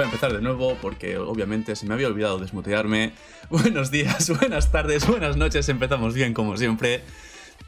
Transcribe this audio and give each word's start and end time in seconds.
Voy 0.00 0.04
a 0.04 0.12
empezar 0.12 0.32
de 0.32 0.40
nuevo 0.40 0.78
porque 0.80 1.18
obviamente 1.18 1.76
se 1.76 1.84
me 1.84 1.92
había 1.92 2.06
olvidado 2.06 2.38
desmutearme. 2.38 3.12
Buenos 3.50 3.90
días, 3.90 4.30
buenas 4.30 4.72
tardes, 4.72 5.06
buenas 5.06 5.36
noches. 5.36 5.68
Empezamos 5.68 6.14
bien 6.14 6.32
como 6.32 6.56
siempre. 6.56 7.02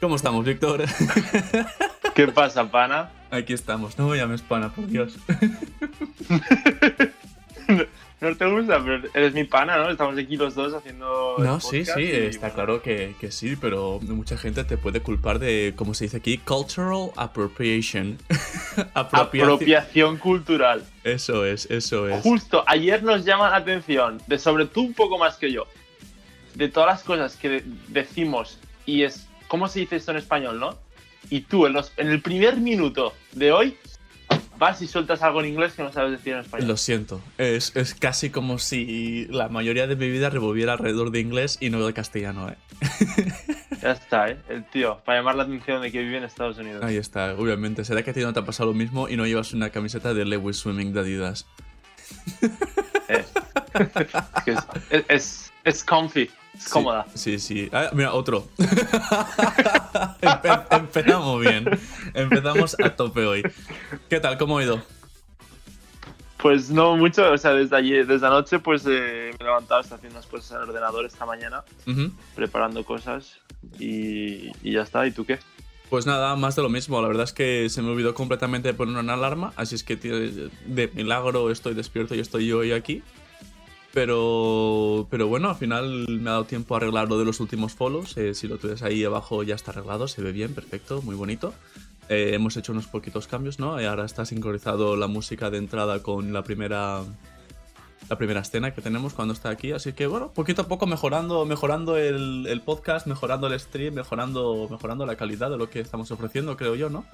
¿Cómo 0.01 0.15
estamos, 0.15 0.43
Víctor? 0.43 0.81
¿Qué 2.15 2.27
pasa, 2.29 2.71
pana? 2.71 3.11
Aquí 3.29 3.53
estamos. 3.53 3.99
No 3.99 4.07
me 4.07 4.17
llames 4.17 4.41
pana, 4.41 4.73
por 4.73 4.87
Dios. 4.87 5.15
no 8.23 8.37
te 8.37 8.49
gusta, 8.49 8.81
pero 8.83 9.01
eres 9.13 9.33
mi 9.33 9.43
pana, 9.43 9.77
¿no? 9.77 9.89
Estamos 9.89 10.17
aquí 10.17 10.37
los 10.37 10.55
dos 10.55 10.73
haciendo. 10.73 11.35
No, 11.37 11.59
sí, 11.59 11.83
sí, 11.85 12.03
está 12.11 12.51
claro 12.51 12.81
que, 12.81 13.15
que, 13.19 13.31
sí, 13.31 13.55
pero 13.55 13.99
mucha 14.01 14.37
gente 14.37 14.63
te 14.63 14.77
puede 14.77 15.01
culpar 15.01 15.39
de, 15.39 15.73
como 15.75 15.93
se 15.93 16.05
dice 16.05 16.17
aquí, 16.17 16.37
cultural 16.37 17.11
appropriation. 17.15 18.17
Apropiación 18.93 20.17
cultural. 20.17 20.85
Eso 21.03 21.45
es, 21.45 21.69
eso 21.69 22.07
es. 22.07 22.21
Justo, 22.21 22.63
ayer 22.67 23.03
nos 23.03 23.25
llama 23.25 23.49
la 23.49 23.57
atención, 23.57 24.21
de 24.27 24.39
sobre 24.39 24.65
tú 24.65 24.81
un 24.81 24.93
poco 24.93 25.17
más 25.17 25.35
que 25.35 25.51
yo, 25.51 25.67
de 26.55 26.69
todas 26.69 26.87
las 26.89 27.03
cosas 27.03 27.35
que 27.35 27.63
decimos 27.89 28.59
y 28.85 29.03
es. 29.03 29.27
¿Cómo 29.49 29.67
se 29.67 29.81
dice 29.81 29.97
esto 29.97 30.11
en 30.11 30.17
español, 30.17 30.59
no? 30.59 30.79
Y 31.29 31.41
tú, 31.41 31.67
en, 31.67 31.73
los, 31.73 31.91
en 31.97 32.07
el 32.07 32.21
primer 32.21 32.57
minuto 32.57 33.13
de 33.33 33.51
hoy, 33.51 33.77
vas 34.57 34.81
y 34.81 34.87
sueltas 34.87 35.21
algo 35.21 35.41
en 35.41 35.47
inglés 35.47 35.73
que 35.73 35.83
no 35.83 35.91
sabes 35.91 36.11
decir 36.11 36.33
en 36.33 36.39
español. 36.39 36.67
Lo 36.67 36.77
siento. 36.77 37.21
Es, 37.37 37.75
es, 37.75 37.93
casi 37.93 38.29
como 38.29 38.59
si 38.59 39.27
la 39.29 39.49
mayoría 39.49 39.87
de 39.87 39.95
mi 39.95 40.09
vida 40.09 40.29
revolviera 40.29 40.73
alrededor 40.73 41.11
de 41.11 41.19
inglés 41.19 41.57
y 41.59 41.69
no 41.69 41.85
de 41.85 41.93
castellano, 41.93 42.49
¿eh? 42.49 42.57
Ya 43.81 43.91
está, 43.91 44.29
¿eh? 44.29 44.37
El 44.47 44.63
tío, 44.65 45.01
para 45.03 45.19
llamar 45.19 45.35
la 45.35 45.43
atención 45.43 45.81
de 45.81 45.91
que 45.91 46.01
vive 46.01 46.17
en 46.17 46.23
Estados 46.23 46.57
Unidos. 46.57 46.83
Ahí 46.83 46.97
está, 46.97 47.33
obviamente. 47.33 47.83
¿Será 47.83 48.01
que 48.03 48.11
a 48.11 48.13
ti 48.13 48.21
no 48.21 48.31
te 48.31 48.39
ha 48.39 48.45
pasado 48.45 48.69
lo 48.69 48.75
mismo 48.75 49.09
y 49.09 49.17
no 49.17 49.25
llevas 49.25 49.53
una 49.53 49.69
camiseta 49.71 50.13
de 50.13 50.23
Lewis 50.23 50.57
Swimming 50.57 50.93
de 50.93 50.99
Adidas? 51.01 51.45
Eh. 53.09 53.25
es, 54.45 55.03
es, 55.09 55.53
es 55.63 55.83
comfy. 55.83 56.29
Es 56.55 56.69
cómoda. 56.69 57.05
Sí, 57.15 57.39
sí. 57.39 57.69
Ah, 57.71 57.89
mira, 57.93 58.13
otro. 58.13 58.47
empezamos 60.71 61.41
bien. 61.41 61.65
Empezamos 62.13 62.75
a 62.79 62.95
tope 62.95 63.25
hoy. 63.25 63.43
¿Qué 64.09 64.19
tal? 64.19 64.37
¿Cómo 64.37 64.57
ha 64.57 64.63
ido? 64.63 64.81
Pues 66.37 66.69
no 66.69 66.97
mucho, 66.97 67.31
o 67.31 67.37
sea, 67.37 67.53
desde 67.53 67.77
ayer, 67.77 68.05
desde 68.05 68.27
anoche, 68.27 68.59
pues 68.59 68.85
eh, 68.85 69.31
me 69.31 69.37
he 69.39 69.43
levantado, 69.45 69.79
estoy 69.79 69.95
haciendo 69.95 70.17
unas 70.17 70.29
cosas 70.29 70.51
en 70.51 70.57
el 70.57 70.63
ordenador 70.63 71.05
esta 71.05 71.25
mañana, 71.25 71.63
preparando 72.35 72.83
cosas 72.83 73.39
y, 73.79 74.51
y, 74.61 74.73
ya 74.73 74.81
está. 74.81 75.07
¿Y 75.07 75.11
tú 75.11 75.25
qué? 75.25 75.39
Pues 75.89 76.05
nada, 76.05 76.35
más 76.35 76.57
de 76.57 76.61
lo 76.61 76.67
mismo. 76.67 77.01
La 77.01 77.07
verdad 77.07 77.23
es 77.23 77.31
que 77.31 77.69
se 77.69 77.81
me 77.81 77.91
olvidó 77.91 78.13
completamente 78.13 78.73
poner 78.73 78.97
una 78.97 79.13
alarma, 79.13 79.53
así 79.55 79.75
es 79.75 79.85
que 79.85 79.95
de 79.95 80.91
milagro 80.93 81.49
estoy 81.49 81.75
despierto 81.75 82.13
y 82.13 82.19
estoy 82.19 82.45
yo 82.45 82.59
hoy 82.59 82.73
aquí. 82.73 83.03
Pero, 83.93 85.07
pero 85.11 85.27
bueno, 85.27 85.49
al 85.49 85.55
final 85.55 86.07
me 86.09 86.27
ha 86.29 86.33
dado 86.33 86.45
tiempo 86.45 86.73
a 86.73 86.77
arreglar 86.77 87.07
lo 87.09 87.19
de 87.19 87.25
los 87.25 87.39
últimos 87.39 87.73
follows. 87.75 88.17
Eh, 88.17 88.33
si 88.33 88.47
lo 88.47 88.57
tienes 88.57 88.81
ahí 88.81 89.03
abajo 89.03 89.43
ya 89.43 89.53
está 89.53 89.69
arreglado, 89.69 90.07
se 90.07 90.23
ve 90.23 90.31
bien, 90.31 90.55
perfecto, 90.55 91.03
muy 91.03 91.15
bonito. 91.15 91.53
Eh, 92.09 92.31
hemos 92.33 92.57
hecho 92.57 92.71
unos 92.71 92.87
poquitos 92.87 93.27
cambios, 93.27 93.59
¿no? 93.59 93.79
Y 93.79 93.85
ahora 93.85 94.05
está 94.05 94.25
sincronizado 94.25 94.95
la 94.95 95.05
música 95.05 95.51
de 95.51 95.59
entrada 95.59 96.01
con 96.01 96.33
la 96.33 96.43
primera 96.43 97.03
la 98.09 98.17
primera 98.17 98.41
escena 98.41 98.73
que 98.73 98.81
tenemos 98.81 99.13
cuando 99.13 99.35
está 99.35 99.49
aquí. 99.49 99.73
Así 99.73 99.93
que 99.93 100.07
bueno, 100.07 100.31
poquito 100.31 100.63
a 100.63 100.67
poco 100.67 100.87
mejorando, 100.87 101.45
mejorando 101.45 101.95
el, 101.95 102.47
el, 102.47 102.61
podcast, 102.61 103.05
mejorando 103.05 103.45
el 103.45 103.59
stream, 103.59 103.93
mejorando, 103.93 104.67
mejorando 104.71 105.05
la 105.05 105.15
calidad 105.15 105.51
de 105.51 105.57
lo 105.57 105.69
que 105.69 105.79
estamos 105.79 106.09
ofreciendo, 106.09 106.57
creo 106.57 106.73
yo, 106.73 106.89
¿no? 106.89 107.05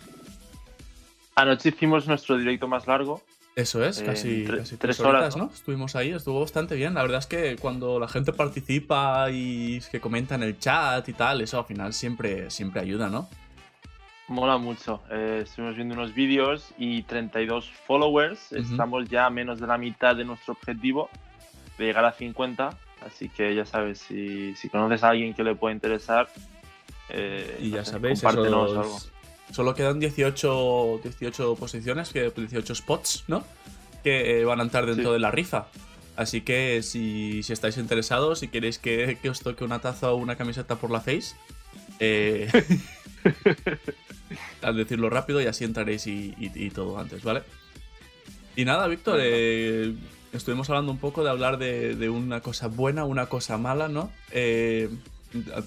Anoche 1.35 1.69
hicimos 1.69 2.07
nuestro 2.07 2.37
directo 2.37 2.69
más 2.69 2.87
largo. 2.87 3.21
Eso 3.55 3.83
es, 3.83 4.01
casi, 4.01 4.45
tres, 4.79 4.99
horas, 5.01 5.35
¿no? 5.35 5.51
Estuvimos 5.53 5.95
ahí, 5.95 6.11
estuvo 6.11 6.39
bastante 6.39 6.75
bien. 6.75 6.93
La 6.93 7.01
verdad 7.01 7.19
es 7.19 7.27
que 7.27 7.57
cuando 7.57 7.99
la 7.99 8.07
gente 8.07 8.31
participa 8.31 9.27
y 9.31 9.81
que 9.91 9.99
comenta 9.99 10.35
en 10.35 10.43
el 10.43 10.57
chat 10.59 11.07
y 11.09 11.13
tal, 11.13 11.41
eso 11.41 11.59
al 11.59 11.65
final 11.65 11.91
siempre, 11.93 12.49
siempre 12.49 12.79
ayuda, 12.79 13.09
¿no? 13.09 13.27
Mola 14.29 14.57
mucho. 14.57 15.01
Eh, 15.11 15.41
estuvimos 15.43 15.75
viendo 15.75 15.95
unos 15.95 16.13
vídeos 16.13 16.73
y 16.77 17.03
32 17.03 17.69
followers. 17.85 18.53
Estamos 18.53 19.09
ya 19.09 19.25
a 19.25 19.29
menos 19.29 19.59
de 19.59 19.67
la 19.67 19.77
mitad 19.77 20.15
de 20.15 20.23
nuestro 20.23 20.53
objetivo 20.53 21.09
de 21.77 21.85
llegar 21.85 22.05
a 22.05 22.13
50. 22.13 22.77
Así 23.05 23.27
que 23.27 23.55
ya 23.55 23.65
sabes, 23.65 23.99
si, 23.99 24.55
si 24.55 24.69
conoces 24.69 25.03
a 25.03 25.09
alguien 25.09 25.33
que 25.33 25.43
le 25.43 25.55
pueda 25.55 25.73
interesar, 25.73 26.29
eh, 27.09 27.57
y 27.59 27.71
ya 27.71 27.83
sabéis, 27.83 28.21
compártenos 28.21 28.77
algo 28.77 28.99
Solo 29.51 29.73
quedan 29.73 29.99
18, 29.99 31.01
18 31.03 31.55
posiciones, 31.55 32.13
18 32.13 32.75
spots, 32.75 33.23
¿no? 33.27 33.43
Que 34.03 34.41
eh, 34.41 34.45
van 34.45 34.59
a 34.59 34.63
entrar 34.63 34.85
dentro 34.85 35.11
de 35.11 35.19
la 35.19 35.31
rifa. 35.31 35.67
Así 36.15 36.41
que 36.41 36.83
si, 36.83 37.43
si, 37.43 37.53
estáis 37.53 37.77
interesados, 37.77 38.39
si 38.39 38.49
queréis 38.49 38.77
que, 38.77 39.17
que, 39.21 39.29
os 39.29 39.39
toque 39.39 39.63
una 39.63 39.79
taza 39.79 40.11
o 40.11 40.17
una 40.17 40.35
camiseta 40.35 40.75
por 40.75 40.91
la 40.91 40.99
face, 40.99 41.33
eh, 41.99 42.49
al 44.61 44.75
decirlo 44.75 45.09
rápido 45.09 45.41
y 45.41 45.45
así 45.45 45.63
entraréis 45.63 46.07
y, 46.07 46.35
y, 46.37 46.69
todo 46.71 46.99
antes, 46.99 47.23
¿vale? 47.23 47.43
Y 48.55 48.65
nada, 48.65 48.87
Víctor, 48.87 49.19
eh, 49.21 49.93
estuvimos 50.33 50.69
hablando 50.69 50.91
un 50.91 50.97
poco 50.97 51.23
de 51.23 51.29
hablar 51.29 51.57
de, 51.57 51.95
de, 51.95 52.09
una 52.09 52.41
cosa 52.41 52.67
buena, 52.67 53.05
una 53.05 53.27
cosa 53.27 53.57
mala, 53.57 53.87
¿no? 53.87 54.11
Eh, 54.31 54.89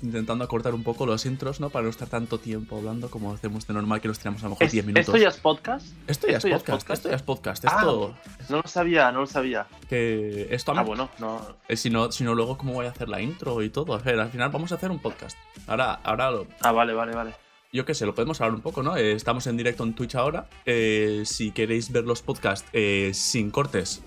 intentando 0.02 0.44
acortar 0.44 0.74
un 0.74 0.82
poco 0.82 1.06
los 1.06 1.24
intros, 1.26 1.60
¿no? 1.60 1.70
Para 1.70 1.84
no 1.84 1.90
estar 1.90 2.08
tanto 2.08 2.38
tiempo 2.38 2.78
hablando 2.78 3.10
como 3.10 3.32
hacemos 3.32 3.66
de 3.66 3.74
normal, 3.74 4.00
que 4.00 4.08
nos 4.08 4.18
tiramos 4.18 4.42
a 4.42 4.46
lo 4.46 4.50
mejor 4.50 4.70
10 4.70 4.86
minutos. 4.86 5.08
¿Esto 5.08 5.16
ya 5.16 5.28
es 5.28 5.36
podcast? 5.36 5.86
Esto 6.06 6.26
ya, 6.26 6.38
es, 6.38 6.44
podcast, 6.44 6.90
esto 6.90 7.08
ya 7.08 7.16
es 7.16 7.22
podcast. 7.22 7.64
Esto... 7.64 8.14
Ah, 8.14 8.30
no 8.48 8.56
lo 8.58 8.68
sabía, 8.68 9.12
no 9.12 9.20
lo 9.20 9.26
sabía. 9.26 9.66
Que 9.88 10.48
esto 10.50 10.72
Ah, 10.74 10.82
bueno, 10.82 11.10
no. 11.18 11.40
Eh, 11.68 11.76
si, 11.76 11.90
no, 11.90 12.10
si 12.10 12.24
no, 12.24 12.34
luego, 12.34 12.56
¿cómo 12.58 12.72
voy 12.72 12.86
a 12.86 12.90
hacer 12.90 13.08
la 13.08 13.20
intro 13.20 13.62
y 13.62 13.70
todo? 13.70 13.94
A 13.94 13.98
ver, 13.98 14.18
al 14.18 14.30
final 14.30 14.50
vamos 14.50 14.72
a 14.72 14.76
hacer 14.76 14.90
un 14.90 14.98
podcast. 14.98 15.36
Ahora, 15.66 15.94
ahora 16.02 16.30
lo... 16.30 16.46
Ah, 16.60 16.72
vale, 16.72 16.92
vale, 16.94 17.14
vale. 17.14 17.34
Yo 17.72 17.86
qué 17.86 17.94
sé, 17.94 18.04
lo 18.04 18.14
podemos 18.14 18.40
hablar 18.40 18.54
un 18.54 18.60
poco, 18.60 18.82
¿no? 18.82 18.96
Eh, 18.96 19.12
estamos 19.12 19.46
en 19.46 19.56
directo 19.56 19.82
en 19.84 19.94
Twitch 19.94 20.14
ahora. 20.14 20.46
Eh, 20.66 21.22
si 21.24 21.52
queréis 21.52 21.90
ver 21.90 22.04
los 22.04 22.20
podcasts 22.20 22.68
sin 23.12 23.50
cortes, 23.50 24.02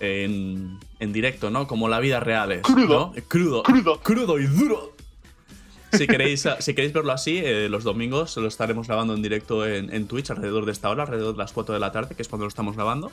en, 0.00 0.78
en, 1.00 1.12
directo, 1.12 1.50
¿no? 1.50 1.66
Como 1.66 1.88
la 1.88 2.00
vida 2.00 2.20
real 2.20 2.52
es. 2.52 2.62
Crudo. 2.62 3.12
¿no? 3.14 3.22
Crudo. 3.28 3.62
Crudo. 3.62 4.00
Crudo 4.00 4.38
y 4.38 4.46
duro. 4.46 4.96
Si 5.92 6.06
queréis, 6.06 6.46
si 6.60 6.74
queréis 6.74 6.92
verlo 6.92 7.12
así, 7.12 7.38
eh, 7.38 7.68
los 7.68 7.84
domingos 7.84 8.36
lo 8.36 8.48
estaremos 8.48 8.86
grabando 8.86 9.14
en 9.14 9.22
directo 9.22 9.66
en, 9.66 9.92
en, 9.92 10.06
Twitch 10.06 10.30
alrededor 10.30 10.66
de 10.66 10.72
esta 10.72 10.90
hora, 10.90 11.04
alrededor 11.04 11.32
de 11.32 11.38
las 11.38 11.52
4 11.52 11.74
de 11.74 11.80
la 11.80 11.92
tarde, 11.92 12.14
que 12.14 12.22
es 12.22 12.28
cuando 12.28 12.44
lo 12.44 12.48
estamos 12.48 12.76
grabando. 12.76 13.12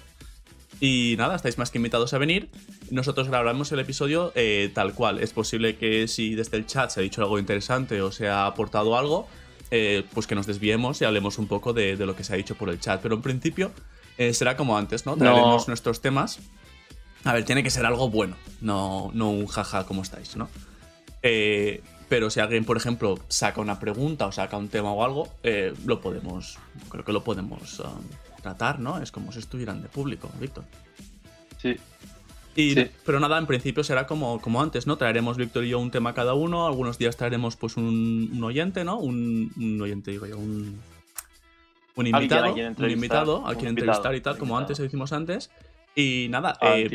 Y 0.80 1.16
nada, 1.18 1.36
estáis 1.36 1.58
más 1.58 1.72
que 1.72 1.78
invitados 1.78 2.14
a 2.14 2.18
venir. 2.18 2.50
Nosotros 2.90 3.30
grabaremos 3.30 3.72
el 3.72 3.80
episodio 3.80 4.34
eh, 4.36 4.70
tal 4.74 4.94
cual. 4.94 5.20
Es 5.20 5.32
posible 5.32 5.78
que 5.78 6.08
si 6.08 6.36
desde 6.36 6.58
el 6.58 6.66
chat 6.66 6.90
se 6.90 7.00
ha 7.00 7.04
dicho 7.04 7.22
algo 7.22 7.40
interesante 7.40 8.02
o 8.02 8.12
se 8.12 8.28
ha 8.28 8.46
aportado 8.48 8.98
algo, 8.98 9.28
eh, 9.72 10.04
pues 10.14 10.28
que 10.28 10.36
nos 10.36 10.46
desviemos 10.46 11.02
y 11.02 11.06
hablemos 11.06 11.38
un 11.38 11.48
poco 11.48 11.72
de, 11.72 11.96
de, 11.96 12.06
lo 12.06 12.16
que 12.16 12.24
se 12.24 12.34
ha 12.34 12.38
dicho 12.38 12.56
por 12.56 12.70
el 12.70 12.80
chat. 12.80 13.02
Pero 13.02 13.16
en 13.16 13.22
principio 13.22 13.72
será 14.32 14.56
como 14.56 14.78
antes, 14.78 15.08
¿no? 15.08 15.18
Traeremos 15.18 15.68
nuestros 15.68 16.00
temas 16.00 16.40
a 17.24 17.34
ver, 17.34 17.46
tiene 17.46 17.64
que 17.64 17.70
ser 17.70 17.86
algo 17.86 18.10
bueno, 18.10 18.36
no, 18.62 19.12
no 19.14 19.30
un 19.30 19.48
jaja 19.48 19.86
como 19.86 20.02
estáis, 20.02 20.36
¿no? 20.36 20.50
Eh, 21.22 21.82
pero 22.10 22.30
si 22.30 22.40
alguien, 22.40 22.66
por 22.66 22.78
ejemplo, 22.78 23.18
saca 23.28 23.62
una 23.62 23.80
pregunta 23.80 24.28
o 24.28 24.32
saca 24.32 24.58
un 24.58 24.68
tema 24.68 24.92
o 24.92 25.04
algo, 25.04 25.30
eh, 25.42 25.74
lo 25.86 26.02
podemos, 26.02 26.60
creo 26.90 27.04
que 27.04 27.14
lo 27.14 27.24
podemos 27.24 27.80
um, 27.80 27.88
tratar, 28.42 28.80
¿no? 28.80 29.02
Es 29.02 29.12
como 29.12 29.32
si 29.32 29.40
estuvieran 29.40 29.82
de 29.82 29.88
público, 29.88 30.30
Víctor. 30.40 30.66
Sí. 31.60 31.78
Y, 32.56 32.76
Pero 32.76 33.20
nada, 33.20 33.40
en 33.40 33.48
principio 33.48 33.84
será 33.84 34.06
como, 34.06 34.40
como 34.40 34.62
antes, 34.62 34.86
¿no? 34.86 34.98
Traeremos 34.98 35.38
Víctor 35.38 35.64
y 35.64 35.70
yo 35.70 35.80
un 35.80 35.90
tema 35.90 36.14
cada 36.14 36.36
uno, 36.36 36.68
algunos 36.68 37.00
días 37.00 37.18
traeremos 37.18 37.56
pues 37.56 37.78
un, 37.78 38.30
un 38.32 38.44
oyente, 38.44 38.84
¿no? 38.84 39.00
Un, 39.00 39.52
un, 39.58 39.82
oyente, 39.82 40.12
digo 40.12 40.28
yo, 40.28 40.38
un, 40.38 40.80
un 41.96 42.08
invitado, 42.08 42.54
un 42.54 42.90
invitado 42.92 43.48
a 43.48 43.56
quien 43.56 43.70
entrevistar 43.70 44.14
y 44.14 44.22
tal, 44.22 44.38
como 44.38 44.56
antes 44.56 44.78
lo 44.78 44.86
hicimos 44.86 45.14
antes. 45.14 45.50
Y 45.96 46.28
nada, 46.32 46.58
ah, 46.60 46.76
eh, 46.78 46.90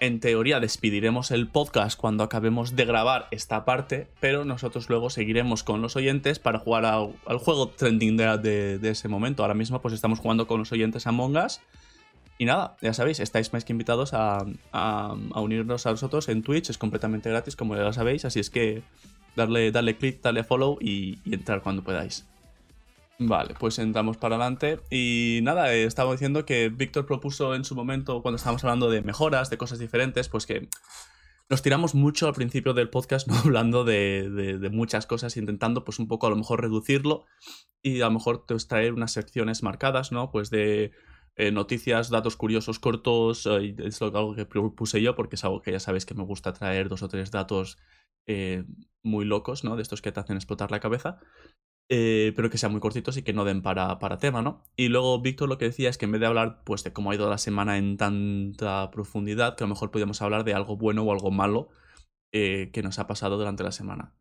en 0.00 0.18
teoría 0.18 0.58
despediremos 0.58 1.30
el 1.30 1.46
podcast 1.46 1.98
cuando 1.98 2.24
acabemos 2.24 2.74
de 2.74 2.84
grabar 2.84 3.28
esta 3.30 3.64
parte, 3.64 4.08
pero 4.18 4.44
nosotros 4.44 4.88
luego 4.88 5.08
seguiremos 5.08 5.62
con 5.62 5.82
los 5.82 5.94
oyentes 5.94 6.40
para 6.40 6.58
jugar 6.58 6.84
al 6.84 7.38
juego 7.38 7.68
trending 7.68 8.16
de, 8.16 8.78
de, 8.78 8.90
ese 8.90 9.06
momento. 9.06 9.44
Ahora 9.44 9.54
mismo 9.54 9.80
pues 9.80 9.94
estamos 9.94 10.18
jugando 10.18 10.48
con 10.48 10.58
los 10.58 10.72
oyentes 10.72 11.06
a 11.06 11.12
Mongas. 11.12 11.60
Y 12.38 12.46
nada, 12.46 12.76
ya 12.80 12.92
sabéis, 12.92 13.20
estáis 13.20 13.52
más 13.52 13.64
que 13.64 13.72
invitados 13.72 14.14
a, 14.14 14.38
a, 14.72 15.14
a, 15.32 15.40
unirnos 15.40 15.86
a 15.86 15.90
nosotros 15.90 16.28
en 16.28 16.42
Twitch, 16.42 16.70
es 16.70 16.78
completamente 16.78 17.28
gratis 17.28 17.54
como 17.54 17.76
ya 17.76 17.82
lo 17.82 17.92
sabéis, 17.92 18.24
así 18.24 18.40
es 18.40 18.48
que 18.48 18.82
darle, 19.36 19.70
darle 19.70 19.96
click, 19.96 20.22
darle 20.22 20.42
follow 20.42 20.78
y, 20.80 21.18
y 21.24 21.34
entrar 21.34 21.60
cuando 21.62 21.84
podáis. 21.84 22.26
Vale, 23.22 23.54
pues 23.58 23.78
entramos 23.78 24.16
para 24.16 24.36
adelante. 24.36 24.80
Y 24.90 25.40
nada, 25.42 25.74
eh, 25.74 25.84
estaba 25.84 26.12
diciendo 26.12 26.46
que 26.46 26.70
Víctor 26.70 27.04
propuso 27.04 27.54
en 27.54 27.64
su 27.64 27.74
momento, 27.74 28.22
cuando 28.22 28.36
estábamos 28.36 28.64
hablando 28.64 28.88
de 28.88 29.02
mejoras, 29.02 29.50
de 29.50 29.58
cosas 29.58 29.78
diferentes, 29.78 30.30
pues 30.30 30.46
que 30.46 30.70
nos 31.50 31.60
tiramos 31.60 31.94
mucho 31.94 32.28
al 32.28 32.32
principio 32.32 32.72
del 32.72 32.88
podcast, 32.88 33.28
¿no? 33.28 33.36
Hablando 33.36 33.84
de, 33.84 34.58
de, 34.58 34.70
muchas 34.70 35.06
cosas, 35.06 35.36
intentando 35.36 35.84
pues 35.84 35.98
un 35.98 36.08
poco 36.08 36.28
a 36.28 36.30
lo 36.30 36.36
mejor 36.36 36.62
reducirlo 36.62 37.26
y 37.82 38.00
a 38.00 38.06
lo 38.06 38.12
mejor 38.12 38.46
traer 38.46 38.94
unas 38.94 39.12
secciones 39.12 39.62
marcadas, 39.62 40.12
¿no? 40.12 40.30
Pues 40.30 40.48
de 40.48 40.92
eh, 41.36 41.52
noticias, 41.52 42.08
datos 42.08 42.36
curiosos 42.36 42.78
cortos, 42.78 43.46
eh, 43.46 43.74
es 43.84 44.00
algo 44.00 44.34
que 44.34 44.46
puse 44.46 45.02
yo 45.02 45.14
porque 45.14 45.36
es 45.36 45.44
algo 45.44 45.60
que 45.60 45.72
ya 45.72 45.80
sabéis 45.80 46.06
que 46.06 46.14
me 46.14 46.24
gusta 46.24 46.54
traer 46.54 46.88
dos 46.88 47.02
o 47.02 47.08
tres 47.08 47.30
datos 47.30 47.76
eh, 48.26 48.64
muy 49.02 49.24
locos, 49.24 49.62
¿no? 49.62 49.76
De 49.76 49.82
estos 49.82 50.00
que 50.00 50.10
te 50.10 50.20
hacen 50.20 50.36
explotar 50.36 50.70
la 50.70 50.80
cabeza. 50.80 51.20
Pero 51.90 52.50
que 52.50 52.58
sean 52.58 52.70
muy 52.72 52.80
cortitos 52.80 53.16
y 53.16 53.22
que 53.22 53.32
no 53.32 53.44
den 53.44 53.62
para, 53.62 53.98
para 53.98 54.18
tema, 54.18 54.42
¿no? 54.42 54.62
Y 54.76 54.88
luego 54.88 55.20
Víctor 55.20 55.48
lo 55.48 55.58
que 55.58 55.64
decía 55.64 55.90
es 55.90 55.98
que 55.98 56.04
en 56.04 56.12
vez 56.12 56.20
de 56.20 56.28
hablar 56.28 56.62
pues 56.64 56.84
de 56.84 56.92
cómo 56.92 57.10
ha 57.10 57.14
ido 57.16 57.28
la 57.28 57.38
semana 57.38 57.78
en 57.78 57.96
tanta 57.96 58.90
profundidad, 58.90 59.56
que 59.56 59.64
a 59.64 59.66
lo 59.66 59.74
mejor 59.74 59.90
podríamos 59.90 60.22
hablar 60.22 60.44
de 60.44 60.54
algo 60.54 60.76
bueno 60.76 61.02
o 61.02 61.12
algo 61.12 61.30
malo 61.32 61.68
que 62.32 62.80
nos 62.84 63.00
ha 63.00 63.08
pasado 63.08 63.36
durante 63.36 63.64
la 63.64 63.72
semana. 63.72 64.14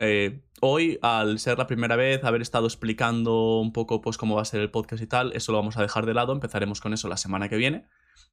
Eh, 0.00 0.42
hoy, 0.60 0.98
al 1.02 1.38
ser 1.38 1.58
la 1.58 1.66
primera 1.66 1.96
vez, 1.96 2.24
haber 2.24 2.42
estado 2.42 2.66
explicando 2.66 3.58
un 3.60 3.72
poco 3.72 4.00
pues, 4.00 4.16
cómo 4.16 4.36
va 4.36 4.42
a 4.42 4.46
ser 4.46 4.60
el 4.60 4.70
podcast 4.70 5.02
y 5.02 5.06
tal, 5.06 5.32
eso 5.32 5.52
lo 5.52 5.58
vamos 5.58 5.76
a 5.76 5.82
dejar 5.82 6.06
de 6.06 6.14
lado. 6.14 6.32
Empezaremos 6.32 6.80
con 6.80 6.92
eso 6.92 7.08
la 7.08 7.16
semana 7.16 7.48
que 7.48 7.56
viene, 7.56 7.86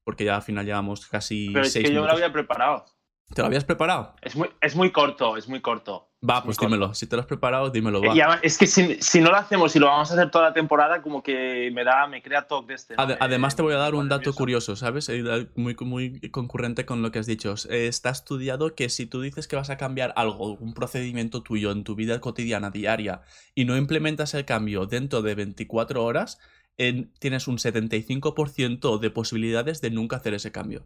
porque 0.03 0.25
ya 0.25 0.35
al 0.35 0.41
final 0.41 0.65
llevamos 0.65 1.07
casi. 1.07 1.49
Pero 1.53 1.65
es 1.65 1.73
que 1.73 1.93
yo 1.93 2.01
me 2.01 2.07
lo 2.07 2.13
había 2.13 2.31
preparado. 2.31 2.85
¿Te 3.33 3.41
lo 3.41 3.47
habías 3.47 3.63
preparado? 3.63 4.15
Es 4.21 4.35
muy, 4.35 4.49
es 4.61 4.75
muy 4.75 4.91
corto, 4.91 5.37
es 5.37 5.47
muy 5.47 5.61
corto. 5.61 6.09
Va, 6.27 6.43
pues 6.43 6.57
dímelo. 6.57 6.93
Si 6.93 7.07
te 7.07 7.15
lo 7.15 7.21
has 7.21 7.27
preparado, 7.27 7.71
dímelo. 7.71 7.99
Va. 8.01 8.39
es 8.43 8.57
que 8.57 8.67
si, 8.67 9.21
no 9.21 9.31
lo 9.31 9.37
hacemos 9.37 9.75
y 9.75 9.79
lo 9.79 9.87
vamos 9.87 10.11
a 10.11 10.13
hacer 10.13 10.29
toda 10.29 10.49
la 10.49 10.53
temporada, 10.53 11.01
como 11.01 11.23
que 11.23 11.71
me 11.73 11.83
da, 11.83 12.05
me 12.05 12.21
crea 12.21 12.43
toque 12.43 12.67
de 12.67 12.73
este. 12.75 12.95
además, 12.97 13.55
te 13.55 13.63
voy 13.63 13.73
a 13.73 13.77
dar 13.77 13.95
un 13.95 14.07
dato 14.07 14.31
curioso, 14.33 14.75
¿sabes? 14.75 15.09
Eh, 15.09 15.47
muy, 15.55 15.75
muy 15.79 16.19
concurrente 16.29 16.85
con 16.85 17.01
lo 17.01 17.11
que 17.11 17.19
has 17.19 17.25
dicho. 17.25 17.55
Está 17.69 18.11
estudiado 18.11 18.75
que 18.75 18.89
si 18.89 19.07
tú 19.07 19.21
dices 19.21 19.47
que 19.47 19.55
vas 19.55 19.71
a 19.71 19.77
cambiar 19.77 20.13
algo, 20.15 20.53
un 20.53 20.73
procedimiento 20.73 21.41
tuyo 21.41 21.71
en 21.71 21.83
tu 21.83 21.95
vida 21.95 22.19
cotidiana, 22.21 22.69
diaria, 22.69 23.21
y 23.55 23.65
no 23.65 23.75
implementas 23.75 24.35
el 24.35 24.45
cambio 24.45 24.85
dentro 24.85 25.23
de 25.23 25.33
24 25.33 26.03
horas, 26.03 26.37
tienes 26.77 27.47
un 27.47 27.57
75% 27.57 28.99
de 28.99 29.09
posibilidades 29.09 29.81
de 29.81 29.89
nunca 29.89 30.17
hacer 30.17 30.35
ese 30.35 30.51
cambio. 30.51 30.85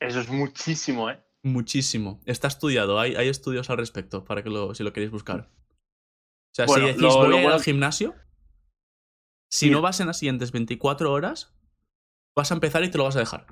Eso 0.00 0.20
es 0.20 0.28
muchísimo, 0.28 1.10
¿eh? 1.10 1.20
Muchísimo. 1.42 2.20
Está 2.24 2.48
estudiado, 2.48 2.98
hay, 2.98 3.14
hay 3.14 3.28
estudios 3.28 3.70
al 3.70 3.78
respecto 3.78 4.24
para 4.24 4.42
que 4.42 4.50
lo, 4.50 4.74
si 4.74 4.82
lo 4.82 4.92
queréis 4.92 5.10
buscar. 5.10 5.50
O 5.50 6.54
sea, 6.54 6.68
si 6.68 6.80
decís 6.80 7.02
voy 7.02 7.34
a 7.36 7.42
ir 7.42 7.48
al 7.48 7.62
gimnasio, 7.62 8.14
si 9.50 9.70
no 9.70 9.80
vas 9.80 10.00
en 10.00 10.08
las 10.08 10.18
siguientes 10.18 10.52
24 10.52 11.12
horas, 11.12 11.54
vas 12.36 12.50
a 12.50 12.54
empezar 12.54 12.82
y 12.84 12.90
te 12.90 12.98
lo 12.98 13.04
vas 13.04 13.16
a 13.16 13.20
dejar. 13.20 13.46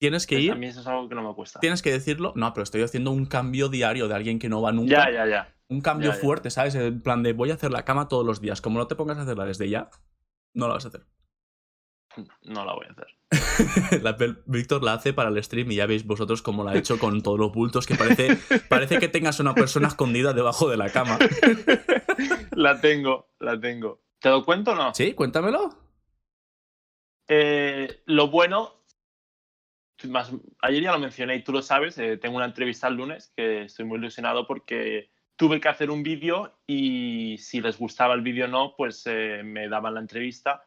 Tienes 0.00 0.26
que 0.26 0.38
ir. 0.38 0.52
A 0.52 0.54
mí 0.54 0.66
eso 0.66 0.80
es 0.80 0.86
algo 0.86 1.08
que 1.08 1.14
no 1.14 1.26
me 1.26 1.34
cuesta. 1.34 1.58
Tienes 1.58 1.82
que 1.82 1.90
decirlo. 1.90 2.32
No, 2.36 2.52
pero 2.52 2.62
estoy 2.62 2.82
haciendo 2.82 3.10
un 3.10 3.26
cambio 3.26 3.68
diario 3.68 4.06
de 4.06 4.14
alguien 4.14 4.38
que 4.38 4.48
no 4.48 4.62
va 4.62 4.70
nunca. 4.70 5.10
Ya, 5.10 5.10
ya, 5.10 5.26
ya. 5.26 5.54
Un 5.68 5.80
cambio 5.80 6.12
fuerte, 6.12 6.50
¿sabes? 6.50 6.74
En 6.76 7.02
plan 7.02 7.22
de 7.22 7.32
voy 7.32 7.50
a 7.50 7.54
hacer 7.54 7.72
la 7.72 7.84
cama 7.84 8.08
todos 8.08 8.24
los 8.24 8.40
días. 8.40 8.60
Como 8.60 8.78
no 8.78 8.86
te 8.86 8.94
pongas 8.94 9.18
a 9.18 9.22
hacerla 9.22 9.44
desde 9.44 9.68
ya, 9.68 9.90
no 10.54 10.68
la 10.68 10.74
vas 10.74 10.84
a 10.84 10.88
hacer. 10.88 11.06
No 12.42 12.64
la 12.64 12.74
voy 12.74 12.86
a 12.86 12.92
hacer. 12.92 13.18
la, 14.02 14.16
Víctor 14.46 14.82
la 14.82 14.94
hace 14.94 15.12
para 15.12 15.28
el 15.28 15.42
stream 15.42 15.70
y 15.72 15.76
ya 15.76 15.86
veis 15.86 16.06
vosotros 16.06 16.42
cómo 16.42 16.64
la 16.64 16.72
ha 16.72 16.76
hecho 16.76 16.98
con 16.98 17.22
todos 17.22 17.38
los 17.38 17.52
bultos 17.52 17.86
que 17.86 17.94
parece, 17.94 18.38
parece 18.68 18.98
que 18.98 19.08
tengas 19.08 19.38
una 19.40 19.54
persona 19.54 19.88
escondida 19.88 20.32
debajo 20.32 20.68
de 20.68 20.76
la 20.76 20.90
cama. 20.90 21.18
la 22.52 22.80
tengo, 22.80 23.28
la 23.38 23.60
tengo. 23.60 24.02
¿Te 24.18 24.30
lo 24.30 24.44
cuento 24.44 24.72
o 24.72 24.74
no? 24.74 24.94
Sí, 24.94 25.12
cuéntamelo. 25.14 25.76
Eh, 27.28 28.02
lo 28.06 28.28
bueno, 28.28 28.82
más, 30.08 30.32
ayer 30.62 30.82
ya 30.82 30.92
lo 30.92 30.98
mencioné 30.98 31.36
y 31.36 31.44
tú 31.44 31.52
lo 31.52 31.60
sabes, 31.60 31.98
eh, 31.98 32.16
tengo 32.16 32.36
una 32.36 32.46
entrevista 32.46 32.88
el 32.88 32.94
lunes 32.94 33.32
que 33.36 33.64
estoy 33.64 33.84
muy 33.84 33.98
ilusionado 33.98 34.46
porque 34.46 35.10
tuve 35.36 35.60
que 35.60 35.68
hacer 35.68 35.90
un 35.90 36.02
vídeo 36.02 36.58
y 36.66 37.36
si 37.38 37.60
les 37.60 37.78
gustaba 37.78 38.14
el 38.14 38.22
vídeo 38.22 38.46
o 38.46 38.48
no, 38.48 38.74
pues 38.76 39.02
eh, 39.06 39.42
me 39.44 39.68
daban 39.68 39.94
la 39.94 40.00
entrevista 40.00 40.64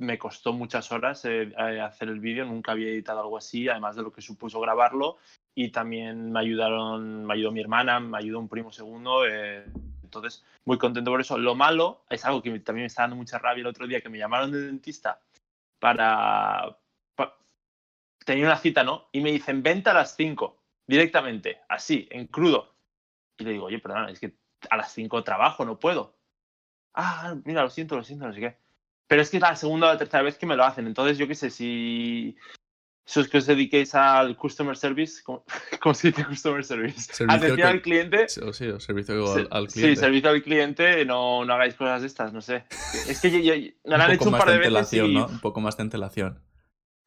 me 0.00 0.18
costó 0.18 0.52
muchas 0.52 0.90
horas 0.92 1.24
eh, 1.26 1.52
eh, 1.56 1.80
hacer 1.80 2.08
el 2.08 2.20
vídeo, 2.20 2.46
nunca 2.46 2.72
había 2.72 2.88
editado 2.88 3.20
algo 3.20 3.36
así, 3.36 3.68
además 3.68 3.96
de 3.96 4.02
lo 4.02 4.12
que 4.12 4.22
supuso 4.22 4.58
grabarlo. 4.58 5.18
Y 5.54 5.68
también 5.68 6.32
me 6.32 6.40
ayudaron, 6.40 7.26
me 7.26 7.34
ayudó 7.34 7.52
mi 7.52 7.60
hermana, 7.60 8.00
me 8.00 8.16
ayudó 8.16 8.38
un 8.38 8.48
primo 8.48 8.72
segundo. 8.72 9.26
Eh, 9.26 9.64
entonces, 10.02 10.42
muy 10.64 10.78
contento 10.78 11.10
por 11.10 11.20
eso. 11.20 11.36
Lo 11.36 11.54
malo 11.54 12.04
es 12.08 12.24
algo 12.24 12.42
que 12.42 12.50
también 12.60 12.84
me 12.84 12.86
está 12.86 13.02
dando 13.02 13.16
mucha 13.16 13.38
rabia 13.38 13.60
el 13.60 13.66
otro 13.66 13.86
día, 13.86 14.00
que 14.00 14.08
me 14.08 14.18
llamaron 14.18 14.50
de 14.52 14.62
dentista 14.62 15.20
para, 15.78 16.76
tenía 18.24 18.44
una 18.44 18.56
cita, 18.56 18.82
¿no? 18.82 19.08
Y 19.12 19.20
me 19.20 19.32
dicen, 19.32 19.62
venta 19.62 19.90
a 19.90 19.94
las 19.94 20.16
5, 20.16 20.56
directamente, 20.86 21.60
así, 21.68 22.08
en 22.10 22.26
crudo. 22.26 22.74
Y 23.38 23.44
le 23.44 23.52
digo, 23.52 23.66
oye, 23.66 23.78
perdona, 23.78 24.10
es 24.10 24.20
que 24.20 24.34
a 24.70 24.76
las 24.76 24.92
5 24.92 25.22
trabajo, 25.24 25.64
no 25.64 25.78
puedo. 25.78 26.14
Ah, 26.94 27.34
mira, 27.44 27.62
lo 27.62 27.70
siento, 27.70 27.96
lo 27.96 28.04
siento, 28.04 28.26
no 28.26 28.32
sé 28.32 28.40
qué. 28.40 28.56
Pero 29.10 29.22
es 29.22 29.30
que 29.30 29.38
es 29.38 29.40
la 29.40 29.56
segunda 29.56 29.88
o 29.88 29.92
la 29.92 29.98
tercera 29.98 30.22
vez 30.22 30.38
que 30.38 30.46
me 30.46 30.54
lo 30.54 30.64
hacen. 30.64 30.86
Entonces, 30.86 31.18
yo 31.18 31.26
qué 31.26 31.34
sé, 31.34 31.50
si 31.50 32.36
es 33.04 33.28
que 33.28 33.38
os 33.38 33.46
dediquéis 33.46 33.92
al 33.96 34.36
customer 34.36 34.76
service, 34.76 35.20
¿cómo, 35.24 35.42
se 35.94 36.12
dice 36.12 36.24
customer 36.24 36.64
service? 36.64 37.24
Atención 37.28 37.66
al 37.66 37.82
cliente. 37.82 38.28
Sí, 38.28 38.40
sí, 38.52 38.70
servicio 38.78 39.32
al, 39.50 39.66
cliente. 39.66 39.96
Sí, 39.96 39.96
servicio 39.96 40.30
al 40.30 40.42
cliente, 40.44 41.04
no, 41.04 41.44
no 41.44 41.54
hagáis 41.54 41.74
cosas 41.74 42.02
de 42.02 42.06
estas, 42.06 42.32
no 42.32 42.40
sé. 42.40 42.62
Es 43.08 43.20
que 43.20 43.32
yo, 43.42 43.52
me 43.84 43.98
lo 43.98 44.04
han 44.04 44.12
hecho 44.12 44.28
un 44.28 44.38
par 44.38 44.48
de, 44.48 44.58
veces. 44.58 44.92
Y... 44.92 45.14
¿no? 45.14 45.26
Un 45.26 45.40
poco 45.40 45.60
más 45.60 45.76
de 45.76 45.82
antelación. 45.82 46.40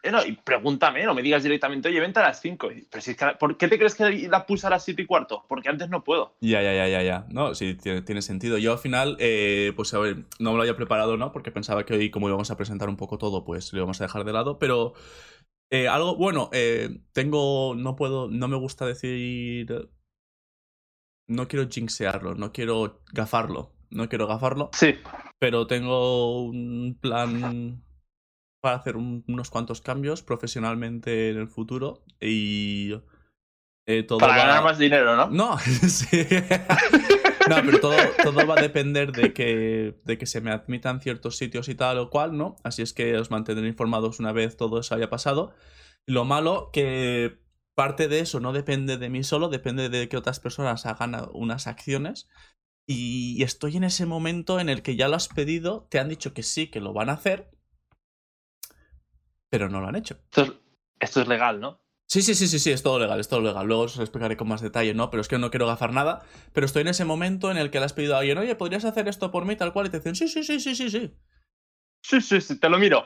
Eh, 0.04 0.12
no, 0.12 0.24
y 0.26 0.34
pregúntame, 0.34 1.06
no 1.06 1.14
me 1.14 1.22
digas 1.22 1.44
directamente, 1.44 1.88
oye, 1.88 2.02
vente 2.02 2.20
a 2.20 2.24
las 2.24 2.42
5. 2.42 2.68
Pero 2.92 3.02
si 3.02 3.16
¿Por 3.40 3.58
qué 3.58 3.70
te 3.70 3.78
crees 3.78 3.96
que 3.96 4.28
la 4.28 4.46
puse 4.46 4.68
a 4.68 4.70
las 4.70 4.84
7 4.84 5.02
y 5.02 5.06
cuarto? 5.06 5.46
Porque 5.48 5.70
antes 5.70 5.90
no 5.90 6.04
puedo. 6.04 6.36
Ya, 6.42 6.62
ya, 6.62 6.74
ya, 6.74 6.90
ya, 6.90 7.02
ya. 7.02 7.26
No, 7.30 7.56
sí, 7.56 7.76
tiene, 7.76 8.22
sentido. 8.22 8.58
Yo 8.58 8.74
al 8.74 8.80
final, 8.80 9.16
eh, 9.20 9.72
pues 9.78 9.94
a 9.94 10.00
ver, 10.00 10.26
no 10.40 10.52
me 10.52 10.58
lo 10.58 10.64
había 10.64 10.76
preparado, 10.76 11.16
¿no? 11.16 11.32
Porque 11.32 11.52
pensaba 11.52 11.86
que 11.86 11.94
hoy, 11.94 12.12
como 12.12 12.28
íbamos 12.28 12.52
a 12.52 12.58
presentar 12.58 12.90
un 12.90 12.98
poco 12.98 13.18
todo, 13.18 13.46
pues 13.46 13.72
lo 13.72 13.80
íbamos 13.80 14.02
a 14.02 14.04
dejar 14.04 14.26
de 14.26 14.34
lado. 14.34 14.60
Pero 14.60 14.94
eh, 15.72 15.88
algo, 15.88 16.18
bueno, 16.18 16.50
tengo, 17.14 17.74
no 17.74 17.96
puedo, 17.96 18.30
no 18.30 18.50
me 18.50 18.58
gusta 18.58 18.86
decir... 18.86 19.90
No 21.30 21.48
quiero 21.48 21.70
jinxearlo, 21.70 22.36
no 22.36 22.52
quiero 22.52 23.02
gafarlo. 23.14 23.72
No 23.90 24.10
quiero 24.10 24.28
gafarlo. 24.28 24.70
Sí. 24.74 24.96
Pero 25.40 25.66
tengo 25.66 26.44
un 26.44 26.98
plan 27.00 27.82
para 28.64 28.78
hacer 28.78 28.96
unos 28.96 29.50
cuantos 29.50 29.82
cambios 29.82 30.24
profesionalmente 30.24 31.30
en 31.30 31.38
el 31.38 31.50
futuro 31.50 32.06
y 32.22 32.94
eh, 33.86 34.04
todo 34.04 34.20
para 34.20 34.38
ganar 34.38 34.64
más 34.64 34.78
dinero, 34.78 35.18
¿no? 35.18 35.28
No, 35.30 35.60
sí. 35.90 36.26
no, 37.50 37.56
pero 37.66 37.80
todo, 37.82 37.98
todo, 38.24 38.48
va 38.48 38.56
a 38.58 38.62
depender 38.62 39.12
de 39.12 39.34
que, 39.34 40.00
de 40.06 40.18
que 40.18 40.26
se 40.26 40.40
me 40.40 40.52
admitan 40.52 41.02
ciertos 41.02 41.36
sitios 41.36 41.68
y 41.68 41.76
tal 41.76 41.98
o 41.98 42.10
cual, 42.10 42.38
¿no? 42.38 42.56
Así 42.64 42.82
es 42.82 42.94
que 42.94 43.18
os 43.18 43.32
mantendré 43.32 43.68
informados 43.68 44.22
una 44.22 44.32
vez 44.32 44.56
todo 44.56 44.80
eso 44.80 44.96
haya 44.96 45.10
pasado. 45.10 45.54
Lo 46.06 46.24
malo 46.24 46.70
que 46.72 47.42
parte 47.76 48.08
de 48.08 48.20
eso 48.20 48.40
no 48.40 48.54
depende 48.54 48.96
de 48.96 49.10
mí 49.10 49.26
solo, 49.26 49.50
depende 49.50 49.90
de 49.90 50.08
que 50.08 50.16
otras 50.16 50.40
personas 50.40 50.86
hagan 50.86 51.18
unas 51.34 51.68
acciones. 51.68 52.30
Y 52.88 53.44
estoy 53.44 53.76
en 53.76 53.84
ese 53.84 54.06
momento 54.06 54.62
en 54.62 54.70
el 54.70 54.84
que 54.84 54.96
ya 54.96 55.10
lo 55.10 55.18
has 55.18 55.28
pedido, 55.28 55.86
te 55.92 56.00
han 56.00 56.08
dicho 56.08 56.34
que 56.34 56.44
sí, 56.44 56.68
que 56.68 56.80
lo 56.80 56.94
van 56.94 57.10
a 57.10 57.14
hacer, 57.14 57.53
pero 59.54 59.70
no 59.70 59.82
lo 59.82 59.88
han 59.88 59.96
hecho. 59.96 60.18
Esto 61.00 61.22
es, 61.22 61.28
legal, 61.28 61.60
¿no? 61.60 61.80
Sí, 62.08 62.24
sí, 62.24 62.34
sí, 62.34 62.48
sí, 62.48 62.58
sí, 62.58 62.72
es 62.72 62.82
todo 62.82 62.98
legal, 62.98 63.20
es 63.20 63.30
todo 63.30 63.40
legal. 63.40 63.68
Luego 63.68 63.84
os 63.84 64.00
explicaré 64.00 64.36
con 64.36 64.48
más 64.48 64.62
detalle, 64.62 64.96
¿no? 64.96 65.12
Pero 65.12 65.22
es 65.22 65.28
que 65.28 65.38
no 65.38 65.52
quiero 65.52 65.68
gafar 65.68 65.94
nada. 65.94 66.24
Pero 66.54 66.66
estoy 66.66 66.82
en 66.82 66.88
ese 66.88 67.06
momento 67.06 67.52
en 67.52 67.58
el 67.58 67.70
que 67.70 67.78
le 67.78 67.86
has 67.86 67.94
pedido 67.94 68.16
a 68.16 68.20
alguien, 68.22 68.40
oye, 68.40 68.56
¿podrías 68.56 68.84
hacer 68.84 69.08
esto 69.08 69.30
por 69.30 69.46
mí 69.46 69.56
tal 69.56 69.72
cual? 69.72 69.86
Y 69.86 69.90
te 69.92 69.98
dicen, 69.98 70.16
sí, 70.16 70.28
sí, 70.28 70.44
sí, 70.44 70.60
sí, 70.60 70.74
sí, 70.74 70.90
sí. 70.90 71.16
Sí, 72.02 72.20
sí, 72.20 72.42
sí, 72.42 72.60
te 72.60 72.68
lo 72.68 72.80
miro. 72.80 73.06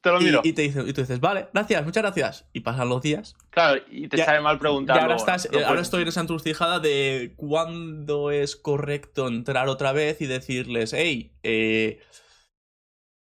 Te 0.00 0.10
lo 0.10 0.18
miro. 0.18 0.40
Y, 0.44 0.54
te 0.54 0.62
dice, 0.62 0.80
y 0.80 0.94
tú 0.94 1.02
dices, 1.02 1.20
vale, 1.20 1.50
gracias, 1.52 1.84
muchas 1.84 2.04
gracias. 2.04 2.48
Y 2.54 2.60
pasan 2.60 2.88
los 2.88 3.02
días. 3.02 3.36
Claro, 3.50 3.82
y 3.90 4.08
te 4.08 4.16
sale 4.16 4.40
mal 4.40 4.58
preguntar. 4.58 4.96
Y 4.96 5.00
ahora, 5.00 5.16
estás, 5.16 5.46
ahora 5.66 5.82
estoy 5.82 6.00
en 6.00 6.08
esa 6.08 6.22
encrucijada 6.22 6.78
de 6.78 7.34
cuándo 7.36 8.30
es 8.30 8.56
correcto 8.56 9.28
entrar 9.28 9.68
otra 9.68 9.92
vez 9.92 10.22
y 10.22 10.26
decirles, 10.26 10.94
hey, 10.94 11.36
eh, 11.42 12.00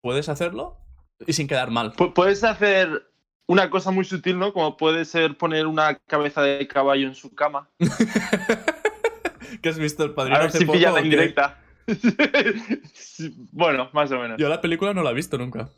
¿puedes 0.04 0.30
hacerlo? 0.30 0.80
Y 1.26 1.34
sin 1.34 1.48
quedar 1.48 1.72
mal. 1.72 1.94
puedes 2.14 2.44
hacer 2.44 3.10
una 3.48 3.70
cosa 3.70 3.92
muy 3.92 4.06
sutil, 4.06 4.38
¿no? 4.38 4.54
Como 4.54 4.78
puede 4.78 5.06
ser 5.06 5.38
poner 5.38 5.66
una 5.66 5.96
cabeza 5.96 6.42
de 6.42 6.68
caballo 6.68 7.08
en 7.08 7.16
su 7.16 7.34
cama. 7.34 7.70
¿Qué 9.62 9.70
has 9.70 9.80
visto 9.80 10.04
el 10.04 10.14
padrino? 10.14 10.38
A 10.38 10.42
ver 10.42 10.52
si 10.52 10.66
pilla 10.66 10.92
la 10.92 11.02
indirecta. 11.02 11.60
bueno, 13.52 13.90
más 13.94 14.12
o 14.12 14.20
menos. 14.20 14.38
Yo 14.38 14.48
la 14.50 14.62
película 14.62 14.94
no 14.94 15.02
la 15.02 15.12
he 15.12 15.16
visto 15.16 15.38
nunca. 15.38 15.70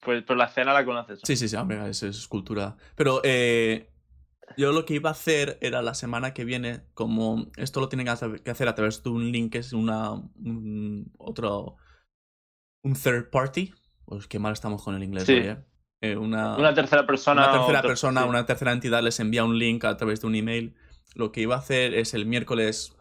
Pues, 0.00 0.22
pero 0.26 0.36
la 0.36 0.46
escena 0.46 0.72
la 0.72 0.84
conoces. 0.84 1.20
Sí, 1.24 1.36
sí, 1.36 1.48
sí, 1.48 1.56
hombre, 1.56 1.88
es, 1.88 2.02
es 2.02 2.28
cultura. 2.28 2.76
Pero 2.94 3.20
eh, 3.24 3.90
yo 4.56 4.72
lo 4.72 4.84
que 4.84 4.94
iba 4.94 5.10
a 5.10 5.12
hacer 5.12 5.58
era 5.60 5.82
la 5.82 5.94
semana 5.94 6.34
que 6.34 6.44
viene, 6.44 6.82
como 6.94 7.50
esto 7.56 7.80
lo 7.80 7.88
tienen 7.88 8.06
que 8.06 8.50
hacer 8.50 8.68
a 8.68 8.74
través 8.74 9.02
de 9.02 9.10
un 9.10 9.32
link 9.32 9.52
que 9.52 9.58
es 9.58 9.72
una. 9.72 10.12
otro. 11.18 11.76
un 12.82 12.94
third 12.94 13.30
party, 13.30 13.72
pues 14.10 14.26
qué 14.26 14.40
mal 14.40 14.52
estamos 14.52 14.82
con 14.82 14.96
el 14.96 15.04
inglés, 15.04 15.28
eh, 15.28 16.16
una, 16.16 16.74
tercera 16.74 17.06
persona. 17.06 17.44
Una 17.44 17.52
tercera 17.52 17.82
persona, 17.82 18.24
una 18.24 18.44
tercera 18.44 18.72
entidad 18.72 19.02
les 19.02 19.20
envía 19.20 19.44
un 19.44 19.56
link 19.56 19.84
a 19.84 19.96
través 19.96 20.20
de 20.20 20.26
un 20.26 20.34
email. 20.34 20.74
Lo 21.14 21.30
que 21.30 21.42
iba 21.42 21.54
a 21.54 21.58
hacer 21.58 21.94
es 21.94 22.12
el 22.14 22.26
miércoles 22.26 22.96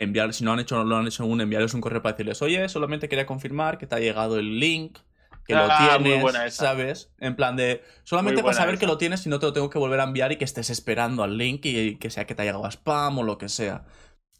enviar, 0.00 0.34
si 0.34 0.42
no 0.42 0.52
han 0.52 0.58
hecho, 0.58 0.76
no 0.76 0.84
lo 0.84 0.96
han 0.96 1.06
hecho 1.06 1.22
aún, 1.22 1.40
enviarles 1.40 1.72
un 1.74 1.80
correo 1.80 2.02
para 2.02 2.14
decirles, 2.14 2.42
oye, 2.42 2.68
solamente 2.68 3.08
quería 3.08 3.26
confirmar 3.26 3.78
que 3.78 3.86
te 3.86 3.94
ha 3.94 4.00
llegado 4.00 4.38
el 4.38 4.58
link 4.58 4.98
que 5.46 5.54
lo 5.54 5.68
Ah, 5.70 5.98
muy 6.00 6.18
tienes. 6.18 6.54
¿sabes? 6.54 7.12
En 7.20 7.36
plan 7.36 7.54
de, 7.54 7.84
solamente 8.02 8.42
para 8.42 8.54
saber 8.54 8.78
que 8.78 8.86
lo 8.86 8.98
tienes 8.98 9.24
y 9.26 9.28
no 9.28 9.38
te 9.38 9.46
lo 9.46 9.52
tengo 9.52 9.70
que 9.70 9.78
volver 9.78 10.00
a 10.00 10.04
enviar 10.04 10.32
y 10.32 10.36
que 10.36 10.44
estés 10.44 10.70
esperando 10.70 11.22
al 11.22 11.38
link 11.38 11.64
y 11.64 11.96
que 11.96 12.10
sea 12.10 12.26
que 12.26 12.34
te 12.34 12.42
haya 12.42 12.50
llegado 12.50 12.66
a 12.66 12.72
spam 12.72 13.18
o 13.18 13.22
lo 13.22 13.38
que 13.38 13.48
sea. 13.48 13.84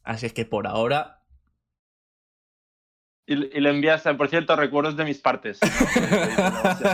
Así 0.03 0.27
es 0.27 0.33
que 0.33 0.45
por 0.45 0.67
ahora... 0.67 1.20
Y, 3.31 3.57
y 3.57 3.61
le 3.61 3.71
envías, 3.71 4.03
por 4.19 4.29
cierto, 4.29 4.57
recuerdos 4.57 4.97
de 4.97 5.05
mis 5.05 5.19
partes. 5.19 5.61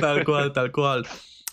tal 0.00 0.24
cual, 0.24 0.52
tal 0.52 0.72
cual. 0.72 1.06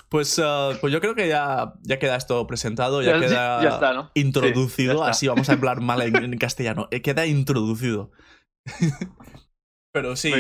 Pues, 0.10 0.40
ah, 0.44 0.72
pues 0.82 0.92
yo 0.92 1.00
creo 1.02 1.16
que 1.16 1.28
ya, 1.28 1.74
ya 1.84 2.00
queda 2.00 2.18
esto 2.18 2.46
presentado, 2.48 3.02
ya, 3.02 3.14
Ya- 3.14 3.20
queda 3.20 3.64
ya 3.64 3.70
está, 3.70 3.94
¿no? 3.94 4.12
introducido, 4.14 4.94
Sí, 4.94 5.00
ya 5.00 5.06
así 5.10 5.28
vamos 5.28 5.50
a 5.50 5.54
hablar 5.54 5.82
mal 5.82 6.02
en, 6.02 6.16
en 6.16 6.38
castellano. 6.38 6.88
Eh, 6.92 7.02
queda 7.02 7.26
introducido. 7.26 8.12
Pero 9.94 10.16
sí, 10.16 10.32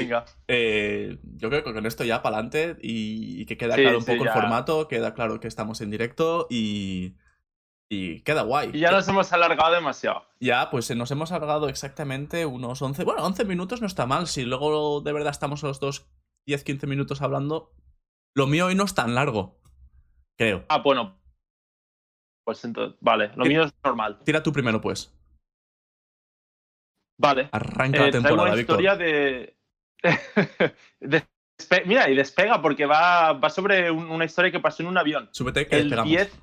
eh, 0.48 1.18
yo 1.24 1.50
creo 1.50 1.64
que 1.64 1.74
con 1.74 1.86
esto 1.86 2.06
ya 2.06 2.22
para 2.22 2.38
adelante 2.38 2.78
y, 2.82 3.42
y 3.42 3.46
que 3.46 3.58
queda 3.58 3.76
Sí, 3.76 3.82
claro 3.82 3.98
un 3.98 4.06
sí, 4.06 4.12
poco 4.12 4.24
el 4.24 4.30
formato, 4.30 4.88
queda 4.88 5.14
claro 5.14 5.42
que 5.42 5.50
estamos 5.50 5.82
en 5.82 5.92
directo 5.92 6.48
y, 6.50 7.16
y 7.94 8.22
queda 8.22 8.44
guay. 8.44 8.70
Y 8.74 8.80
ya 8.80 8.90
nos 8.92 9.06
hemos 9.10 9.34
alargado 9.34 9.74
demasiado. 9.74 10.26
Ya, 10.40 10.70
pues 10.72 10.90
eh, 10.90 10.96
nos 10.96 11.12
hemos 11.12 11.32
alargado 11.34 11.68
exactamente 11.68 12.46
unos 12.46 12.82
11. 12.82 13.04
Bueno, 13.04 13.22
11 13.26 13.44
minutos 13.44 13.82
no 13.82 13.88
está 13.88 14.06
mal. 14.06 14.28
Si 14.28 14.46
luego 14.46 15.02
de 15.02 15.12
verdad 15.12 15.32
estamos 15.32 15.62
los 15.62 15.82
dos 15.82 16.08
10-15 16.48 16.88
minutos 16.88 17.22
hablando, 17.22 17.74
lo 18.34 18.48
mío 18.48 18.68
hoy 18.68 18.76
no 18.76 18.86
es 18.86 18.96
tan 18.96 19.14
largo. 19.14 19.60
Creo. 20.38 20.64
Ah, 20.70 20.78
bueno. 20.80 21.20
Pues 22.46 22.64
entonces, 22.64 22.98
vale, 23.02 23.32
lo 23.36 23.44
mío 23.46 23.64
es 23.66 23.74
normal. 23.84 24.20
Tira 24.24 24.42
tú 24.42 24.54
primero, 24.54 24.80
pues. 24.80 25.14
Vale. 27.20 27.50
Arranca 27.52 28.00
Eh, 28.00 28.06
la 28.06 28.12
temporada, 28.12 28.52
una 28.54 28.60
historia 28.62 28.96
de... 28.96 29.58
Mira, 31.86 32.10
y 32.10 32.16
despega 32.16 32.62
porque 32.62 32.86
va, 32.86 33.34
va 33.34 33.50
sobre 33.50 33.92
un- 33.92 34.10
una 34.10 34.26
historia 34.26 34.50
que 34.52 34.60
pasó 34.62 34.82
en 34.82 34.90
un 34.90 34.98
avión. 34.98 35.28
Súbete 35.32 35.68
que 35.68 35.76
El 35.76 35.90
despegamos. 35.90 36.10
10... 36.10 36.40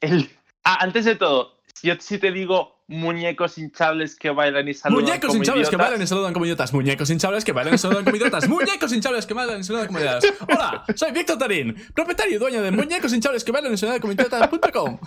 El... 0.00 0.30
Ah, 0.70 0.76
antes 0.82 1.06
de 1.06 1.14
todo, 1.14 1.54
yo 1.82 1.94
si 1.98 2.18
te 2.18 2.30
digo 2.30 2.76
muñecos 2.88 3.56
hinchables 3.56 4.14
que 4.14 4.28
bailan 4.28 4.68
y 4.68 4.74
saludan 4.74 5.02
Muñecos 5.02 5.28
como 5.28 5.38
hinchables 5.38 5.70
que 5.70 5.76
bailan 5.76 6.02
y 6.02 6.06
saludan 6.06 6.34
como 6.34 6.44
idiotas. 6.44 6.74
Muñecos 6.74 7.08
hinchables 7.08 7.42
que 7.42 7.52
bailan 7.52 7.72
y 7.72 7.78
saludan 7.78 8.04
como 8.04 8.16
idiotas. 8.18 8.48
Muñecos 8.50 8.92
hinchables 8.92 9.24
que 9.24 9.32
bailan 9.32 9.60
y 9.60 9.64
saludan 9.64 9.86
como 9.86 9.98
idiotas. 10.00 10.24
Hola, 10.46 10.84
soy 10.94 11.12
Víctor 11.12 11.38
Tarín, 11.38 11.74
propietario 11.94 12.36
y 12.36 12.38
dueño 12.38 12.60
de 12.60 12.70
muñecos 12.70 13.14
hinchables 13.14 13.44
que 13.44 13.52
bailan 13.52 13.72
y 13.72 13.78
saludan 13.78 13.98
como 13.98 14.12
idiotas.com. 14.12 14.98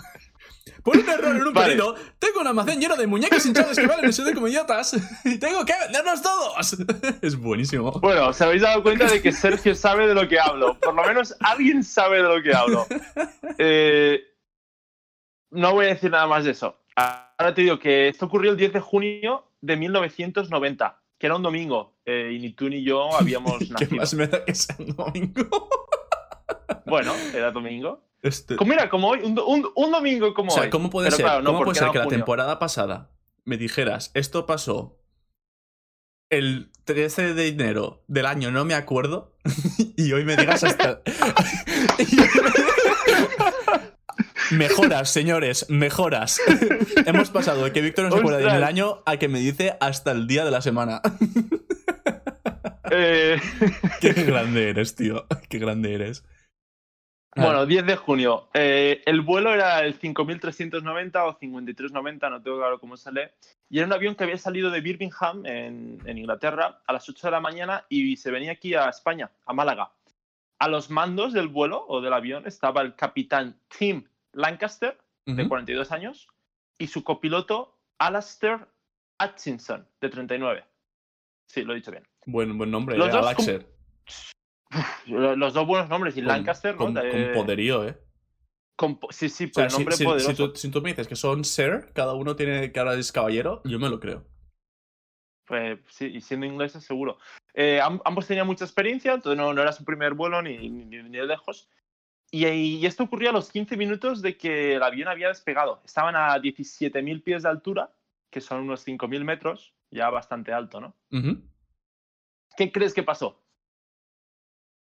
Por 0.82 0.96
un 0.96 1.08
error 1.08 1.36
en 1.36 1.46
un 1.46 1.54
Vale. 1.54 1.68
pedido, 1.68 1.94
tengo 2.18 2.40
un 2.40 2.46
almacén 2.48 2.80
lleno 2.80 2.96
de 2.96 3.06
muñecos 3.06 3.46
hinchables 3.46 3.78
que 3.78 3.86
bailan 3.86 4.10
y 4.10 4.12
saludan 4.12 4.34
como 4.34 4.48
idiotas. 4.48 4.96
Y 5.24 5.38
tengo 5.38 5.64
que 5.64 5.74
venderlos 5.80 6.22
todos. 6.22 6.76
Es 7.22 7.36
buenísimo. 7.36 7.92
Bueno, 8.00 8.26
os 8.30 8.40
habéis 8.40 8.62
dado 8.62 8.82
cuenta 8.82 9.06
de 9.06 9.22
que 9.22 9.30
Sergio 9.30 9.76
sabe 9.76 10.08
de 10.08 10.14
lo 10.14 10.26
que 10.26 10.40
hablo. 10.40 10.76
Por 10.80 10.92
lo 10.92 11.04
menos 11.04 11.36
alguien 11.38 11.84
sabe 11.84 12.16
de 12.16 12.22
lo 12.24 12.42
que 12.42 12.52
hablo. 12.52 12.84
Eh, 13.58 14.31
no 15.52 15.72
voy 15.72 15.86
a 15.86 15.88
decir 15.90 16.10
nada 16.10 16.26
más 16.26 16.44
de 16.44 16.50
eso. 16.50 16.76
Ahora 16.96 17.54
te 17.54 17.62
digo 17.62 17.78
que 17.78 18.08
esto 18.08 18.26
ocurrió 18.26 18.50
el 18.50 18.56
10 18.56 18.72
de 18.74 18.80
junio 18.80 19.46
de 19.60 19.76
1990, 19.76 21.00
que 21.18 21.26
era 21.26 21.36
un 21.36 21.42
domingo, 21.42 21.94
eh, 22.04 22.32
y 22.34 22.38
ni 22.40 22.52
tú 22.52 22.68
ni 22.68 22.82
yo 22.82 23.14
habíamos 23.16 23.58
¿Qué 23.58 23.68
nacido. 23.70 23.96
más 23.96 24.14
me 24.14 24.26
da 24.26 24.44
que 24.44 24.54
sea 24.54 24.76
un 24.78 24.96
domingo? 24.96 25.68
Bueno, 26.84 27.14
era 27.34 27.50
domingo. 27.52 28.02
Este- 28.22 28.56
Como, 28.56 28.70
mira, 28.70 28.88
como 28.90 29.08
hoy, 29.08 29.20
un, 29.22 29.34
do- 29.34 29.46
un- 29.46 29.70
un 29.74 29.90
domingo 29.90 30.34
como 30.34 30.50
O 30.50 30.54
sea, 30.54 30.64
hoy. 30.64 30.70
¿cómo 30.70 30.90
puede 30.90 31.06
Pero 31.06 31.16
ser, 31.16 31.24
claro, 31.26 31.42
no, 31.42 31.52
¿cómo 31.52 31.64
puede 31.64 31.78
ser 31.78 31.90
que 31.90 31.98
la 31.98 32.06
temporada 32.08 32.58
pasada 32.58 33.10
me 33.44 33.56
dijeras, 33.56 34.10
esto 34.14 34.44
pasó 34.46 34.98
el 36.30 36.70
13 36.84 37.34
de 37.34 37.48
enero 37.48 38.02
del 38.08 38.26
año, 38.26 38.50
no 38.50 38.64
me 38.64 38.74
acuerdo, 38.74 39.36
y 39.96 40.12
hoy 40.12 40.24
me 40.24 40.36
digas 40.36 40.64
hasta... 40.64 41.00
Mejoras, 44.52 45.10
señores, 45.10 45.66
mejoras. 45.70 46.40
Hemos 47.06 47.30
pasado 47.30 47.64
de 47.64 47.72
que 47.72 47.80
Víctor 47.80 48.04
no 48.06 48.12
se 48.12 48.18
acuerda 48.18 48.38
del 48.38 48.48
Ostras. 48.48 48.68
año 48.68 49.02
a 49.06 49.16
que 49.16 49.28
me 49.28 49.38
dice 49.40 49.76
hasta 49.80 50.12
el 50.12 50.26
día 50.26 50.44
de 50.44 50.50
la 50.50 50.60
semana. 50.60 51.00
Eh, 52.90 53.40
Qué 54.00 54.12
grande 54.12 54.68
eres, 54.70 54.94
tío. 54.94 55.26
Qué 55.48 55.58
grande 55.58 55.94
eres. 55.94 56.24
Bueno, 57.34 57.64
10 57.64 57.86
de 57.86 57.96
junio. 57.96 58.50
Eh, 58.52 59.02
el 59.06 59.22
vuelo 59.22 59.54
era 59.54 59.80
el 59.80 59.94
5390 59.94 61.24
o 61.24 61.38
5390, 61.38 62.28
no 62.28 62.42
tengo 62.42 62.58
claro 62.58 62.78
cómo 62.78 62.98
sale. 62.98 63.32
Y 63.70 63.78
era 63.78 63.86
un 63.86 63.94
avión 63.94 64.14
que 64.14 64.24
había 64.24 64.36
salido 64.36 64.70
de 64.70 64.82
Birmingham, 64.82 65.46
en, 65.46 65.98
en 66.04 66.18
Inglaterra, 66.18 66.82
a 66.86 66.92
las 66.92 67.08
8 67.08 67.28
de 67.28 67.30
la 67.30 67.40
mañana 67.40 67.86
y 67.88 68.18
se 68.18 68.30
venía 68.30 68.52
aquí 68.52 68.74
a 68.74 68.90
España, 68.90 69.30
a 69.46 69.54
Málaga. 69.54 69.92
A 70.58 70.68
los 70.68 70.90
mandos 70.90 71.32
del 71.32 71.48
vuelo 71.48 71.86
o 71.88 72.02
del 72.02 72.12
avión 72.12 72.46
estaba 72.46 72.82
el 72.82 72.94
capitán 72.94 73.56
Tim 73.78 74.04
Lancaster, 74.32 74.98
de 75.26 75.42
Ujú. 75.42 75.48
42 75.48 75.92
años, 75.92 76.28
y 76.78 76.86
su 76.88 77.04
copiloto 77.04 77.78
Alastair 77.98 78.66
Hutchinson, 79.22 79.86
de 80.00 80.08
39. 80.08 80.64
Sí, 81.48 81.62
lo 81.62 81.72
he 81.72 81.76
dicho 81.76 81.90
bien. 81.90 82.06
Buen, 82.26 82.56
buen 82.58 82.70
nombre, 82.70 82.96
Los 82.96 83.08
eh, 83.08 83.12
dos 83.12 83.26
Alaxer. 83.26 83.66
Los 85.06 85.52
dos 85.52 85.66
buenos 85.66 85.88
nombres, 85.88 86.16
y 86.16 86.20
Con- 86.20 86.28
Lancaster, 86.28 86.72
¿no? 86.74 86.78
con, 86.78 86.94
De- 86.94 87.10
con 87.10 87.32
poderío, 87.44 87.86
¿eh? 87.86 87.98
con 88.74 88.98
sí, 89.10 89.28
sí, 89.28 89.44
O 89.44 89.48
por 89.48 89.54
sea, 89.54 89.64
el 89.64 89.70
si, 89.70 89.76
nombre 89.76 89.96
si- 89.96 90.04
poderoso. 90.04 90.30
si 90.30 90.36
tú, 90.36 90.52
si 90.56 90.70
tú 90.70 90.80
me 90.82 90.88
dices 90.90 91.06
que 91.06 91.14
son 91.16 91.44
Sir, 91.44 91.92
cada 91.94 92.14
uno 92.14 92.34
tiene 92.36 92.72
que 92.72 92.80
ahora 92.80 92.94
es 92.94 93.12
caballero, 93.12 93.60
yo 93.64 93.78
me 93.78 93.88
lo 93.90 94.00
creo. 94.00 94.26
Pues 95.46 95.78
sí, 95.88 96.06
y 96.06 96.20
siendo 96.20 96.46
ingleses 96.46 96.82
seguro. 96.84 97.18
Eh, 97.54 97.80
am- 97.80 98.00
ambos 98.04 98.26
tenían 98.26 98.46
mucha 98.46 98.64
experiencia, 98.64 99.12
entonces 99.12 99.36
no, 99.38 99.52
no 99.52 99.60
era 99.60 99.72
su 99.72 99.84
primer 99.84 100.14
vuelo 100.14 100.40
ni, 100.40 100.56
ni, 100.70 100.84
ni 101.02 101.18
de 101.18 101.26
lejos. 101.26 101.68
Y, 102.34 102.46
y 102.46 102.86
esto 102.86 103.04
ocurrió 103.04 103.30
a 103.30 103.32
los 103.32 103.50
15 103.50 103.76
minutos 103.76 104.22
de 104.22 104.38
que 104.38 104.76
el 104.76 104.82
avión 104.82 105.08
había 105.08 105.28
despegado. 105.28 105.82
Estaban 105.84 106.16
a 106.16 106.34
17.000 106.38 107.22
pies 107.22 107.42
de 107.42 107.50
altura, 107.50 107.94
que 108.30 108.40
son 108.40 108.62
unos 108.62 108.86
5.000 108.86 109.22
metros, 109.22 109.74
ya 109.90 110.08
bastante 110.08 110.52
alto, 110.52 110.80
¿no? 110.80 110.96
¿Qué 112.56 112.72
crees 112.72 112.94
que 112.94 113.02
pasó? 113.02 113.38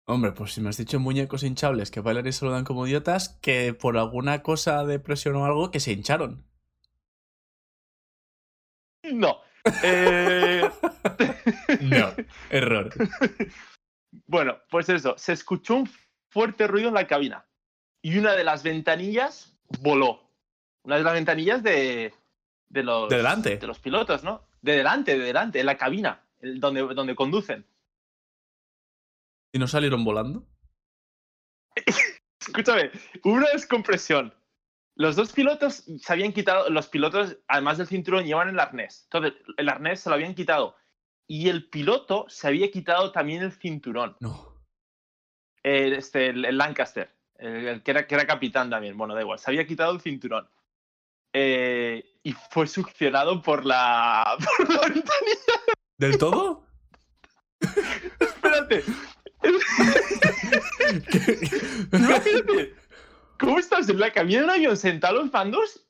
Hombre, 0.09 0.33
pues 0.33 0.53
si 0.55 0.61
me 0.61 0.71
has 0.71 0.77
dicho 0.77 0.99
muñecos 1.01 1.45
hinchables 1.45 1.91
que 1.91 2.01
bailan 2.01 2.27
y 2.27 2.33
saludan 2.33 2.65
como 2.65 2.87
idiotas, 2.87 3.39
que 3.41 3.75
por 3.75 3.97
alguna 3.97 4.43
cosa 4.43 4.85
de 4.85 4.99
presión 4.99 5.37
o 5.37 5.45
algo 5.45 5.71
que 5.71 5.81
se 5.81 5.93
hincharon. 5.93 6.45
No. 9.05 9.41
Eh, 9.85 10.69
No, 11.81 12.13
error. 12.51 12.91
bueno, 14.27 14.59
pues 14.71 14.89
eso, 14.89 15.15
se 15.17 15.33
escuchó 15.33 15.77
un 15.77 15.91
fuerte 16.37 16.67
ruido 16.67 16.89
en 16.89 16.95
la 16.95 17.07
cabina 17.07 17.47
y 18.03 18.19
una 18.19 18.35
de 18.35 18.45
las 18.45 18.63
ventanillas 18.63 19.57
voló. 19.81 20.21
Una 20.83 20.99
de 20.99 21.03
las 21.03 21.15
ventanillas 21.15 21.63
de, 21.63 22.13
de 22.69 22.83
los, 22.83 23.09
¿De 23.09 23.17
delante? 23.17 23.57
de 23.57 23.67
los 23.67 23.79
pilotos, 23.79 24.23
¿no? 24.23 24.43
De 24.61 24.77
delante, 24.77 25.19
de 25.19 25.25
delante, 25.25 25.61
en 25.61 25.67
la 25.67 25.79
cabina, 25.79 26.27
el- 26.41 26.61
donde, 26.61 26.83
donde 26.95 27.17
conducen. 27.17 27.65
¿Y 29.51 29.59
no 29.59 29.67
salieron 29.67 30.05
volando? 30.05 30.47
Escúchame, 32.41 32.91
hubo 33.25 33.33
una 33.33 33.49
descompresión. 33.55 34.35
Los 34.95 35.17
dos 35.17 35.33
pilotos 35.33 35.85
se 35.99 36.13
habían 36.13 36.35
quitado, 36.35 36.69
los 36.69 36.89
pilotos, 36.89 37.39
además 37.49 37.79
del 37.79 37.87
cinturón, 37.87 38.27
llevan 38.27 38.51
el 38.51 38.61
arnés. 38.61 39.05
Entonces, 39.05 39.33
el 39.57 39.69
arnés 39.71 40.01
se 40.01 40.11
lo 40.11 40.17
habían 40.17 40.35
quitado. 40.35 40.77
Y 41.27 41.49
el 41.49 41.71
piloto 41.71 42.27
se 42.29 42.47
había 42.47 42.71
quitado 42.71 43.11
también 43.11 43.43
el 43.43 43.53
cinturón. 43.53 44.17
No. 44.21 44.55
El, 45.67 45.95
este, 45.95 46.29
el, 46.29 46.45
el 46.45 46.59
Lancaster, 46.59 47.11
el, 47.39 47.83
que, 47.83 47.91
era, 47.91 48.07
que 48.07 48.15
era 48.15 48.27
capitán 48.27 48.71
también, 48.71 48.97
bueno, 48.97 49.15
da 49.15 49.21
igual, 49.21 49.41
se 49.41 49.51
había 49.51 49.67
quitado 49.67 49.93
el 49.93 50.01
cinturón. 50.01 50.49
Eh, 51.33 52.05
y 52.23 52.33
fue 52.33 52.69
succionado 52.69 53.43
por 53.43 53.67
la, 53.67 54.37
por 54.57 54.73
la 54.73 54.81
ventanilla. 54.83 55.61
¿Del 55.99 56.19
todo? 56.19 56.65
Espérate, 58.21 58.85
imagínate, 61.93 62.75
¿cómo 63.39 63.59
estás 63.59 63.89
en 63.89 63.99
la 63.99 64.13
cabina 64.13 64.39
de 64.39 64.45
un 64.45 64.51
avión 64.51 64.77
sentado 64.77 65.21
los 65.21 65.33
mandos 65.33 65.85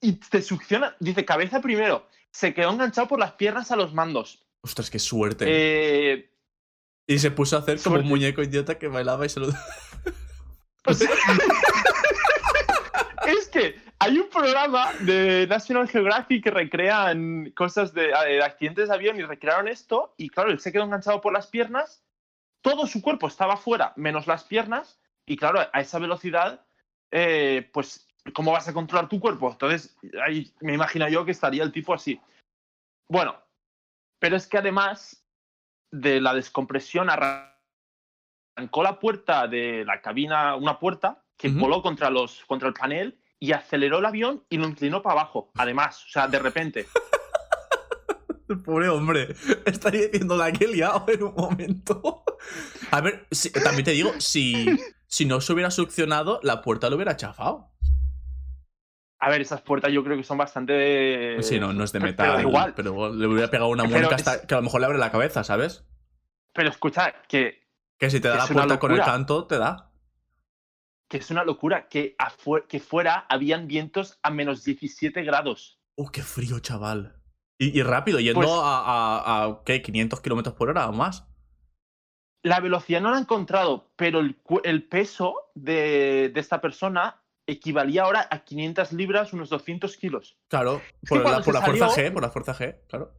y 0.00 0.12
te 0.12 0.40
succiona? 0.40 0.94
Dice, 1.00 1.24
cabeza 1.24 1.60
primero, 1.60 2.06
se 2.30 2.54
quedó 2.54 2.70
enganchado 2.70 3.08
por 3.08 3.18
las 3.18 3.32
piernas 3.32 3.72
a 3.72 3.76
los 3.76 3.92
mandos. 3.92 4.46
Ostras, 4.60 4.88
qué 4.88 5.00
suerte. 5.00 5.46
Eh, 5.48 6.30
y 7.06 7.18
se 7.18 7.30
puso 7.30 7.56
a 7.56 7.60
hacer 7.60 7.80
como 7.80 7.96
un 7.96 8.06
muñeco 8.06 8.42
idiota 8.42 8.78
que 8.78 8.88
bailaba 8.88 9.26
y 9.26 9.28
saludaba. 9.28 9.64
O 10.86 10.94
sea, 10.94 11.10
es 13.26 13.48
que 13.48 13.80
hay 13.98 14.18
un 14.18 14.28
programa 14.28 14.92
de 15.00 15.46
National 15.48 15.88
Geographic 15.88 16.44
que 16.44 16.50
recrean 16.50 17.50
cosas 17.56 17.92
de, 17.92 18.08
de 18.08 18.42
accidentes 18.42 18.88
de 18.88 18.94
avión 18.94 19.18
y 19.18 19.22
recrearon 19.22 19.68
esto. 19.68 20.14
Y 20.16 20.28
claro, 20.28 20.50
él 20.50 20.60
se 20.60 20.72
quedó 20.72 20.84
enganchado 20.84 21.20
por 21.20 21.32
las 21.32 21.46
piernas. 21.46 22.02
Todo 22.62 22.86
su 22.86 23.02
cuerpo 23.02 23.28
estaba 23.28 23.56
fuera, 23.56 23.92
menos 23.96 24.26
las 24.26 24.44
piernas. 24.44 25.00
Y 25.26 25.36
claro, 25.36 25.60
a 25.72 25.80
esa 25.80 25.98
velocidad, 25.98 26.64
eh, 27.10 27.68
pues, 27.72 28.06
¿cómo 28.32 28.52
vas 28.52 28.68
a 28.68 28.72
controlar 28.72 29.08
tu 29.08 29.18
cuerpo? 29.18 29.50
Entonces, 29.50 29.96
ahí 30.24 30.52
me 30.60 30.74
imagino 30.74 31.08
yo 31.08 31.24
que 31.24 31.32
estaría 31.32 31.62
el 31.62 31.72
tipo 31.72 31.94
así. 31.94 32.20
Bueno, 33.08 33.36
pero 34.20 34.36
es 34.36 34.46
que 34.46 34.58
además 34.58 35.25
de 35.90 36.20
la 36.20 36.34
descompresión 36.34 37.08
arrancó 37.10 38.82
la 38.82 38.98
puerta 38.98 39.46
de 39.46 39.84
la 39.84 40.00
cabina, 40.00 40.56
una 40.56 40.78
puerta 40.78 41.22
que 41.36 41.48
voló 41.48 41.82
contra, 41.82 42.08
los, 42.10 42.44
contra 42.46 42.68
el 42.68 42.74
panel 42.74 43.20
y 43.38 43.52
aceleró 43.52 43.98
el 43.98 44.06
avión 44.06 44.44
y 44.48 44.56
lo 44.56 44.66
inclinó 44.66 45.02
para 45.02 45.20
abajo. 45.20 45.50
Además, 45.56 46.04
o 46.04 46.08
sea, 46.08 46.26
de 46.28 46.38
repente. 46.38 46.86
Pobre 48.64 48.88
hombre. 48.88 49.34
Estaría 49.64 50.02
diciendo 50.08 50.36
la 50.36 50.52
que 50.52 50.64
he 50.64 50.68
liado 50.68 51.04
en 51.08 51.22
un 51.24 51.34
momento. 51.34 52.22
A 52.90 53.00
ver, 53.00 53.26
si- 53.30 53.50
también 53.50 53.84
te 53.84 53.90
digo, 53.90 54.12
si, 54.18 54.66
si 55.06 55.24
no 55.26 55.40
se 55.40 55.52
hubiera 55.52 55.70
succionado, 55.70 56.40
la 56.42 56.62
puerta 56.62 56.88
lo 56.88 56.96
hubiera 56.96 57.16
chafado. 57.16 57.72
A 59.18 59.30
ver, 59.30 59.40
esas 59.40 59.62
puertas 59.62 59.92
yo 59.92 60.04
creo 60.04 60.16
que 60.16 60.22
son 60.24 60.36
bastante. 60.38 61.42
Sí, 61.42 61.58
no, 61.58 61.72
no 61.72 61.84
es 61.84 61.92
de 61.92 62.00
metal. 62.00 62.36
Pero 62.36 62.48
igual. 62.48 62.74
Pero 62.74 63.12
le 63.12 63.26
hubiera 63.26 63.48
pegado 63.50 63.70
una 63.70 63.84
es- 63.84 64.12
hasta 64.12 64.46
que 64.46 64.54
a 64.54 64.58
lo 64.58 64.62
mejor 64.64 64.80
le 64.80 64.86
abre 64.86 64.98
la 64.98 65.10
cabeza, 65.10 65.42
¿sabes? 65.42 65.86
Pero 66.52 66.68
escucha, 66.68 67.14
que, 67.28 67.66
Que 67.98 68.10
si 68.10 68.20
te 68.20 68.28
da 68.28 68.36
la 68.36 68.46
puerta 68.46 68.78
con 68.78 68.92
el 68.92 69.00
canto, 69.00 69.46
te 69.46 69.58
da. 69.58 69.90
que 71.08 71.18
es 71.18 71.30
una 71.30 71.44
locura. 71.44 71.88
Que, 71.88 72.16
que 72.68 72.80
fuera 72.80 73.26
habían 73.28 73.66
vientos 73.68 74.18
a 74.22 74.30
menos 74.30 74.64
17 74.64 75.22
grados. 75.22 75.80
Uh, 75.96 76.08
qué 76.10 76.22
frío, 76.22 76.58
chaval. 76.58 77.22
Y, 77.58 77.78
y 77.78 77.82
rápido, 77.82 78.20
yendo 78.20 78.40
Pues- 78.40 78.50
a, 78.52 78.80
a, 79.22 79.44
a, 79.44 79.62
¿qué? 79.64 79.80
500 79.80 80.20
kilómetros 80.20 80.54
por 80.56 80.68
hora 80.68 80.88
o 80.88 80.92
más. 80.92 81.26
La 82.42 82.60
velocidad 82.60 83.00
no 83.00 83.10
la 83.10 83.16
he 83.16 83.20
encontrado, 83.22 83.90
pero 83.96 84.20
el, 84.20 84.36
el 84.64 84.86
peso 84.86 85.34
de, 85.54 86.30
de 86.32 86.40
esta 86.40 86.60
persona 86.60 87.22
equivalía 87.46 88.02
ahora 88.02 88.26
a 88.30 88.40
500 88.40 88.92
libras, 88.92 89.32
unos 89.32 89.48
200 89.48 89.96
kilos. 89.96 90.36
Claro, 90.48 90.82
por, 91.08 91.18
la, 91.18 91.40
por 91.40 91.62
fuerza 91.62 91.88
G, 91.88 92.12
por 92.12 92.22
la 92.22 92.30
fuerza 92.30 92.54
G, 92.54 92.76
claro. 92.88 93.12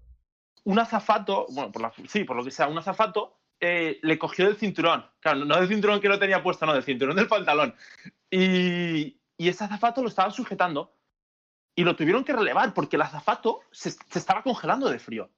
un 0.63 0.79
azafato, 0.79 1.48
bueno, 1.50 1.72
por 1.72 1.81
la, 1.81 1.93
sí, 2.07 2.24
por 2.24 2.36
lo 2.36 2.43
que 2.43 2.51
sea, 2.51 2.67
un 2.67 2.77
azafato 2.77 3.39
eh, 3.60 4.00
le 4.03 4.19
cogió 4.19 4.46
del 4.46 4.57
cinturón. 4.57 5.05
Claro, 5.19 5.46
no 5.46 5.55
del 5.57 5.67
cinturón 5.67 6.00
que 6.00 6.10
no 6.10 6.19
tenía 6.19 6.43
puesto, 6.43 6.65
no, 6.65 6.74
del 6.74 6.84
cinturón 6.84 7.15
del 7.15 7.27
pantalón. 7.27 7.74
Y, 8.29 9.19
y 9.38 9.48
ese 9.50 9.63
azafato 9.63 10.01
lo 10.01 10.10
estaba 10.10 10.31
sujetando 10.31 10.93
y 11.75 11.84
lo 11.84 11.96
tuvieron 11.96 12.24
que 12.24 12.34
relevar 12.34 12.74
porque 12.74 12.96
el 12.96 13.03
azafato 13.03 13.62
se, 13.72 13.91
se 13.91 14.19
estaba 14.19 14.43
congelando 14.43 14.89
de 14.89 15.00
frío. 15.00 15.29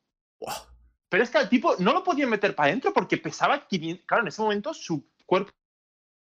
Pero 1.09 1.23
es 1.23 1.29
que 1.29 1.37
al 1.37 1.49
tipo 1.49 1.75
no 1.79 1.91
lo 1.93 2.03
podían 2.03 2.29
meter 2.29 2.55
para 2.55 2.69
adentro 2.69 2.93
porque 2.93 3.17
pesaba 3.17 3.67
500. 3.67 4.05
Claro, 4.05 4.23
en 4.23 4.27
ese 4.27 4.41
momento 4.41 4.73
su 4.73 5.09
cuerpo. 5.25 5.51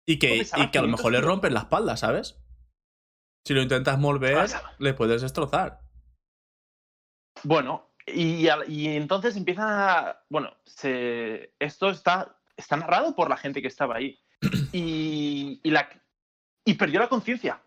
Y 0.10 0.18
que, 0.18 0.38
y 0.38 0.44
que 0.72 0.80
a 0.80 0.82
lo 0.82 0.88
500 0.88 0.90
mejor 0.90 1.12
le 1.12 1.22
rompen 1.22 1.54
la 1.54 1.60
espalda, 1.62 1.96
¿sabes? 1.96 2.42
Si 3.46 3.54
lo 3.54 3.62
intentas 3.62 4.00
mover, 4.00 4.48
le 4.80 4.94
puedes 4.96 5.22
destrozar. 5.22 5.82
Bueno, 7.44 7.94
y, 8.08 8.48
y 8.68 8.88
entonces 8.88 9.36
empiezan 9.36 9.68
a. 9.70 10.24
Bueno, 10.30 10.56
se, 10.66 11.54
esto 11.60 11.90
está, 11.92 12.42
está 12.58 12.76
narrado 12.78 13.16
por 13.16 13.30
la 13.30 13.38
gente 13.38 13.62
que 13.62 13.68
estaba 13.68 13.96
ahí. 13.98 14.20
Y, 14.72 15.60
y, 15.64 15.72
la, 15.72 15.90
y 16.66 16.76
perdió 16.76 17.00
la 17.00 17.10
conciencia. 17.10 17.62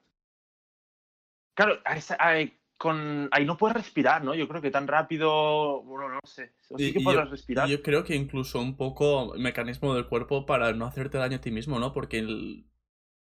Claro, 1.57 1.81
a 1.85 1.97
esa- 1.97 2.17
a- 2.19 2.41
con, 2.83 3.29
ahí 3.31 3.45
no 3.45 3.57
puedes 3.57 3.77
respirar, 3.77 4.25
¿no? 4.25 4.35
Yo 4.35 4.49
creo 4.49 4.61
que 4.61 4.73
tan 4.73 4.89
rápido. 4.89 5.83
Bueno, 5.85 6.09
no 6.09 6.19
sé. 6.25 6.53
O 6.69 6.77
sí 6.79 6.93
que 6.93 6.99
y 6.99 7.05
podrás 7.05 7.27
yo- 7.27 7.31
respirar. 7.31 7.69
yo 7.69 7.81
creo 7.81 8.03
que 8.03 8.17
incluso 8.17 8.61
un 8.61 8.77
poco 8.77 9.35
mecanismo 9.39 9.95
del 9.95 10.09
cuerpo 10.09 10.47
para 10.47 10.73
no 10.73 10.85
hacerte 10.87 11.17
daño 11.19 11.37
a 11.37 11.41
ti 11.41 11.53
mismo, 11.53 11.79
¿no? 11.79 11.93
Porque 11.93 12.19
él 12.19 12.67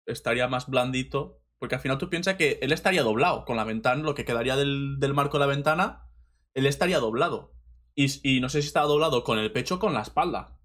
estaría 0.07 0.49
más 0.49 0.67
blandito. 0.67 1.43
Porque 1.59 1.75
al 1.75 1.83
final 1.83 1.99
tú 1.99 2.09
piensas 2.09 2.37
que 2.37 2.59
él 2.63 2.73
estaría 2.73 3.03
doblado 3.03 3.45
con 3.45 3.59
la 3.59 3.65
ventana, 3.65 4.03
lo 4.03 4.15
que 4.15 4.25
quedaría 4.25 4.57
del, 4.57 4.97
del 4.99 5.13
marco 5.13 5.37
de 5.37 5.41
la 5.41 5.47
ventana, 5.55 6.09
él 6.55 6.65
estaría 6.65 6.99
doblado. 7.01 7.53
Y, 7.95 8.07
y 8.23 8.41
no 8.41 8.49
sé 8.49 8.63
si 8.63 8.69
estaba 8.69 8.87
doblado 8.87 9.25
con 9.25 9.39
el 9.39 9.53
pecho 9.53 9.75
o 9.75 9.79
con 9.79 9.93
la 9.93 10.01
espalda. 10.01 10.57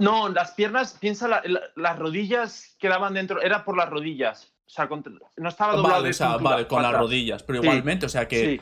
No, 0.00 0.28
las 0.28 0.52
piernas, 0.52 0.96
piensa, 0.98 1.28
la- 1.28 1.42
la- 1.44 1.62
las 1.76 1.98
rodillas 1.98 2.76
quedaban 2.78 3.14
dentro. 3.14 3.40
Era 3.42 3.64
por 3.64 3.76
las 3.76 3.88
rodillas. 3.90 4.52
O 4.66 4.70
sea, 4.70 4.88
no 5.36 5.48
estaba 5.48 5.74
doblado. 5.74 5.94
Vale, 5.96 6.04
de 6.04 6.10
o 6.10 6.14
sea, 6.14 6.28
cintura 6.32 6.50
vale, 6.56 6.66
con 6.68 6.82
las 6.82 6.94
rodillas. 6.94 7.42
Pero 7.42 7.60
Sí. 7.60 7.66
igualmente, 7.68 8.06
o 8.06 8.08
sea 8.08 8.26
que, 8.28 8.44
Sí. 8.58 8.60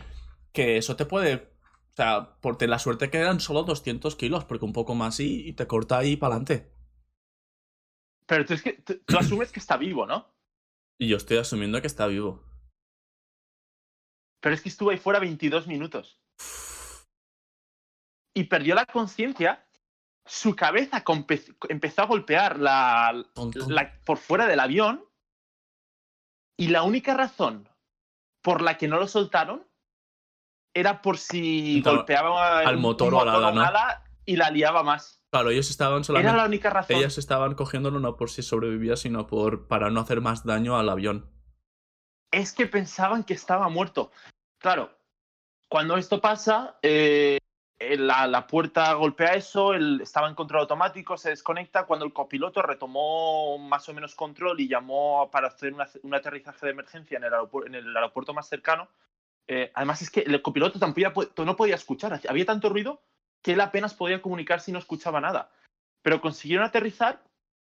que 0.52 0.76
eso 0.78 0.96
te 0.96 1.06
puede. 1.06 1.34
O 1.92 1.94
sea, 1.94 2.36
por 2.40 2.60
la 2.66 2.78
suerte 2.78 3.10
que 3.10 3.18
eran 3.18 3.40
solo 3.40 3.62
200 3.64 4.16
kilos, 4.16 4.44
porque 4.44 4.64
un 4.64 4.72
poco 4.72 4.94
más 4.94 5.20
y, 5.20 5.48
y 5.48 5.52
te 5.52 5.66
corta 5.66 5.98
ahí 5.98 6.16
para 6.16 6.34
adelante. 6.36 6.72
Pero 8.26 8.44
tú, 8.44 8.54
es 8.54 8.62
que, 8.62 8.72
tú, 8.74 8.98
tú 9.06 9.18
asumes 9.18 9.52
que 9.52 9.60
está 9.60 9.76
vivo, 9.76 10.06
¿no? 10.06 10.26
Y 10.98 11.08
yo 11.08 11.16
estoy 11.16 11.38
asumiendo 11.38 11.80
que 11.80 11.86
está 11.86 12.06
vivo. 12.06 12.42
Pero 14.40 14.54
es 14.54 14.62
que 14.62 14.68
estuvo 14.68 14.90
ahí 14.90 14.98
fuera 14.98 15.18
22 15.20 15.66
minutos. 15.66 16.20
Y 18.34 18.44
perdió 18.44 18.74
la 18.74 18.86
conciencia. 18.86 19.67
Su 20.28 20.54
cabeza 20.54 21.02
empezó 21.68 22.02
a 22.02 22.06
golpear 22.06 22.58
la, 22.58 23.24
la- 23.68 24.00
por 24.04 24.18
fuera 24.18 24.46
del 24.46 24.60
avión. 24.60 25.04
Y 26.56 26.68
la 26.68 26.82
única 26.82 27.14
razón 27.14 27.68
por 28.42 28.62
la 28.62 28.76
que 28.78 28.88
no 28.88 28.98
lo 28.98 29.06
soltaron 29.06 29.66
era 30.74 31.02
por 31.02 31.18
si 31.18 31.80
golpeaba 31.82 32.58
al 32.60 32.76
motor 32.78 33.14
o 33.14 33.24
¿no? 33.24 33.62
ala 33.62 34.04
y 34.24 34.36
la 34.36 34.50
liaba 34.50 34.82
más. 34.82 35.22
Claro, 35.30 35.50
ellos 35.50 35.70
estaban 35.70 36.04
solamente. 36.04 36.28
Era 36.30 36.38
la 36.38 36.46
única 36.46 36.70
razón. 36.70 36.96
Ellas 36.96 37.18
estaban 37.18 37.54
cogiéndolo 37.54 38.00
no 38.00 38.16
por 38.16 38.30
si 38.30 38.42
sobrevivía, 38.42 38.96
sino 38.96 39.26
por 39.26 39.66
para 39.68 39.90
no 39.90 40.00
hacer 40.00 40.20
más 40.20 40.44
daño 40.44 40.76
al 40.78 40.88
avión. 40.88 41.30
es 42.30 42.52
que 42.52 42.66
pensaban 42.66 43.24
que 43.24 43.34
estaba 43.34 43.68
muerto. 43.68 44.10
Claro, 44.60 44.90
cuando 45.70 45.96
esto 45.96 46.20
pasa, 46.20 46.78
eh, 46.82 47.38
la, 47.80 48.26
la 48.26 48.46
puerta 48.46 48.92
golpea 48.94 49.34
eso, 49.34 49.72
él 49.72 50.00
estaba 50.02 50.28
en 50.28 50.34
control 50.34 50.62
automático, 50.62 51.16
se 51.16 51.30
desconecta. 51.30 51.86
Cuando 51.86 52.04
el 52.04 52.12
copiloto 52.12 52.60
retomó 52.60 53.56
más 53.58 53.88
o 53.88 53.94
menos 53.94 54.14
control 54.16 54.60
y 54.60 54.68
llamó 54.68 55.30
para 55.30 55.48
hacer 55.48 55.72
una- 55.72 55.88
un 56.02 56.14
aterrizaje 56.14 56.66
de 56.66 56.72
emergencia 56.72 57.18
en 57.18 57.24
el, 57.24 57.32
en 57.66 57.74
el 57.76 57.96
aeropuerto 57.96 58.34
más 58.34 58.48
cercano, 58.48 58.88
eh, 59.46 59.70
además 59.74 60.02
es 60.02 60.10
que 60.10 60.20
el 60.20 60.42
copiloto 60.42 60.78
tampoco 60.78 61.44
no 61.44 61.56
podía 61.56 61.76
escuchar, 61.76 62.20
había 62.28 62.44
tanto 62.44 62.68
ruido 62.68 63.00
que 63.42 63.52
él 63.52 63.60
apenas 63.60 63.94
podía 63.94 64.20
comunicarse 64.20 64.70
y 64.70 64.74
no 64.74 64.80
escuchaba 64.80 65.20
nada. 65.20 65.50
Pero 66.02 66.20
consiguieron 66.20 66.66
aterrizar 66.66 67.22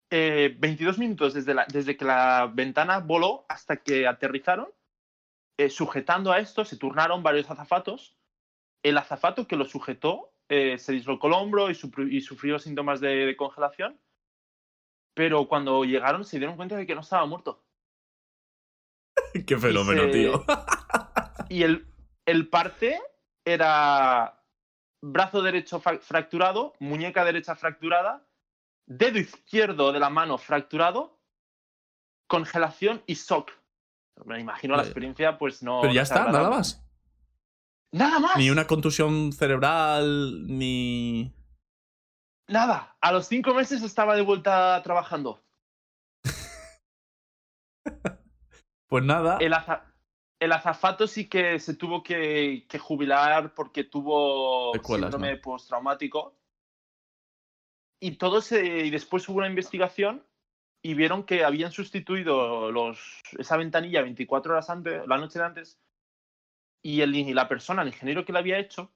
eh, 0.09 0.55
22 0.57 0.97
minutos 0.97 1.35
desde, 1.35 1.55
desde 1.71 1.95
que 1.95 2.05
la 2.05 2.49
ventana 2.51 2.99
voló 2.99 3.45
hasta 3.47 3.77
que 3.77 4.07
aterrizaron, 4.07 4.69
eh, 5.57 5.69
sujetando 5.69 6.31
a 6.31 6.39
esto, 6.39 6.65
se 6.65 6.77
turnaron 6.77 7.21
varios 7.21 7.49
azafatos. 7.51 8.17
El 8.83 8.97
azafato 8.97 9.47
que 9.47 9.55
lo 9.55 9.65
sujetó 9.65 10.33
eh, 10.49 10.77
se 10.77 10.93
dislocó 10.93 11.27
el 11.27 11.33
hombro 11.33 11.69
y, 11.69 11.75
sufrió 12.21 12.59
síntomas 12.59 12.99
de, 13.01 13.09
de 13.25 13.35
congelación, 13.37 13.99
pero 15.13 15.47
cuando 15.47 15.83
llegaron 15.83 16.23
se 16.25 16.37
dieron 16.37 16.55
cuenta 16.55 16.75
de 16.75 16.87
que 16.87 16.95
no 16.95 17.01
estaba 17.01 17.25
muerto. 17.25 17.63
Qué 19.45 19.57
fenómeno, 19.57 20.03
se- 20.03 20.09
tío. 20.11 20.45
Y 21.51 21.63
el, 21.63 21.87
el 22.27 22.47
parte 22.47 22.99
era 23.43 24.43
brazo 25.01 25.41
derecho 25.41 25.79
fracturado, 25.79 26.73
muñeca 26.79 27.25
derecha 27.25 27.55
fracturada, 27.55 28.23
dedo 28.85 29.17
izquierdo 29.17 29.91
de 29.91 29.99
la 29.99 30.11
mano 30.11 30.37
fracturado, 30.37 31.19
congelación 32.27 33.01
y 33.07 33.15
shock. 33.15 33.51
Me 34.25 34.39
imagino 34.39 34.73
la 34.73 34.79
Vaya. 34.79 34.89
experiencia, 34.89 35.37
pues 35.39 35.63
no. 35.63 35.81
Pero 35.81 35.93
ya 35.93 36.03
está, 36.03 36.25
nada 36.31 36.51
más. 36.51 36.85
Nada 37.91 38.19
más. 38.19 38.37
Ni 38.37 38.49
una 38.49 38.67
contusión 38.67 39.31
cerebral, 39.33 40.45
ni. 40.47 41.33
Nada. 42.47 42.97
A 43.01 43.11
los 43.11 43.27
cinco 43.27 43.53
meses 43.53 43.81
estaba 43.83 44.15
de 44.15 44.21
vuelta 44.21 44.81
trabajando. 44.83 45.43
Pues 48.87 49.03
nada. 49.03 49.37
El, 49.39 49.53
aza- 49.53 49.83
el 50.39 50.51
azafato 50.51 51.05
sí 51.05 51.29
que 51.29 51.59
se 51.59 51.75
tuvo 51.75 52.01
que, 52.01 52.65
que 52.67 52.79
jubilar 52.79 53.53
porque 53.53 53.83
tuvo 53.83 54.71
síndrome 54.83 55.35
¿no? 55.35 55.41
postraumático. 55.41 56.35
Y 58.01 58.15
todo 58.17 58.41
se, 58.41 58.65
y 58.85 58.89
después 58.89 59.29
hubo 59.29 59.37
una 59.37 59.47
investigación 59.47 60.25
y 60.81 60.95
vieron 60.95 61.23
que 61.23 61.43
habían 61.43 61.71
sustituido 61.71 62.71
los, 62.71 62.99
esa 63.37 63.57
ventanilla 63.57 64.01
24 64.01 64.53
horas 64.53 64.71
antes, 64.71 65.05
la 65.05 65.17
noche 65.19 65.37
de 65.37 65.45
antes, 65.45 65.79
y, 66.81 67.01
el, 67.01 67.15
y 67.15 67.33
la 67.33 67.47
persona, 67.47 67.81
el 67.81 67.89
ingeniero 67.89 68.25
que 68.25 68.33
la 68.33 68.39
había 68.39 68.59
hecho, 68.59 68.91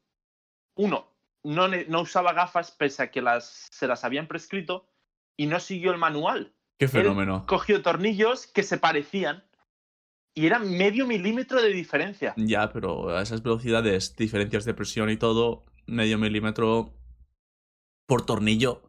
uno, 0.76 1.08
no, 1.44 1.68
no 1.68 2.02
usaba 2.02 2.34
gafas 2.34 2.72
pese 2.72 3.04
a 3.04 3.12
que 3.12 3.22
las, 3.22 3.68
se 3.72 3.88
las 3.88 4.04
habían 4.04 4.28
prescrito 4.28 4.88
y 5.36 5.48
no 5.48 5.60
siguió 5.60 5.92
el 5.92 5.98
manual 5.98 6.54
Qué 6.78 6.88
fenómeno. 6.88 7.46
cogió 7.48 7.82
tornillos 7.82 8.48
que 8.48 8.64
se 8.64 8.78
parecían 8.78 9.44
y 10.34 10.48
era 10.48 10.60
medio 10.60 11.06
milímetro 11.06 11.62
de 11.62 11.70
diferencia. 11.70 12.34
Ya, 12.38 12.72
pero 12.72 13.16
a 13.16 13.22
esas 13.22 13.44
velocidades, 13.44 14.16
diferencias 14.16 14.66
de 14.66 14.74
presión 14.74 15.10
y 15.10 15.18
todo, 15.18 15.66
medio 15.86 16.18
milímetro 16.18 16.94
por 18.08 18.26
tornillo 18.26 18.82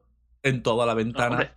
en 0.43 0.63
toda 0.63 0.87
la 0.87 0.95
ventana. 0.95 1.55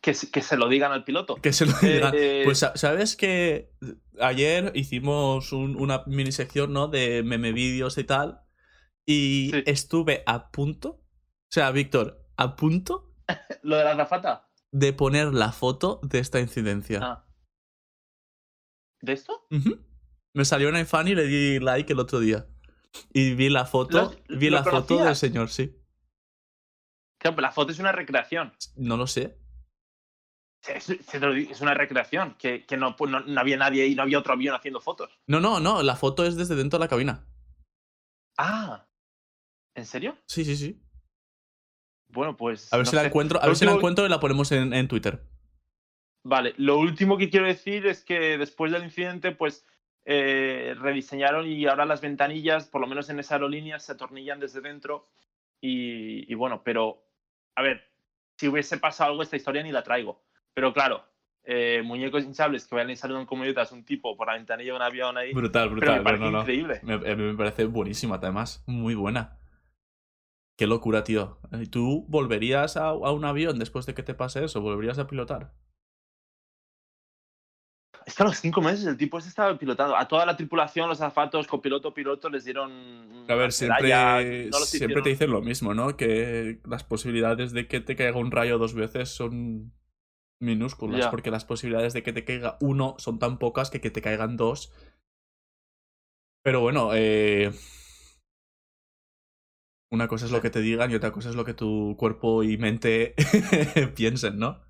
Que, 0.00 0.14
se- 0.14 0.30
que 0.30 0.42
se 0.42 0.56
lo 0.56 0.68
digan 0.68 0.92
al 0.92 1.04
piloto. 1.04 1.36
Que 1.36 1.52
se 1.52 1.66
lo 1.66 1.72
digan. 1.80 2.14
Eh, 2.16 2.42
Pues 2.44 2.58
sa- 2.58 2.76
sabes 2.76 3.16
que 3.16 3.72
ayer 4.20 4.72
hicimos 4.74 5.52
un- 5.52 5.76
una 5.76 6.02
mini 6.06 6.32
sección, 6.32 6.72
¿no? 6.72 6.88
De 6.88 7.22
meme 7.22 7.52
vídeos 7.52 7.98
y 7.98 8.04
tal. 8.04 8.40
Y 9.06 9.50
Sí. 9.52 9.62
estuve 9.66 10.22
a 10.26 10.50
punto 10.50 11.02
O 11.48 11.52
sea, 11.52 11.70
Víctor, 11.70 12.26
a 12.36 12.56
punto 12.56 13.14
¿Lo 13.62 13.76
de 13.76 13.84
la 13.84 13.94
gafata? 13.94 14.50
de 14.72 14.92
poner 14.92 15.32
la 15.32 15.52
foto 15.52 16.00
de 16.02 16.18
esta 16.18 16.40
incidencia. 16.40 17.00
Ah. 17.02 17.26
¿De 19.00 19.12
esto? 19.12 19.46
Me 20.34 20.44
salió 20.44 20.68
en 20.68 20.76
iFan 20.78 21.06
y 21.08 21.14
le 21.14 21.26
di 21.26 21.58
like 21.60 21.92
el 21.92 22.00
otro 22.00 22.18
día. 22.20 22.46
Y 23.12 23.34
vi 23.34 23.48
la 23.48 23.64
foto, 23.64 24.16
¿Lo- 24.28 24.38
vi 24.38 24.50
la 24.50 24.64
foto 24.64 25.04
del 25.04 25.14
señor, 25.16 25.50
sí. 25.50 25.76
Claro, 27.18 27.36
pero 27.36 27.42
la 27.42 27.52
foto 27.52 27.72
es 27.72 27.78
una 27.78 27.92
recreación. 27.92 28.52
No 28.76 28.96
lo 28.96 29.06
sé. 29.06 29.38
Es, 30.68 31.60
una 31.60 31.74
recreación. 31.74 32.34
Que, 32.38 32.64
que 32.64 32.76
no, 32.76 32.96
pues 32.96 33.10
no, 33.10 33.20
no 33.20 33.40
había 33.40 33.56
nadie 33.56 33.84
ahí, 33.84 33.94
no 33.94 34.02
había 34.02 34.18
otro 34.18 34.32
avión 34.32 34.54
haciendo 34.54 34.80
fotos. 34.80 35.10
No, 35.26 35.40
no, 35.40 35.60
no, 35.60 35.82
la 35.82 35.96
foto 35.96 36.24
es 36.24 36.36
desde 36.36 36.54
dentro 36.54 36.78
de 36.78 36.84
la 36.84 36.88
cabina. 36.88 37.26
Ah. 38.38 38.86
¿En 39.74 39.86
serio? 39.86 40.16
Sí, 40.26 40.44
sí, 40.44 40.56
sí. 40.56 40.82
Bueno, 42.08 42.36
pues. 42.36 42.72
A 42.72 42.76
ver 42.76 42.86
no 42.86 42.90
si 42.90 42.96
la 42.96 43.04
encuentro, 43.04 43.38
a 43.40 43.42
Lo 43.42 43.48
ver 43.48 43.56
si 43.56 43.64
la 43.64 43.72
encuentro 43.72 44.06
y 44.06 44.08
la 44.08 44.20
ponemos 44.20 44.50
en, 44.52 44.72
en 44.72 44.88
Twitter. 44.88 45.22
Vale, 46.24 46.54
lo 46.56 46.78
último 46.78 47.18
que 47.18 47.30
quiero 47.30 47.46
decir 47.46 47.86
es 47.86 48.04
que 48.04 48.36
después 48.36 48.72
del 48.72 48.82
incidente, 48.82 49.32
pues 49.32 49.64
eh, 50.04 50.74
rediseñaron 50.78 51.46
y 51.46 51.66
ahora 51.66 51.84
las 51.84 52.00
ventanillas, 52.00 52.66
por 52.66 52.80
lo 52.80 52.86
menos 52.86 53.10
en 53.10 53.20
esa 53.20 53.34
aerolínea, 53.34 53.78
se 53.78 53.92
atornillan 53.92 54.40
desde 54.40 54.60
dentro. 54.60 55.04
Y, 55.60 56.30
y 56.30 56.34
bueno, 56.34 56.62
pero, 56.64 57.04
a 57.54 57.62
ver, 57.62 57.92
si 58.36 58.48
hubiese 58.48 58.78
pasado 58.78 59.10
algo, 59.10 59.22
esta 59.22 59.36
historia 59.36 59.62
ni 59.62 59.72
la 59.72 59.82
traigo. 59.82 60.24
Pero 60.56 60.72
claro, 60.72 61.04
eh, 61.44 61.82
muñecos 61.84 62.24
hinchables 62.24 62.66
que 62.66 62.74
vayan 62.74 62.90
y 62.90 62.96
saludan 62.96 63.26
como 63.26 63.44
idiotas 63.44 63.72
un 63.72 63.84
tipo 63.84 64.16
por 64.16 64.26
la 64.26 64.32
ventanilla 64.32 64.70
de 64.70 64.76
un 64.76 64.82
avión 64.82 65.18
ahí. 65.18 65.34
Brutal, 65.34 65.68
pero 65.68 65.74
me 65.74 65.98
brutal. 65.98 66.02
parece 66.02 66.24
no, 66.24 66.30
no, 66.30 66.36
no. 66.38 66.40
increíble. 66.40 66.80
Me, 66.82 67.34
parece 67.34 67.66
buenísima, 67.66 68.14
además. 68.14 68.64
Muy 68.66 68.94
buena. 68.94 69.36
Qué 70.56 70.66
locura, 70.66 71.04
tío. 71.04 71.38
¿Y 71.52 71.66
¿Tú 71.66 72.06
volverías 72.08 72.78
a, 72.78 72.86
a 72.86 73.12
un 73.12 73.26
avión 73.26 73.58
después 73.58 73.84
de 73.84 73.92
que 73.92 74.02
te 74.02 74.14
pase 74.14 74.46
eso? 74.46 74.62
¿Volverías 74.62 74.98
a 74.98 75.06
pilotar? 75.06 75.52
Es 78.06 78.14
que 78.14 78.22
a 78.22 78.26
los 78.26 78.38
cinco 78.38 78.62
meses 78.62 78.86
el 78.86 78.96
tipo 78.96 79.18
este 79.18 79.28
estaba 79.28 79.58
pilotando. 79.58 79.94
A 79.94 80.08
toda 80.08 80.24
la 80.24 80.38
tripulación, 80.38 80.88
los 80.88 81.02
azafatos, 81.02 81.46
copiloto, 81.46 81.92
piloto, 81.92 82.30
les 82.30 82.46
dieron. 82.46 83.26
A 83.28 83.34
ver, 83.34 83.52
siempre, 83.52 84.48
no 84.48 84.58
siempre 84.60 85.02
te 85.02 85.10
dicen 85.10 85.30
lo 85.30 85.42
mismo, 85.42 85.74
¿no? 85.74 85.98
Que 85.98 86.60
las 86.64 86.82
posibilidades 86.82 87.52
de 87.52 87.68
que 87.68 87.80
te 87.80 87.94
caiga 87.94 88.16
un 88.16 88.30
rayo 88.30 88.56
dos 88.56 88.72
veces 88.72 89.10
son 89.10 89.74
minúsculas, 90.40 91.06
porque 91.08 91.30
las 91.30 91.44
posibilidades 91.44 91.92
de 91.92 92.02
que 92.02 92.12
te 92.12 92.24
caiga 92.24 92.56
uno 92.60 92.94
son 92.98 93.18
tan 93.18 93.38
pocas 93.38 93.70
que 93.70 93.80
que 93.80 93.90
te 93.90 94.02
caigan 94.02 94.36
dos. 94.36 94.72
Pero 96.42 96.60
bueno, 96.60 96.90
eh, 96.94 97.50
una 99.90 100.08
cosa 100.08 100.26
es 100.26 100.32
lo 100.32 100.40
que 100.42 100.50
te 100.50 100.60
digan 100.60 100.90
y 100.90 100.94
otra 100.94 101.12
cosa 101.12 101.30
es 101.30 101.36
lo 101.36 101.44
que 101.44 101.54
tu 101.54 101.96
cuerpo 101.98 102.42
y 102.42 102.58
mente 102.58 103.14
piensen, 103.96 104.38
¿no? 104.38 104.60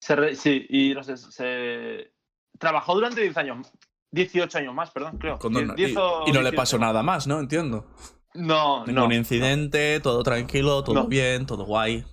Se 0.00 0.14
re- 0.14 0.34
sí, 0.34 0.66
y 0.68 0.94
no 0.94 1.02
sé, 1.02 1.16
se 1.16 2.12
trabajó 2.58 2.94
durante 2.94 3.22
10 3.22 3.36
años, 3.36 3.72
18 4.10 4.58
años 4.58 4.74
más, 4.74 4.90
perdón, 4.90 5.18
creo. 5.18 5.38
Cuando 5.38 5.62
no- 5.62 5.74
10 5.74 5.92
y, 5.92 5.96
o 5.96 6.20
y 6.26 6.32
no 6.32 6.42
le 6.42 6.50
18. 6.50 6.56
pasó 6.56 6.78
nada 6.78 7.02
más, 7.02 7.26
¿no? 7.26 7.40
Entiendo. 7.40 7.86
No, 8.34 8.86
Ningún 8.86 8.94
no, 9.10 9.14
incidente, 9.14 10.00
todo 10.00 10.22
tranquilo, 10.22 10.84
todo 10.84 10.94
No. 10.96 11.06
bien, 11.08 11.46
todo 11.46 11.64
guay, 11.64 12.04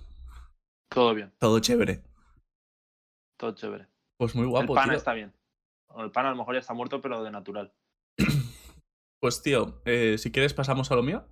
todo 0.94 1.12
bien, 1.14 1.32
todo 1.38 1.58
chévere. 1.58 2.02
todo 3.36 3.52
chévere. 3.54 3.86
Pues 4.16 4.34
muy 4.34 4.44
el 4.44 4.50
guapo, 4.50 4.74
pana 4.74 4.92
tío. 4.92 4.96
está 4.98 5.12
bien. 5.12 5.32
El 5.98 6.10
pana 6.10 6.28
a 6.28 6.30
lo 6.32 6.38
mejor 6.38 6.54
ya 6.54 6.60
está 6.60 6.72
muerto, 6.74 7.00
pero 7.02 7.22
de 7.22 7.30
natural. 7.30 7.72
Pues 9.20 9.40
tío, 9.42 9.80
eh, 9.86 10.16
si 10.18 10.30
quieres 10.30 10.52
pasamos 10.52 10.90
a 10.90 10.96
lo 10.96 11.02
mío. 11.02 11.24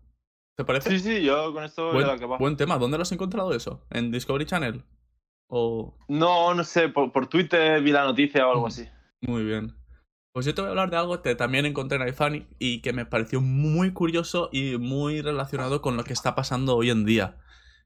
¿Te 0.57 0.65
parece? 0.65 0.89
Sí, 0.91 0.99
sí, 0.99 1.23
yo 1.23 1.53
con 1.53 1.63
esto 1.63 1.93
buen, 1.93 2.19
que 2.19 2.25
va. 2.25 2.39
buen 2.39 2.57
tema. 2.57 2.79
¿Dónde 2.79 2.97
lo 2.97 3.03
has 3.03 3.13
encontrado 3.13 3.53
eso? 3.53 3.85
¿En 3.91 4.11
Discovery 4.11 4.47
Channel? 4.47 4.83
O... 5.51 5.95
No, 6.09 6.55
no 6.55 6.65
sé, 6.65 6.89
por, 6.89 7.13
por 7.13 7.27
Twitter 7.27 7.83
vi 7.83 7.93
la 7.93 8.05
noticia 8.05 8.47
o 8.49 8.51
algo 8.53 8.63
Mm. 8.65 8.69
así. 8.69 8.89
Muy 9.21 9.45
bien. 9.45 9.75
Pues 10.33 10.47
yo 10.47 10.55
te 10.55 10.63
voy 10.63 10.69
a 10.69 10.71
hablar 10.71 10.89
de 10.89 10.97
algo 10.97 11.21
que 11.21 11.35
también 11.35 11.67
encontré 11.67 11.99
en 12.01 12.09
iFunny 12.09 12.47
y 12.59 12.81
que 12.81 12.95
me 12.95 13.05
pareció 13.05 13.43
muy 13.43 13.93
curioso 13.93 14.49
y 14.53 14.79
muy 14.79 15.21
relacionado 15.21 15.83
con 15.83 15.99
lo 15.99 16.05
que 16.05 16.15
está 16.15 16.35
pasando 16.35 16.75
hoy 16.77 16.89
en 16.89 17.05
día. 17.05 17.37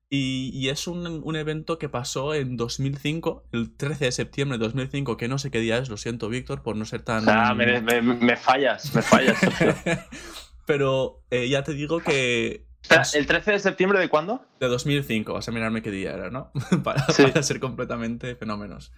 Y, 0.08 0.50
y 0.54 0.68
es 0.68 0.86
un, 0.86 1.04
un 1.24 1.36
evento 1.36 1.78
que 1.78 1.88
pasó 1.88 2.32
en 2.34 2.56
2005, 2.56 3.48
el 3.52 3.76
13 3.76 4.04
de 4.04 4.12
septiembre 4.12 4.56
de 4.58 4.64
2005, 4.64 5.16
que 5.16 5.26
no 5.26 5.38
sé 5.38 5.50
qué 5.50 5.58
día 5.58 5.78
es, 5.78 5.88
lo 5.88 5.96
siento 5.96 6.28
Víctor 6.28 6.62
por 6.62 6.76
no 6.76 6.84
ser 6.84 7.02
tan... 7.02 7.24
Sea, 7.24 7.54
me, 7.54 7.80
me- 7.80 8.00
me 8.02 8.36
fallas, 8.36 8.94
me 8.94 9.02
fallas. 9.02 9.36
Pero 10.66 11.24
eh, 11.30 11.48
ya 11.48 11.62
te 11.64 11.72
digo 11.74 12.00
que... 12.00 12.66
Espera, 12.82 13.02
¿El 13.14 13.26
13 13.26 13.52
de 13.52 13.58
septiembre 13.58 13.98
de 13.98 14.08
cuándo? 14.08 14.46
De 14.60 14.68
2005, 14.68 15.32
vas 15.32 15.48
a 15.48 15.52
mirarme 15.52 15.82
qué 15.82 15.90
día 15.90 16.12
era, 16.12 16.30
¿no? 16.30 16.52
para, 16.84 17.04
Sí. 17.08 17.24
para 17.24 17.42
ser 17.42 17.58
completamente 17.58 18.36
fenómenos. 18.36 18.92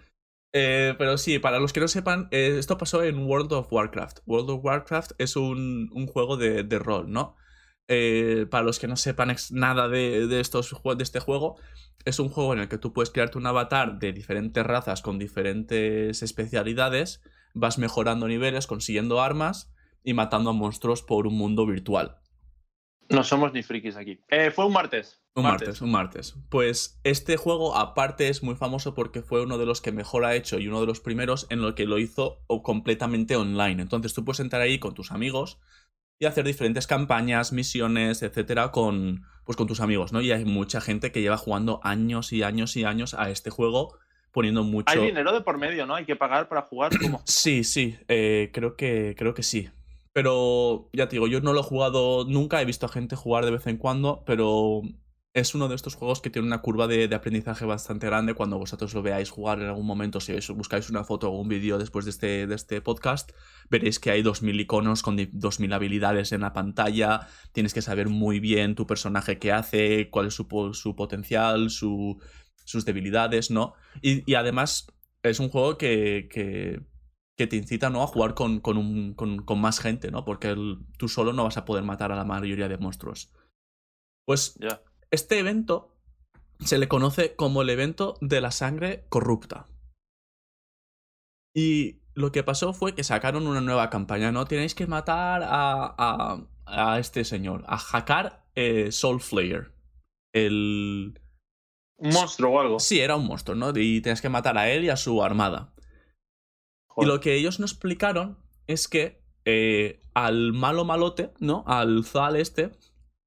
Eh, 0.53 0.95
pero 0.99 1.17
sí, 1.19 1.39
para 1.39 1.59
los 1.59 1.73
que 1.73 1.81
no 1.81 1.89
sepan, 1.89 2.29
eh, 2.31 2.57
esto 2.59 2.77
pasó 2.77 3.03
en 3.03 3.19
World 3.27 3.53
of 3.53 3.73
Warcraft. 3.73 4.19
World 4.27 4.51
of 4.51 4.65
Warcraft 4.65 5.13
es 5.19 5.37
un, 5.37 5.91
un 5.93 6.07
juego 6.07 6.37
de, 6.37 6.65
de 6.65 6.79
rol, 6.79 7.11
¿no? 7.11 7.37
Eh, 7.89 8.47
para 8.51 8.65
los 8.65 8.79
que 8.79 8.87
no 8.87 8.97
sepan 8.97 9.35
nada 9.51 9.89
de, 9.89 10.27
de 10.27 10.41
estos, 10.41 10.77
de 10.85 11.03
este 11.03 11.21
juego, 11.21 11.57
es 12.05 12.19
un 12.19 12.29
juego 12.29 12.53
en 12.53 12.61
el 12.61 12.69
que 12.69 12.79
tú 12.79 12.93
puedes 12.93 13.11
crearte 13.11 13.39
un 13.39 13.47
avatar 13.47 13.99
de 13.99 14.13
diferentes 14.13 14.65
razas 14.65 15.01
con 15.01 15.19
diferentes 15.19 16.23
especialidades, 16.23 17.23
vas 17.55 17.79
mejorando 17.79 18.29
niveles, 18.29 18.67
consiguiendo 18.67 19.23
armas 19.23 19.73
y 20.05 20.13
matando 20.13 20.51
a 20.51 20.53
monstruos 20.53 21.03
por 21.03 21.27
un 21.27 21.37
mundo 21.37 21.67
virtual. 21.67 22.19
No 23.09 23.25
somos 23.25 23.55
ni 23.55 23.63
frikis 23.63 23.97
aquí. 23.97 24.21
Eh, 24.29 24.51
fue 24.51 24.67
un 24.67 24.73
martes. 24.75 25.23
Un 25.35 25.45
martes. 25.45 25.81
un 25.81 25.91
martes. 25.91 26.35
Pues 26.51 27.01
este 27.05 27.39
juego, 27.39 27.75
aparte, 27.75 28.29
es 28.29 28.43
muy 28.43 28.55
famoso 28.55 28.95
porque 28.95 29.23
fue 29.23 29.43
uno 29.43 29.57
de 29.57 29.65
los 29.65 29.81
que 29.81 29.93
mejor 29.93 30.27
ha 30.27 30.35
hecho 30.35 30.59
y 30.59 30.69
uno 30.69 30.81
de 30.81 30.87
los 30.87 31.01
primeros 31.01 31.47
en 31.49 31.63
lo 31.63 31.75
que 31.75 31.87
lo 31.87 31.99
hizo 31.99 32.45
completamente 32.63 33.37
online. 33.37 33.81
Entonces 33.81 34.13
tú 34.13 34.25
puedes 34.27 34.41
entrar 34.41 34.61
ahí 34.61 34.79
con 34.79 34.95
tus 34.95 35.11
amigos 35.11 35.59
y 36.19 36.27
hacer 36.27 36.45
diferentes 36.45 36.87
campañas, 36.87 37.53
misiones, 37.53 38.23
etcétera, 38.23 38.71
con, 38.71 39.25
pues, 39.45 39.57
con 39.57 39.67
tus 39.67 39.81
amigos, 39.81 40.13
¿no? 40.13 40.21
Y 40.21 40.33
hay 40.33 40.45
mucha 40.45 40.81
gente 40.81 41.13
que 41.13 41.21
lleva 41.21 41.37
jugando 41.37 41.81
años 41.83 42.33
y 42.33 42.43
años 42.43 42.77
y 42.77 42.85
años 42.85 43.15
a 43.15 43.31
este 43.31 43.51
juego, 43.51 43.97
poniendo 44.33 44.65
mucho. 44.65 44.91
Hay 44.91 45.07
dinero 45.07 45.33
de 45.33 45.41
por 45.43 45.59
medio, 45.59 45.87
¿no? 45.87 45.95
Hay 45.95 46.05
que 46.05 46.17
pagar 46.17 46.49
para 46.49 46.63
jugar. 46.63 46.97
como 46.99 47.23
Sí, 47.25 47.63
sí, 47.65 47.97
eh, 48.09 48.51
creo, 48.53 48.77
que, 48.77 49.15
creo 49.17 49.35
que 49.35 49.43
sí. 49.43 49.69
Pero 50.13 50.89
ya 50.93 51.09
te 51.09 51.17
digo, 51.17 51.29
yo 51.29 51.41
no 51.41 51.53
lo 51.53 51.61
he 51.61 51.65
jugado 51.65 52.25
nunca, 52.25 52.61
he 52.61 52.65
visto 52.65 52.87
a 52.87 52.89
gente 52.89 53.15
jugar 53.15 53.45
de 53.45 53.53
vez 53.53 53.67
en 53.69 53.77
cuando, 53.77 54.25
pero 54.27 54.83
es 55.35 55.55
uno 55.55 55.69
de 55.69 55.75
estos 55.77 55.95
juegos 55.95 56.21
que 56.21 56.31
tiene 56.31 56.49
una 56.49 56.63
curva 56.63 56.87
de, 56.87 57.07
de 57.07 57.15
aprendizaje 57.15 57.65
bastante 57.65 58.07
grande. 58.07 58.35
Cuando 58.35 58.59
vosotros 58.59 58.93
lo 58.95 59.03
veáis 59.03 59.31
jugar 59.31 59.61
en 59.61 59.67
algún 59.69 59.87
momento, 59.87 60.21
si 60.21 60.35
buscáis 60.53 60.91
una 60.91 61.05
foto 61.05 61.31
o 61.31 61.39
un 61.41 61.49
vídeo 61.49 61.79
después 61.79 62.05
de 62.07 62.11
este, 62.11 62.47
de 62.47 62.55
este 62.55 62.81
podcast, 62.81 63.31
veréis 63.71 63.99
que 64.01 64.11
hay 64.11 64.23
2.000 64.23 64.61
iconos 64.61 65.03
con 65.03 65.17
di- 65.17 65.31
2.000 65.33 65.73
habilidades 65.75 66.33
en 66.33 66.41
la 66.41 66.53
pantalla. 66.53 67.29
Tienes 67.53 67.75
que 67.75 67.83
saber 67.83 68.09
muy 68.09 68.41
bien 68.41 68.75
tu 68.75 68.87
personaje 68.87 69.39
qué 69.39 69.53
hace, 69.53 70.11
cuál 70.11 70.27
es 70.29 70.35
su, 70.35 70.47
su 70.73 70.97
potencial, 70.97 71.71
su- 71.71 72.21
sus 72.65 72.85
debilidades, 72.85 73.51
¿no? 73.51 73.75
Y, 74.03 74.29
y 74.31 74.35
además 74.35 74.87
es 75.23 75.41
un 75.41 75.51
juego 75.51 75.79
que, 75.79 76.29
que, 76.33 76.81
que 77.37 77.47
te 77.47 77.57
incita 77.57 77.91
¿no? 77.91 78.03
a 78.03 78.07
jugar 78.07 78.35
con, 78.35 78.61
con, 78.61 78.77
un- 78.77 79.15
con- 79.15 79.45
con 79.45 79.61
más 79.61 79.79
gente, 79.79 80.11
¿no? 80.11 80.25
Porque 80.25 80.57
tú 80.97 81.09
solo 81.09 81.33
no 81.33 81.45
vas 81.45 81.59
a 81.59 81.65
poder 81.65 81.85
matar 81.85 82.13
a 82.13 82.17
la 82.17 82.25
mayoría 82.25 82.69
de 82.69 82.79
monstruos. 82.79 83.33
Pues. 84.27 84.59
Este 85.11 85.39
evento 85.39 85.95
se 86.61 86.79
le 86.79 86.89
conoce 86.89 87.35
como 87.37 87.63
el 87.63 87.71
evento 87.71 88.17
de 88.21 88.41
la 88.41 88.51
sangre 88.51 89.07
corrupta. 89.09 89.69
Y 91.55 92.03
lo 92.15 92.33
que 92.33 92.43
pasó 92.43 92.73
fue 92.73 92.95
que 92.95 93.05
sacaron 93.05 93.47
una 93.47 93.61
nueva 93.61 93.91
campaña, 93.91 94.33
¿no? 94.33 94.45
Tenéis 94.45 94.75
que 94.75 94.87
matar 94.87 95.43
a, 95.45 95.95
a, 95.97 96.47
a 96.67 96.99
este 96.99 97.25
señor, 97.25 97.65
a 97.67 97.77
Hakar 97.79 98.45
eh, 98.55 98.93
Soulflayer. 98.93 99.73
El... 100.33 101.21
Un 101.97 102.13
monstruo 102.13 102.53
o 102.53 102.61
algo. 102.61 102.81
Sí, 102.81 103.01
era 103.01 103.17
un 103.17 103.27
monstruo, 103.27 103.57
¿no? 103.57 103.71
Y 103.71 104.01
tenías 104.01 104.21
que 104.21 104.29
matar 104.29 104.59
a 104.59 104.71
él 104.71 104.85
y 104.85 104.89
a 104.89 104.97
su 104.97 105.23
armada. 105.23 105.75
Y 106.97 107.07
lo 107.07 107.21
que 107.21 107.35
ellos 107.35 107.61
nos 107.61 107.73
explicaron 107.73 108.39
es 108.67 108.89
que 108.89 109.23
eh, 109.45 110.01
al 110.15 110.53
malo 110.53 110.85
malote, 110.85 111.33
¿no? 111.39 111.65
Al 111.67 112.05
Zal 112.05 112.37
este, 112.37 112.73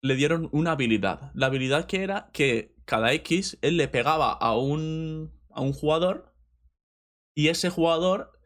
le 0.02 0.16
dieron 0.16 0.50
una 0.52 0.72
habilidad. 0.72 1.32
La 1.34 1.48
habilidad 1.48 1.86
que 1.86 2.04
era 2.04 2.30
que 2.34 2.76
cada 2.86 3.14
X 3.14 3.58
él 3.62 3.78
le 3.78 3.88
pegaba 3.88 4.32
a 4.32 4.58
un, 4.58 5.32
a 5.50 5.62
un 5.62 5.74
jugador 5.74 6.34
y 7.36 7.48
ese 7.48 7.70
jugador 7.70 8.40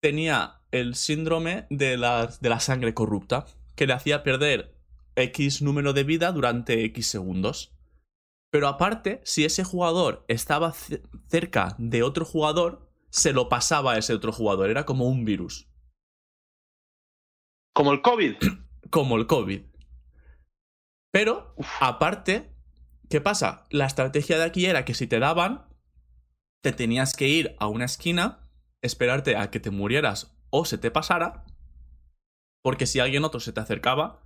tenía 0.00 0.62
el 0.70 0.94
síndrome 0.94 1.66
de 1.70 1.96
la, 1.96 2.26
de 2.26 2.48
la 2.48 2.60
sangre 2.60 2.94
corrupta, 2.94 3.46
que 3.74 3.86
le 3.86 3.92
hacía 3.92 4.22
perder 4.22 4.76
X 5.16 5.62
número 5.62 5.92
de 5.92 6.04
vida 6.04 6.32
durante 6.32 6.84
X 6.84 7.06
segundos. 7.08 7.76
Pero 8.52 8.68
aparte, 8.68 9.20
si 9.24 9.44
ese 9.44 9.64
jugador 9.64 10.24
estaba 10.28 10.72
ce- 10.72 11.02
cerca 11.28 11.74
de 11.78 12.02
otro 12.02 12.24
jugador, 12.24 12.90
se 13.10 13.32
lo 13.32 13.48
pasaba 13.48 13.92
a 13.94 13.98
ese 13.98 14.14
otro 14.14 14.32
jugador. 14.32 14.70
Era 14.70 14.84
como 14.84 15.06
un 15.06 15.24
virus. 15.24 15.68
Como 17.74 17.92
el 17.92 18.02
COVID. 18.02 18.36
Como 18.90 19.16
el 19.16 19.26
COVID. 19.26 19.62
Pero, 21.12 21.54
aparte, 21.80 22.50
¿Qué 23.10 23.20
pasa? 23.20 23.66
La 23.70 23.86
estrategia 23.86 24.38
de 24.38 24.44
aquí 24.44 24.66
era 24.66 24.84
que 24.84 24.94
si 24.94 25.08
te 25.08 25.18
daban, 25.18 25.66
te 26.62 26.72
tenías 26.72 27.12
que 27.14 27.26
ir 27.26 27.56
a 27.58 27.66
una 27.66 27.84
esquina, 27.84 28.48
esperarte 28.82 29.36
a 29.36 29.50
que 29.50 29.58
te 29.58 29.70
murieras 29.70 30.38
o 30.50 30.64
se 30.64 30.78
te 30.78 30.92
pasara, 30.92 31.44
porque 32.62 32.86
si 32.86 33.00
alguien 33.00 33.24
otro 33.24 33.40
se 33.40 33.52
te 33.52 33.58
acercaba, 33.58 34.22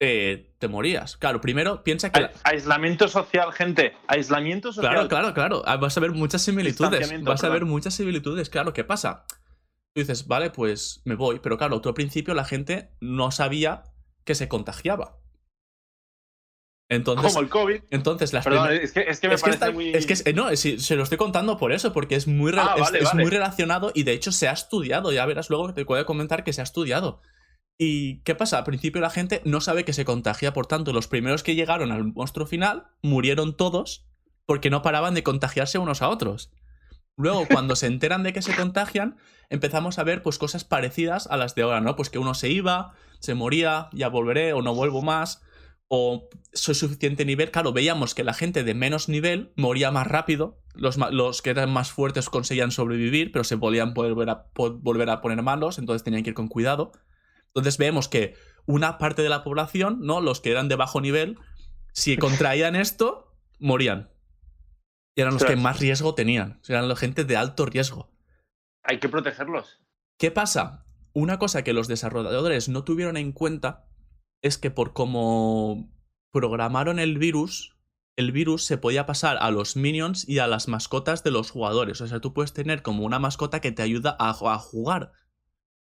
eh, 0.00 0.54
te 0.58 0.68
morías. 0.68 1.18
Claro, 1.18 1.42
primero 1.42 1.84
piensa 1.84 2.10
que... 2.10 2.30
Aislamiento 2.42 3.06
social, 3.06 3.52
gente. 3.52 3.94
Aislamiento 4.06 4.72
social. 4.72 4.90
Claro, 4.90 5.08
claro, 5.08 5.34
claro. 5.34 5.62
Ah, 5.66 5.76
Vas 5.76 5.98
a 5.98 6.00
ver 6.00 6.12
muchas 6.12 6.40
similitudes. 6.40 7.22
Vas 7.22 7.44
a 7.44 7.48
ver 7.48 7.58
perdón. 7.58 7.70
muchas 7.70 7.92
similitudes. 7.92 8.48
Claro, 8.48 8.72
¿qué 8.72 8.84
pasa? 8.84 9.26
Tú 9.92 10.00
dices, 10.00 10.26
vale, 10.26 10.48
pues 10.50 11.02
me 11.04 11.16
voy. 11.16 11.40
Pero 11.40 11.58
claro, 11.58 11.82
tú 11.82 11.90
al 11.90 11.94
principio 11.94 12.32
la 12.32 12.46
gente 12.46 12.96
no 13.00 13.30
sabía 13.30 13.82
que 14.24 14.34
se 14.34 14.48
contagiaba. 14.48 15.18
Entonces, 16.90 17.32
Como 17.34 17.44
el 17.44 17.50
COVID. 17.50 17.80
entonces 17.90 18.32
las 18.32 18.44
Perdón, 18.44 18.72
es 18.72 18.92
que, 18.92 19.00
es 19.00 19.20
que 19.20 19.28
me 19.28 19.34
es 19.34 19.40
que, 19.42 19.50
parece 19.50 19.64
está- 19.64 19.72
muy. 19.72 19.88
es 19.90 20.06
que 20.06 20.12
es- 20.14 20.26
eh, 20.26 20.32
no, 20.32 20.48
se 20.56 20.96
lo 20.96 21.02
estoy 21.02 21.18
contando 21.18 21.58
por 21.58 21.72
eso, 21.72 21.92
porque 21.92 22.14
es 22.14 22.26
muy, 22.26 22.52
Ah, 22.56 22.76
vale, 22.80 23.02
vale. 23.02 23.22
muy 23.22 23.30
relacionado 23.30 23.92
y 23.94 24.04
de 24.04 24.12
hecho 24.12 24.32
se 24.32 24.48
ha 24.48 24.52
estudiado. 24.52 25.12
Ya 25.12 25.26
verás 25.26 25.50
luego 25.50 25.74
te 25.74 25.84
voy 25.84 26.00
a 26.00 26.06
comentar 26.06 26.44
que 26.44 26.52
se 26.54 26.62
ha 26.62 26.64
estudiado. 26.64 27.20
¿Y 27.78 28.22
qué 28.22 28.34
pasa? 28.34 28.58
Al 28.58 28.64
principio 28.64 29.00
la 29.02 29.10
gente 29.10 29.42
no 29.44 29.60
sabe 29.60 29.84
que 29.84 29.92
se 29.92 30.04
contagia, 30.06 30.52
por 30.54 30.66
tanto, 30.66 30.92
los 30.94 31.08
primeros 31.08 31.42
que 31.42 31.54
llegaron 31.54 31.92
al 31.92 32.04
monstruo 32.12 32.46
final 32.46 32.86
murieron 33.02 33.56
todos 33.56 34.06
porque 34.46 34.70
no 34.70 34.80
paraban 34.82 35.12
de 35.14 35.22
contagiarse 35.22 35.78
unos 35.78 36.00
a 36.00 36.08
otros. 36.08 36.50
Luego, 37.18 37.46
cuando 37.50 37.76
se 37.76 37.86
enteran 37.86 38.22
de 38.22 38.32
que 38.32 38.42
se 38.42 38.54
contagian, 38.56 39.16
empezamos 39.50 39.98
a 39.98 40.04
ver 40.04 40.22
pues 40.22 40.38
cosas 40.38 40.64
parecidas 40.64 41.26
a 41.26 41.36
las 41.36 41.54
de 41.54 41.62
ahora, 41.62 41.80
¿no? 41.82 41.96
Pues 41.96 42.08
que 42.10 42.18
uno 42.18 42.32
se 42.34 42.48
iba, 42.48 42.94
se 43.20 43.34
moría, 43.34 43.90
ya 43.92 44.08
volveré 44.08 44.52
o 44.54 44.62
no 44.62 44.74
vuelvo 44.74 45.02
más, 45.02 45.42
o 45.88 46.28
soy 46.52 46.74
suficiente 46.74 47.24
nivel. 47.24 47.50
Claro, 47.50 47.72
veíamos 47.72 48.14
que 48.14 48.24
la 48.24 48.34
gente 48.34 48.62
de 48.62 48.74
menos 48.74 49.08
nivel 49.08 49.52
moría 49.56 49.90
más 49.90 50.06
rápido, 50.06 50.60
los, 50.74 50.98
los 51.10 51.42
que 51.42 51.50
eran 51.50 51.72
más 51.72 51.90
fuertes 51.90 52.28
conseguían 52.28 52.70
sobrevivir, 52.70 53.32
pero 53.32 53.44
se 53.44 53.56
podían 53.56 53.94
volver 53.94 54.30
a, 54.30 54.46
volver 54.54 55.10
a 55.10 55.20
poner 55.20 55.42
malos, 55.42 55.78
entonces 55.78 56.04
tenían 56.04 56.22
que 56.22 56.30
ir 56.30 56.34
con 56.34 56.48
cuidado. 56.48 56.92
Entonces 57.48 57.78
vemos 57.78 58.08
que 58.08 58.34
una 58.66 58.98
parte 58.98 59.22
de 59.22 59.30
la 59.30 59.42
población, 59.42 60.00
¿no? 60.02 60.20
Los 60.20 60.40
que 60.40 60.50
eran 60.50 60.68
de 60.68 60.76
bajo 60.76 61.00
nivel, 61.00 61.38
si 61.92 62.16
contraían 62.18 62.76
esto, 62.76 63.34
morían. 63.58 64.10
Y 65.16 65.22
eran 65.22 65.34
los 65.34 65.44
que 65.44 65.56
más 65.56 65.80
riesgo 65.80 66.14
tenían. 66.14 66.60
Eran 66.68 66.88
la 66.88 66.94
gente 66.94 67.24
de 67.24 67.36
alto 67.36 67.66
riesgo. 67.66 68.12
Hay 68.84 69.00
que 69.00 69.08
protegerlos. 69.08 69.80
¿Qué 70.16 70.30
pasa? 70.30 70.86
Una 71.12 71.38
cosa 71.38 71.64
que 71.64 71.72
los 71.72 71.88
desarrolladores 71.88 72.68
no 72.68 72.84
tuvieron 72.84 73.16
en 73.16 73.32
cuenta 73.32 73.87
es 74.42 74.58
que 74.58 74.70
por 74.70 74.92
cómo 74.92 75.90
programaron 76.32 76.98
el 76.98 77.18
virus, 77.18 77.76
el 78.16 78.32
virus 78.32 78.64
se 78.64 78.78
podía 78.78 79.06
pasar 79.06 79.36
a 79.40 79.50
los 79.50 79.76
minions 79.76 80.28
y 80.28 80.40
a 80.40 80.46
las 80.46 80.68
mascotas 80.68 81.22
de 81.22 81.30
los 81.30 81.50
jugadores. 81.50 82.00
O 82.00 82.06
sea, 82.06 82.20
tú 82.20 82.32
puedes 82.32 82.52
tener 82.52 82.82
como 82.82 83.04
una 83.04 83.18
mascota 83.18 83.60
que 83.60 83.72
te 83.72 83.82
ayuda 83.82 84.16
a, 84.18 84.30
a 84.30 84.58
jugar. 84.58 85.12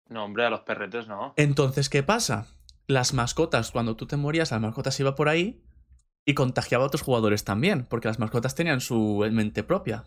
No, 0.10 0.25
hombre, 0.25 0.45
a 0.45 0.49
los 0.49 0.62
perretes 0.62 1.08
no. 1.08 1.34
Entonces, 1.38 1.89
¿qué 1.89 2.04
pasa? 2.04 2.47
Las 2.88 3.13
mascotas, 3.13 3.71
cuando 3.71 3.95
tú 3.95 4.08
te 4.08 4.17
morías, 4.17 4.52
la 4.52 4.60
mascota 4.60 4.91
se 4.91 5.04
iba 5.04 5.15
por 5.15 5.30
ahí 5.30 5.63
y 6.25 6.34
contagiaba 6.34 6.84
a 6.84 6.88
otros 6.88 7.04
jugadores 7.04 7.43
también, 7.43 7.86
porque 7.86 8.08
las 8.08 8.19
mascotas 8.19 8.56
tenían 8.56 8.82
su 8.82 9.25
mente 9.32 9.63
propia. 9.63 10.06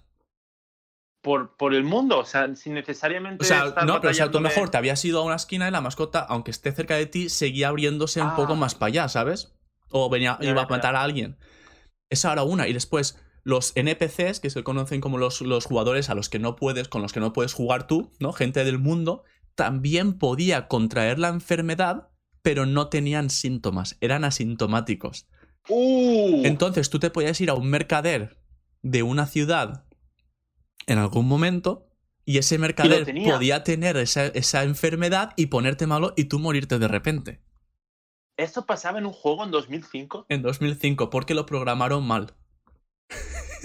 Por, 1.23 1.57
por 1.57 1.73
el 1.73 1.85
mundo, 1.85 2.19
o 2.19 2.25
sea, 2.25 2.55
sin 2.57 2.75
necesariamente. 2.75 3.45
O 3.45 3.47
sea, 3.47 3.67
estar 3.67 3.87
no, 3.87 4.01
pero 4.01 4.11
o 4.11 4.15
sea, 4.15 4.31
tú 4.31 4.41
mejor 4.41 4.71
te 4.71 4.77
habías 4.77 5.05
ido 5.05 5.21
a 5.21 5.25
una 5.25 5.37
esquina 5.37 5.69
y 5.69 5.71
la 5.71 5.81
mascota, 5.81 6.19
aunque 6.21 6.51
esté 6.51 6.73
cerca 6.73 6.97
de 6.97 7.07
ti, 7.07 7.29
seguía 7.29 7.69
abriéndose 7.69 8.21
un 8.21 8.29
Ah. 8.29 8.37
poco 8.37 8.57
más 8.57 8.75
para 8.75 8.89
allá, 8.89 9.09
¿sabes? 9.09 9.55
O 9.91 10.11
venía, 10.11 10.37
Ya, 10.41 10.51
iba 10.51 10.63
a 10.63 10.67
matar 10.67 10.97
a 10.97 11.03
alguien. 11.03 11.37
Esa 12.11 12.33
era 12.33 12.43
una. 12.43 12.67
Y 12.67 12.73
después, 12.73 13.19
los 13.45 13.73
NPCs, 13.77 14.41
que 14.41 14.51
se 14.51 14.65
conocen 14.65 15.01
como 15.01 15.17
los, 15.17 15.41
los 15.43 15.65
jugadores 15.67 16.11
a 16.11 16.15
los 16.17 16.29
que 16.29 16.41
no 16.41 16.57
puedes, 16.57 16.89
con 16.89 17.03
los 17.03 17.13
que 17.13 17.21
no 17.21 17.33
puedes 17.33 17.55
jugar 17.55 17.87
tú, 17.87 18.11
¿no? 18.19 18.33
Gente 18.33 18.65
del 18.65 18.79
mundo, 18.81 19.23
también 19.55 20.19
podía 20.19 20.67
contraer 20.67 21.21
la 21.21 21.29
enfermedad, 21.29 22.09
pero 22.43 22.67
no 22.67 22.89
tenían 22.89 23.31
síntomas, 23.31 23.97
eran 24.01 24.25
asintomáticos. 24.25 25.29
¡Uh! 25.69 26.43
Entonces 26.45 26.91
tú 26.91 26.99
te 26.99 27.11
podías 27.11 27.41
ir 27.41 27.49
a 27.51 27.55
un 27.55 27.69
mercader 27.71 28.39
de 28.83 29.05
una 29.05 29.27
ciudad 29.27 29.85
en 30.87 30.99
algún 30.99 31.27
momento 31.27 31.89
y 32.25 32.39
ese 32.39 32.59
mercader 32.59 33.13
podía 33.25 33.65
tener 33.65 33.97
esa, 33.97 34.27
esa 34.27 34.63
enfermedad 34.63 35.33
y 35.37 35.47
ponerte 35.47 35.87
malo 35.87 36.15
y 36.17 36.25
tú 36.25 36.39
morirte 36.39 36.79
de 36.79 36.89
repente. 36.89 37.41
¿Esto 38.37 38.65
pasaba 38.65 38.99
en 38.99 39.07
un 39.07 39.13
juego 39.13 39.45
en 39.45 39.51
2005? 39.51 40.27
En 40.29 40.43
2005, 40.43 41.11
porque 41.11 41.35
lo 41.35 41.47
programaron 41.47 42.07
mal. 42.07 42.35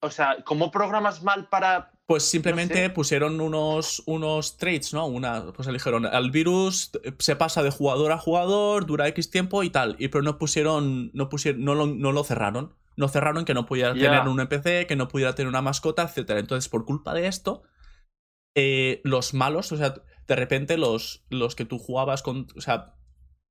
O 0.00 0.10
sea, 0.10 0.36
¿cómo 0.44 0.70
programas 0.70 1.22
mal 1.24 1.48
para. 1.48 1.90
Pues 2.06 2.22
simplemente 2.22 2.74
sé. 2.74 2.90
pusieron 2.90 3.40
unos, 3.40 4.02
unos 4.06 4.56
traits, 4.56 4.94
¿no? 4.94 5.06
Una, 5.06 5.52
pues 5.52 5.66
eligieron, 5.68 6.06
el 6.06 6.30
virus 6.30 6.92
se 7.18 7.36
pasa 7.36 7.62
de 7.62 7.70
jugador 7.70 8.12
a 8.12 8.18
jugador, 8.18 8.86
dura 8.86 9.08
X 9.08 9.30
tiempo 9.30 9.62
y 9.62 9.70
tal. 9.70 9.96
Y 9.98 10.08
pero 10.08 10.22
no 10.22 10.38
pusieron, 10.38 11.10
no 11.14 11.28
pusieron, 11.28 11.64
no 11.64 11.74
lo, 11.74 11.86
no 11.86 12.12
lo 12.12 12.22
cerraron. 12.22 12.74
No 12.98 13.08
cerraron 13.08 13.44
que 13.44 13.54
no 13.54 13.64
pudiera 13.64 13.94
tener 13.94 14.26
un 14.28 14.40
NPC, 14.40 14.86
que 14.86 14.96
no 14.96 15.08
pudiera 15.08 15.34
tener 15.34 15.48
una 15.48 15.62
mascota, 15.62 16.02
etcétera. 16.02 16.40
Entonces, 16.40 16.68
por 16.68 16.84
culpa 16.84 17.14
de 17.14 17.26
esto, 17.28 17.62
eh, 18.56 19.00
los 19.04 19.34
malos, 19.34 19.70
o 19.72 19.76
sea, 19.76 19.94
de 20.26 20.36
repente 20.36 20.76
los, 20.76 21.24
los 21.30 21.54
que 21.54 21.64
tú 21.64 21.78
jugabas 21.78 22.22
con, 22.22 22.48
o 22.56 22.60
sea, 22.60 22.96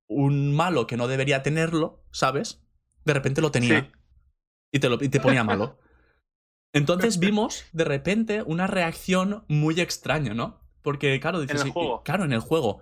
un 0.10 0.54
malo 0.54 0.86
que 0.86 0.98
no 0.98 1.08
debería 1.08 1.44
tenerlo, 1.44 2.04
¿sabes? 2.12 2.62
De 3.06 3.14
repente 3.14 3.42
lo 3.42 3.52
tenía 3.52 3.80
Sí. 3.82 3.92
y, 4.74 4.80
te 4.80 4.90
lo, 4.90 5.02
y 5.02 5.10
te 5.10 5.20
ponía 5.20 5.44
malo. 5.44 5.80
Entonces 6.74 7.18
vimos 7.20 7.66
de 7.72 7.86
repente 7.86 8.44
una 8.44 8.68
reacción 8.68 9.46
muy 9.48 9.80
extraña, 9.80 10.34
¿no? 10.34 10.60
Porque, 10.82 11.20
claro, 11.20 11.40
dices, 11.42 11.62
el 11.62 11.68
y- 11.68 11.70
y- 11.70 11.74
juego. 11.74 12.04
claro, 12.04 12.26
en 12.26 12.34
el 12.34 12.40
juego. 12.42 12.82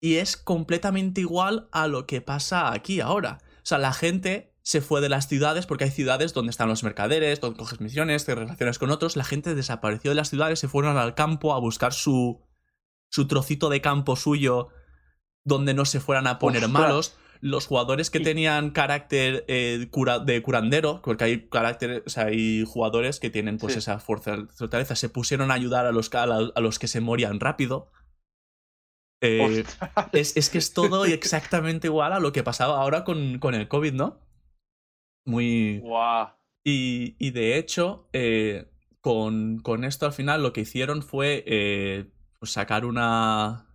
Y 0.00 0.16
es 0.16 0.36
completamente 0.36 1.20
igual 1.20 1.68
a 1.72 1.86
lo 1.86 2.06
que 2.06 2.20
pasa 2.20 2.72
aquí 2.72 3.00
ahora. 3.00 3.38
O 3.58 3.66
sea, 3.66 3.78
la 3.78 3.92
gente 3.92 4.51
se 4.62 4.80
fue 4.80 5.00
de 5.00 5.08
las 5.08 5.26
ciudades 5.28 5.66
porque 5.66 5.84
hay 5.84 5.90
ciudades 5.90 6.34
donde 6.34 6.50
están 6.50 6.68
los 6.68 6.84
mercaderes, 6.84 7.40
donde 7.40 7.58
coges 7.58 7.80
misiones, 7.80 8.24
te 8.24 8.34
relacionas 8.34 8.78
con 8.78 8.90
otros. 8.90 9.16
La 9.16 9.24
gente 9.24 9.54
desapareció 9.54 10.10
de 10.12 10.14
las 10.16 10.28
ciudades, 10.30 10.58
se 10.60 10.68
fueron 10.68 10.96
al 10.96 11.14
campo 11.14 11.52
a 11.54 11.58
buscar 11.60 11.92
su, 11.92 12.40
su 13.10 13.26
trocito 13.26 13.68
de 13.70 13.80
campo 13.80 14.14
suyo 14.16 14.68
donde 15.44 15.74
no 15.74 15.84
se 15.84 15.98
fueran 16.00 16.26
a 16.28 16.38
poner 16.38 16.64
Ostras. 16.64 16.72
malos. 16.82 17.16
Los 17.40 17.66
jugadores 17.66 18.08
que 18.10 18.20
tenían 18.20 18.70
carácter 18.70 19.44
eh, 19.48 19.88
cura- 19.90 20.20
de 20.20 20.40
curandero, 20.42 21.02
porque 21.02 21.24
hay 21.24 21.48
carácter, 21.48 22.04
o 22.06 22.08
sea, 22.08 22.26
hay 22.26 22.64
jugadores 22.64 23.18
que 23.18 23.30
tienen 23.30 23.58
pues 23.58 23.72
Sí. 23.72 23.80
esa 23.80 23.98
fuerza, 23.98 24.36
fortaleza, 24.56 24.94
se 24.94 25.08
pusieron 25.08 25.50
a 25.50 25.54
ayudar 25.54 25.84
a 25.86 25.90
los, 25.90 26.14
a 26.14 26.26
la- 26.26 26.52
a 26.54 26.60
los 26.60 26.78
que 26.78 26.86
se 26.86 27.00
morían 27.00 27.40
rápido. 27.40 27.90
Eh, 29.20 29.64
es, 30.12 30.36
es 30.36 30.50
que 30.50 30.58
es 30.58 30.72
todo 30.72 31.04
exactamente 31.04 31.88
igual 31.88 32.12
a 32.12 32.20
lo 32.20 32.32
que 32.32 32.44
pasaba 32.44 32.80
ahora 32.80 33.02
con, 33.02 33.38
con 33.40 33.54
el 33.54 33.66
COVID, 33.66 33.92
¿no? 33.94 34.20
Muy... 35.24 35.80
Guau. 35.80 36.28
Y, 36.64 37.16
y 37.18 37.30
de 37.32 37.58
hecho, 37.58 38.08
eh, 38.12 38.70
con, 39.00 39.58
con 39.60 39.84
esto 39.84 40.06
al 40.06 40.12
final 40.12 40.42
lo 40.42 40.52
que 40.52 40.60
hicieron 40.62 41.02
fue 41.02 41.42
eh, 41.46 42.10
pues 42.38 42.52
sacar 42.52 42.84
una... 42.84 43.66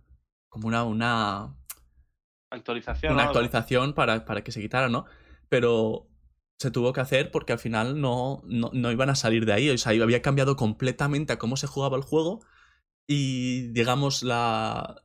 como 0.48 0.68
una... 0.68 0.84
una 0.84 1.54
Actualización. 2.50 3.12
una 3.12 3.24
actualización 3.24 3.92
para, 3.92 4.24
para 4.24 4.42
que 4.42 4.52
se 4.52 4.60
quitara, 4.60 4.88
¿no? 4.88 5.04
Pero 5.50 6.08
se 6.58 6.70
tuvo 6.70 6.92
que 6.92 7.00
hacer 7.00 7.30
porque 7.30 7.52
al 7.52 7.58
final 7.58 8.00
no, 8.00 8.42
no, 8.46 8.70
no 8.72 8.90
iban 8.90 9.10
a 9.10 9.14
salir 9.14 9.44
de 9.46 9.52
ahí. 9.52 9.70
O 9.70 9.78
sea, 9.78 9.92
había 10.02 10.22
cambiado 10.22 10.56
completamente 10.56 11.32
a 11.32 11.38
cómo 11.38 11.56
se 11.56 11.66
jugaba 11.66 11.96
el 11.98 12.02
juego. 12.02 12.40
Y 13.06 13.68
digamos 13.68 14.22
la. 14.22 15.02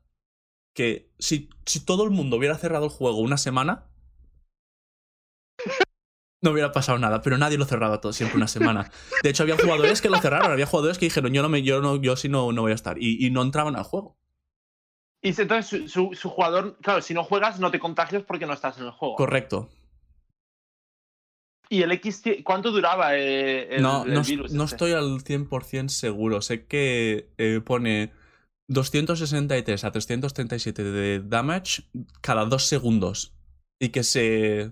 que 0.74 1.12
si, 1.20 1.50
si 1.66 1.86
todo 1.86 2.04
el 2.06 2.12
mundo 2.12 2.38
hubiera 2.38 2.58
cerrado 2.58 2.86
el 2.86 2.92
juego 2.92 3.20
una 3.20 3.38
semana. 3.38 3.90
No 6.44 6.52
hubiera 6.52 6.72
pasado 6.72 7.00
nada, 7.00 7.22
pero 7.22 7.38
nadie 7.38 7.58
lo 7.58 7.66
cerraba 7.66 8.00
todo, 8.02 8.14
siempre 8.14 8.38
una 8.38 8.48
semana. 8.48 8.92
De 9.24 9.30
hecho, 9.30 9.44
había 9.44 9.58
jugadores 9.58 10.02
que 10.02 10.10
lo 10.10 10.18
cerraron, 10.20 10.52
había 10.52 10.66
jugadores 10.68 10.98
que 11.00 11.06
dijeron, 11.06 11.34
yo 11.34 11.42
no 11.42 11.50
me, 11.50 11.64
yo 11.64 11.82
no, 11.82 11.96
yo 12.02 12.16
sí 12.16 12.30
no, 12.30 12.52
no 12.52 12.62
voy 12.62 12.74
a 12.74 12.76
estar. 12.76 12.98
Y, 13.02 13.26
y 13.26 13.32
no 13.32 13.42
entraban 13.42 13.76
al 13.76 13.84
juego. 13.84 14.18
Y 15.22 15.30
entonces 15.30 15.66
su, 15.68 15.88
su- 15.88 16.14
su 16.14 16.30
jugador, 16.30 16.78
claro, 16.82 17.02
si 17.02 17.14
no 17.14 17.24
juegas 17.24 17.60
no 17.60 17.72
te 17.72 17.80
contagias 17.80 18.24
porque 18.24 18.46
no 18.46 18.54
estás 18.54 18.78
en 18.78 18.86
el 18.86 18.92
juego. 18.92 19.16
Correcto. 19.16 19.70
¿Y 21.70 21.82
el 21.82 21.92
X, 21.94 22.22
cuánto 22.44 22.72
duraba 22.72 23.16
eh, 23.18 23.78
el, 23.78 23.82
no, 23.82 24.04
el 24.04 24.14
no, 24.14 24.22
virus? 24.22 24.52
no 24.52 24.66
este? 24.66 24.76
estoy 24.76 24.92
al 24.92 25.24
100% 25.24 25.88
seguro. 25.90 26.42
Sé 26.42 26.66
que 26.66 27.30
eh, 27.38 27.62
pone 27.66 28.12
263 28.68 29.84
a 29.84 29.92
337 29.92 30.84
de 30.84 31.20
damage 31.22 31.84
cada 32.22 32.46
dos 32.46 32.66
segundos. 32.68 33.34
Y 33.80 33.90
que 33.90 34.04
se, 34.04 34.72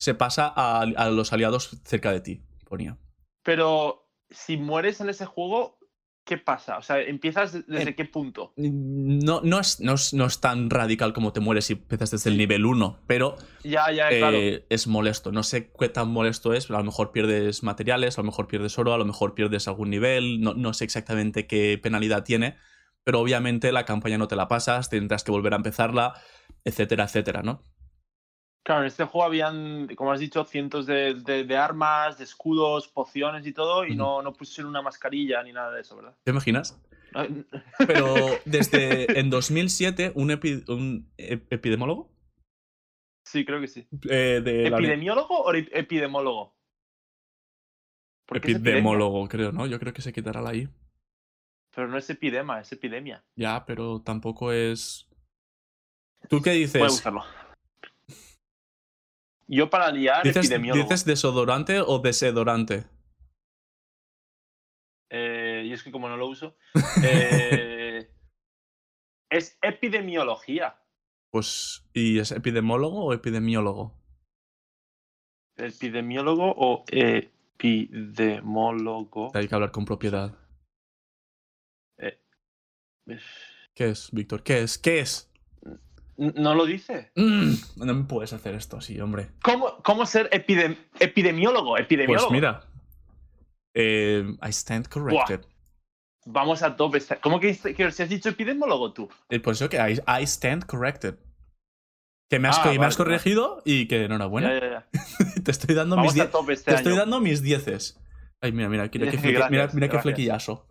se 0.00 0.14
pasa 0.14 0.52
a, 0.56 0.80
a 0.80 1.10
los 1.10 1.32
aliados 1.32 1.78
cerca 1.84 2.10
de 2.10 2.20
ti, 2.20 2.42
ponía. 2.68 2.96
Pero 3.42 4.08
si 4.30 4.56
mueres 4.56 5.00
en 5.00 5.10
ese 5.10 5.26
juego, 5.26 5.78
¿qué 6.24 6.38
pasa? 6.38 6.78
O 6.78 6.82
sea, 6.82 7.00
¿empiezas 7.02 7.52
de- 7.52 7.62
desde 7.66 7.90
Eh, 7.90 7.94
qué 7.94 8.06
punto? 8.06 8.52
No, 8.56 9.42
no, 9.42 9.60
es, 9.60 9.80
no, 9.80 9.94
es, 9.94 10.14
no 10.14 10.24
es 10.24 10.40
tan 10.40 10.70
radical 10.70 11.12
como 11.12 11.32
te 11.32 11.40
mueres 11.40 11.66
si 11.66 11.74
empiezas 11.74 12.10
desde 12.10 12.30
el 12.30 12.38
nivel 12.38 12.64
1, 12.64 12.98
pero 13.06 13.36
Ya, 13.62 13.90
ya, 13.92 14.08
claro. 14.08 14.38
eh, 14.38 14.66
es 14.70 14.86
molesto. 14.86 15.32
No 15.32 15.42
sé 15.42 15.70
qué 15.78 15.88
tan 15.90 16.08
molesto 16.08 16.54
es, 16.54 16.66
pero 16.66 16.78
a 16.78 16.80
lo 16.80 16.86
mejor 16.86 17.12
pierdes 17.12 17.62
materiales, 17.62 18.16
a 18.18 18.22
lo 18.22 18.26
mejor 18.26 18.46
pierdes 18.48 18.78
oro, 18.78 18.94
a 18.94 18.98
lo 18.98 19.04
mejor 19.04 19.34
pierdes 19.34 19.68
algún 19.68 19.90
nivel, 19.90 20.40
no, 20.40 20.54
no 20.54 20.72
sé 20.72 20.84
exactamente 20.84 21.46
qué 21.46 21.78
penalidad 21.82 22.24
tiene, 22.24 22.56
pero 23.04 23.20
obviamente 23.20 23.70
la 23.72 23.84
campaña 23.84 24.16
no 24.16 24.28
te 24.28 24.36
la 24.36 24.48
pasas, 24.48 24.88
tendrás 24.88 25.24
que 25.24 25.30
volver 25.30 25.52
a 25.52 25.56
empezarla, 25.56 26.14
etcétera, 26.64 27.04
etcétera, 27.04 27.42
¿no? 27.42 27.62
Claro, 28.70 28.82
en 28.82 28.86
este 28.86 29.02
juego 29.04 29.24
habían, 29.26 29.88
como 29.96 30.12
has 30.12 30.20
dicho, 30.20 30.44
cientos 30.44 30.86
de, 30.86 31.14
de- 31.14 31.42
de 31.42 31.56
armas, 31.56 32.18
de 32.18 32.22
escudos, 32.22 32.86
pociones 32.86 33.44
y 33.44 33.52
todo, 33.52 33.84
y 33.84 33.88
Ujú. 33.88 33.98
no, 33.98 34.22
no 34.22 34.32
pusieron 34.32 34.70
una 34.70 34.80
mascarilla 34.80 35.42
ni 35.42 35.52
nada 35.52 35.72
de 35.72 35.80
eso, 35.80 35.96
¿verdad? 35.96 36.16
¿Te 36.22 36.30
imaginas? 36.30 36.80
Pero 37.88 38.38
desde 38.44 39.18
en 39.18 39.28
2007, 39.28 40.12
un, 40.14 40.30
epi- 40.30 40.62
un 40.68 41.12
ep- 41.18 41.48
epidemólogo 41.50 42.12
Sí, 43.24 43.44
creo 43.44 43.60
que 43.60 43.66
sí. 43.66 43.88
eh, 44.08 44.40
de 44.40 44.70
la 44.70 44.76
uni- 44.76 44.84
¿Epidemiólogo 44.84 45.36
o 45.40 45.52
ep- 45.52 45.70
epidemólogo? 45.72 46.54
Epidemólogo, 48.30 49.26
creo, 49.28 49.50
¿no? 49.50 49.66
Yo 49.66 49.80
creo 49.80 49.92
que 49.92 50.02
se 50.02 50.12
quitará 50.12 50.40
la 50.42 50.54
I. 50.54 50.68
pero 51.74 51.88
no 51.88 51.98
es 51.98 52.08
epidema, 52.08 52.60
es 52.60 52.70
epidemia. 52.70 53.24
Ya, 53.34 53.64
pero 53.66 54.00
tampoco 54.00 54.52
es. 54.52 55.08
¿Tú 56.28 56.40
qué 56.40 56.50
Voy 56.50 56.58
a 56.58 56.60
dices? 56.60 56.92
buscarlo. 56.92 57.24
Yo 59.52 59.68
para 59.68 59.90
liar, 59.90 60.22
¿Dices, 60.22 60.46
epidemiólogo. 60.46 60.84
¿Dices 60.84 61.04
desodorante 61.04 61.80
o 61.80 61.98
desodorante? 61.98 62.84
Eh, 65.10 65.64
y 65.66 65.72
es 65.72 65.82
que 65.82 65.90
como 65.90 66.08
no 66.08 66.16
lo 66.16 66.28
uso. 66.28 66.56
eh, 67.04 68.08
es 69.28 69.58
epidemiología. 69.60 70.80
Pues, 71.32 71.84
¿y 71.92 72.20
es 72.20 72.30
epidemólogo 72.30 73.06
o 73.06 73.12
epidemiólogo? 73.12 73.92
Epidemiólogo 75.56 76.54
o 76.56 76.84
epidemólogo. 76.86 79.32
Hay 79.34 79.48
que 79.48 79.54
hablar 79.56 79.72
con 79.72 79.84
propiedad. 79.84 80.38
Eh, 81.98 82.20
¿Qué 83.74 83.88
es, 83.88 84.12
Víctor? 84.12 84.44
¿Qué 84.44 84.60
es? 84.60 84.78
¿Qué 84.78 85.00
es? 85.00 85.29
No 86.20 86.54
lo 86.54 86.66
dice. 86.66 87.12
Mm, 87.16 87.54
no 87.76 87.94
me 87.94 88.04
puedes 88.04 88.34
hacer 88.34 88.54
esto 88.54 88.76
así, 88.76 89.00
hombre. 89.00 89.30
¿Cómo, 89.42 89.82
cómo 89.82 90.04
ser 90.04 90.28
epidem- 90.30 90.76
epidemiólogo? 90.98 91.78
Epidemiólogo. 91.78 92.28
Pues 92.28 92.32
mira. 92.38 92.60
eh, 93.74 94.24
I 94.42 94.48
stand 94.50 94.86
corrected. 94.88 95.40
Vamos 96.26 96.62
a 96.62 96.76
tope. 96.76 97.00
¿Cómo 97.22 97.40
que, 97.40 97.56
que 97.56 97.90
si 97.90 98.02
has 98.02 98.08
dicho 98.10 98.28
epidemiólogo 98.28 98.92
tú? 98.92 99.08
Eh, 99.30 99.40
Pues 99.40 99.58
yo 99.58 99.70
que 99.70 99.78
I, 99.78 99.94
I 100.20 100.24
stand 100.24 100.66
corrected. 100.66 101.14
Que 102.28 102.38
me 102.38 102.48
has, 102.48 102.58
Ah, 102.58 102.62
que 102.64 102.68
me 102.72 102.78
vale, 102.78 102.88
has 102.88 102.96
corregido 102.98 103.62
y 103.64 103.88
que 103.88 104.04
enhorabuena. 104.04 104.52
Ya, 104.52 104.60
ya, 104.60 104.70
ya. 104.70 105.42
Te 105.42 105.50
estoy 105.50 105.74
dando 105.74 105.96
Vamos 105.96 106.12
mis 106.14 106.22
a 106.22 106.30
tope 106.30 106.52
este 106.52 106.70
Te 106.70 106.76
estoy 106.76 106.96
dando 106.96 107.18
mis 107.20 107.40
dieces. 107.42 107.98
Ay, 108.42 108.52
mira, 108.52 108.68
mira, 108.68 108.82
mira, 108.92 109.10
qué, 109.10 109.18
flequi- 109.18 109.50
mira, 109.50 109.70
mira 109.72 109.88
qué 109.88 109.98
flequillazo. 110.00 110.66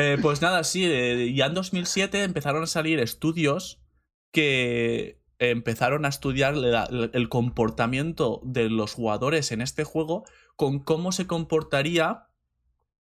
Eh, 0.00 0.16
pues 0.22 0.40
nada, 0.40 0.62
sí, 0.62 0.84
eh, 0.84 1.34
ya 1.34 1.46
en 1.46 1.54
2007 1.54 2.22
empezaron 2.22 2.62
a 2.62 2.68
salir 2.68 3.00
estudios 3.00 3.82
que 4.30 5.20
empezaron 5.40 6.04
a 6.04 6.08
estudiar 6.08 6.54
el 6.54 7.28
comportamiento 7.28 8.40
de 8.44 8.70
los 8.70 8.94
jugadores 8.94 9.50
en 9.50 9.60
este 9.60 9.82
juego 9.82 10.24
con 10.54 10.78
cómo 10.78 11.10
se 11.10 11.26
comportaría 11.26 12.28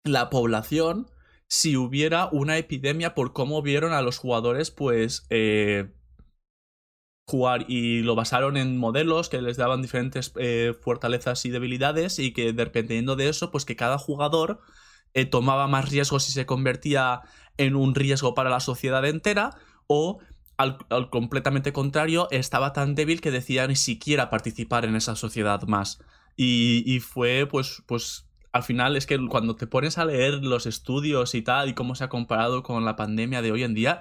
la 0.05 0.29
población 0.29 1.11
si 1.49 1.75
hubiera 1.75 2.29
una 2.31 2.57
epidemia 2.57 3.15
por 3.15 3.33
cómo 3.33 3.61
vieron 3.61 3.91
a 3.91 4.01
los 4.01 4.17
jugadores 4.17 4.71
pues 4.71 5.25
eh, 5.29 5.91
jugar. 7.25 7.65
Y 7.67 8.01
lo 8.01 8.15
basaron 8.15 8.55
en 8.55 8.77
modelos 8.77 9.27
que 9.27 9.41
les 9.41 9.57
daban 9.57 9.81
diferentes 9.81 10.31
fortalezas 10.81 11.43
y 11.43 11.49
debilidades 11.49 12.17
y 12.19 12.31
que 12.31 12.53
dependiendo 12.53 13.17
de 13.17 13.27
eso 13.27 13.51
pues 13.51 13.65
que 13.65 13.75
cada 13.75 13.97
jugador 13.97 14.61
eh, 15.17 15.25
tomaba 15.25 15.67
más 15.67 15.89
riesgos 15.89 16.29
y 16.29 16.31
se 16.31 16.45
convertía 16.45 17.21
en 17.57 17.75
un 17.75 17.95
riesgo 17.95 18.35
para 18.35 18.51
la 18.51 18.59
sociedad 18.59 19.03
entera 19.03 19.49
o 19.87 20.19
al, 20.57 20.77
al 20.89 21.09
completamente 21.09 21.73
contrario 21.73 22.27
estaba 22.29 22.71
tan 22.71 22.93
débil 22.93 23.19
que 23.19 23.31
decía 23.31 23.65
ni 23.67 23.75
siquiera 23.75 24.29
participar 24.29 24.85
en 24.85 24.95
esa 24.95 25.15
sociedad 25.15 25.63
más 25.63 25.99
y, 26.35 26.83
y 26.85 26.99
fue 26.99 27.47
pues 27.49 27.81
pues 27.87 28.27
al 28.51 28.61
final 28.63 28.95
es 28.95 29.05
que 29.07 29.17
cuando 29.27 29.55
te 29.55 29.65
pones 29.65 29.97
a 29.97 30.05
leer 30.05 30.35
los 30.43 30.65
estudios 30.67 31.33
y 31.33 31.41
tal 31.41 31.69
y 31.69 31.73
cómo 31.73 31.95
se 31.95 32.03
ha 32.03 32.09
comparado 32.09 32.61
con 32.61 32.85
la 32.85 32.95
pandemia 32.95 33.41
de 33.41 33.51
hoy 33.51 33.63
en 33.63 33.73
día 33.73 33.99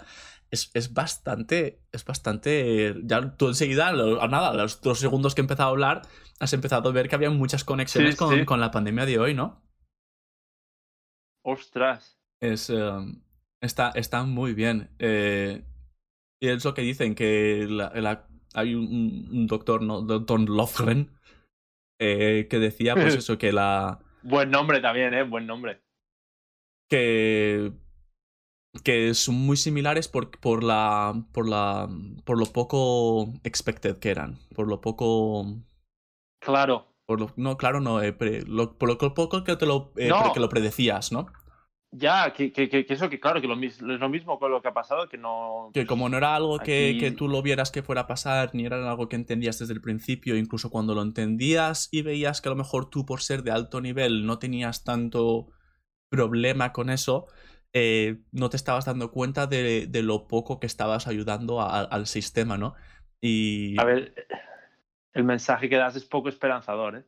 es, 0.51 0.71
es 0.75 0.93
bastante 0.93 1.81
es 1.93 2.05
bastante 2.05 2.95
ya 3.05 3.37
tú 3.37 3.49
enseguida 3.49 3.89
a 3.89 4.29
nada 4.29 4.53
los 4.55 4.81
dos 4.83 4.99
segundos 4.99 5.35
que 5.35 5.41
he 5.41 5.45
empezado 5.45 5.69
a 5.71 5.73
hablar 5.73 6.03
has 6.41 6.53
empezado 6.53 6.91
a 6.91 6.93
ver 6.93 7.09
que 7.09 7.15
había 7.15 7.31
muchas 7.31 7.65
conexiones 7.65 8.15
Sí, 8.15 8.19
con, 8.19 8.35
sí. 8.35 8.45
con 8.45 8.61
la 8.61 8.71
pandemia 8.71 9.07
de 9.07 9.19
hoy 9.19 9.33
no 9.35 9.63
Ostras. 11.47 12.19
es 12.43 12.71
eh, 12.71 12.91
está, 13.61 13.91
está 13.95 14.25
muy 14.25 14.53
bien. 14.53 14.91
eh, 14.99 15.65
y 16.43 16.49
es 16.49 16.65
lo 16.65 16.75
que 16.75 16.83
dicen, 16.83 17.15
que 17.15 17.67
la- 17.71 17.93
la- 17.95 18.29
hay 18.55 18.75
un, 18.75 19.29
un 19.31 19.47
doctor, 19.47 19.83
¿no? 19.83 20.01
Doctor 20.03 20.41
Lofgren, 20.49 21.11
eh, 22.01 22.47
que 22.51 22.59
decía 22.59 22.95
pues 22.95 23.15
eso, 23.17 23.39
que 23.39 23.53
la. 23.53 24.01
Buen 24.23 24.51
nombre 24.51 24.81
también, 24.81 25.15
¿eh? 25.15 25.23
Buen 25.23 25.47
nombre. 25.47 25.83
que. 26.91 27.73
que 28.85 29.15
son 29.15 29.37
muy 29.37 29.57
similares 29.57 30.09
por, 30.09 30.31
por 30.41 30.63
la. 30.65 31.15
por 31.33 31.49
la. 31.49 31.89
por 32.25 32.39
lo 32.39 32.47
poco 32.47 33.33
expected 33.45 33.99
que 33.99 34.11
eran. 34.11 34.39
Por 34.55 34.69
lo 34.69 34.81
poco. 34.81 35.47
Claro. 36.43 36.87
Por 37.07 37.21
lo, 37.21 37.33
no, 37.37 37.57
claro, 37.57 37.81
no, 37.81 38.03
eh, 38.03 38.13
pre- 38.13 38.43
lo- 38.43 38.77
por 38.77 38.89
lo 38.89 39.15
poco 39.15 39.45
que 39.45 39.57
te 39.57 39.65
lo, 39.67 39.93
eh, 39.97 40.09
No. 40.09 40.33
que 40.33 40.41
lo 40.41 40.49
predecías, 40.49 41.13
¿no? 41.13 41.27
Ya, 41.93 42.33
que, 42.33 42.53
que, 42.53 42.69
que, 42.69 42.85
que 42.85 42.95
eso, 42.95 43.09
que 43.09 43.21
claro, 43.21 43.41
que 43.41 43.47
lo, 43.47 43.55
es 43.63 43.81
lo 43.81 44.09
mismo 44.09 44.39
con 44.41 44.51
lo 44.51 44.61
que 44.61 44.69
ha 44.69 44.75
pasado, 44.75 45.09
que 45.09 45.17
no. 45.17 45.71
Que 45.73 45.87
como 45.87 46.09
no 46.09 46.19
era 46.19 46.35
algo 46.35 46.59
que, 46.59 46.91
Aquí- 46.91 46.99
que 46.99 47.13
tú 47.13 47.29
lo 47.29 47.41
vieras 47.43 47.71
que 47.71 47.85
fuera 47.85 48.03
a 48.03 48.07
pasar, 48.09 48.51
ni 48.55 48.67
era 48.67 48.91
algo 48.91 49.09
que 49.09 49.17
entendías 49.17 49.59
desde 49.61 49.73
el 49.73 49.81
principio, 49.81 50.37
incluso 50.37 50.69
cuando 50.69 50.95
lo 50.95 51.03
entendías 51.03 51.89
y 51.93 52.03
veías 52.03 52.41
que 52.41 52.49
a 52.49 52.51
lo 52.51 52.57
mejor 52.57 52.91
tú 52.91 53.07
por 53.07 53.23
ser 53.23 53.45
de 53.45 53.53
alto 53.53 53.81
nivel 53.81 54.27
no 54.27 54.39
tenías 54.41 54.83
tanto 54.85 55.47
problema 56.11 56.73
con 56.73 56.91
eso, 56.91 57.27
eh, 57.73 58.19
no 58.33 58.51
te 58.51 58.57
estabas 58.57 58.85
dando 58.85 59.11
cuenta 59.13 59.47
de, 59.47 59.87
de 59.87 60.03
lo 60.03 60.27
poco 60.27 60.59
que 60.59 60.67
estabas 60.67 61.07
ayudando 61.07 61.61
a- 61.61 61.81
al 61.83 62.07
sistema, 62.09 62.59
¿no? 62.59 62.75
Y... 63.21 63.79
A 63.81 63.85
ver, 63.85 64.13
el 65.17 65.25
mensaje 65.25 65.69
que 65.69 65.77
das 65.77 65.97
es 65.97 66.05
poco 66.05 66.29
esperanzador, 66.29 66.97
¿eh? 66.97 67.05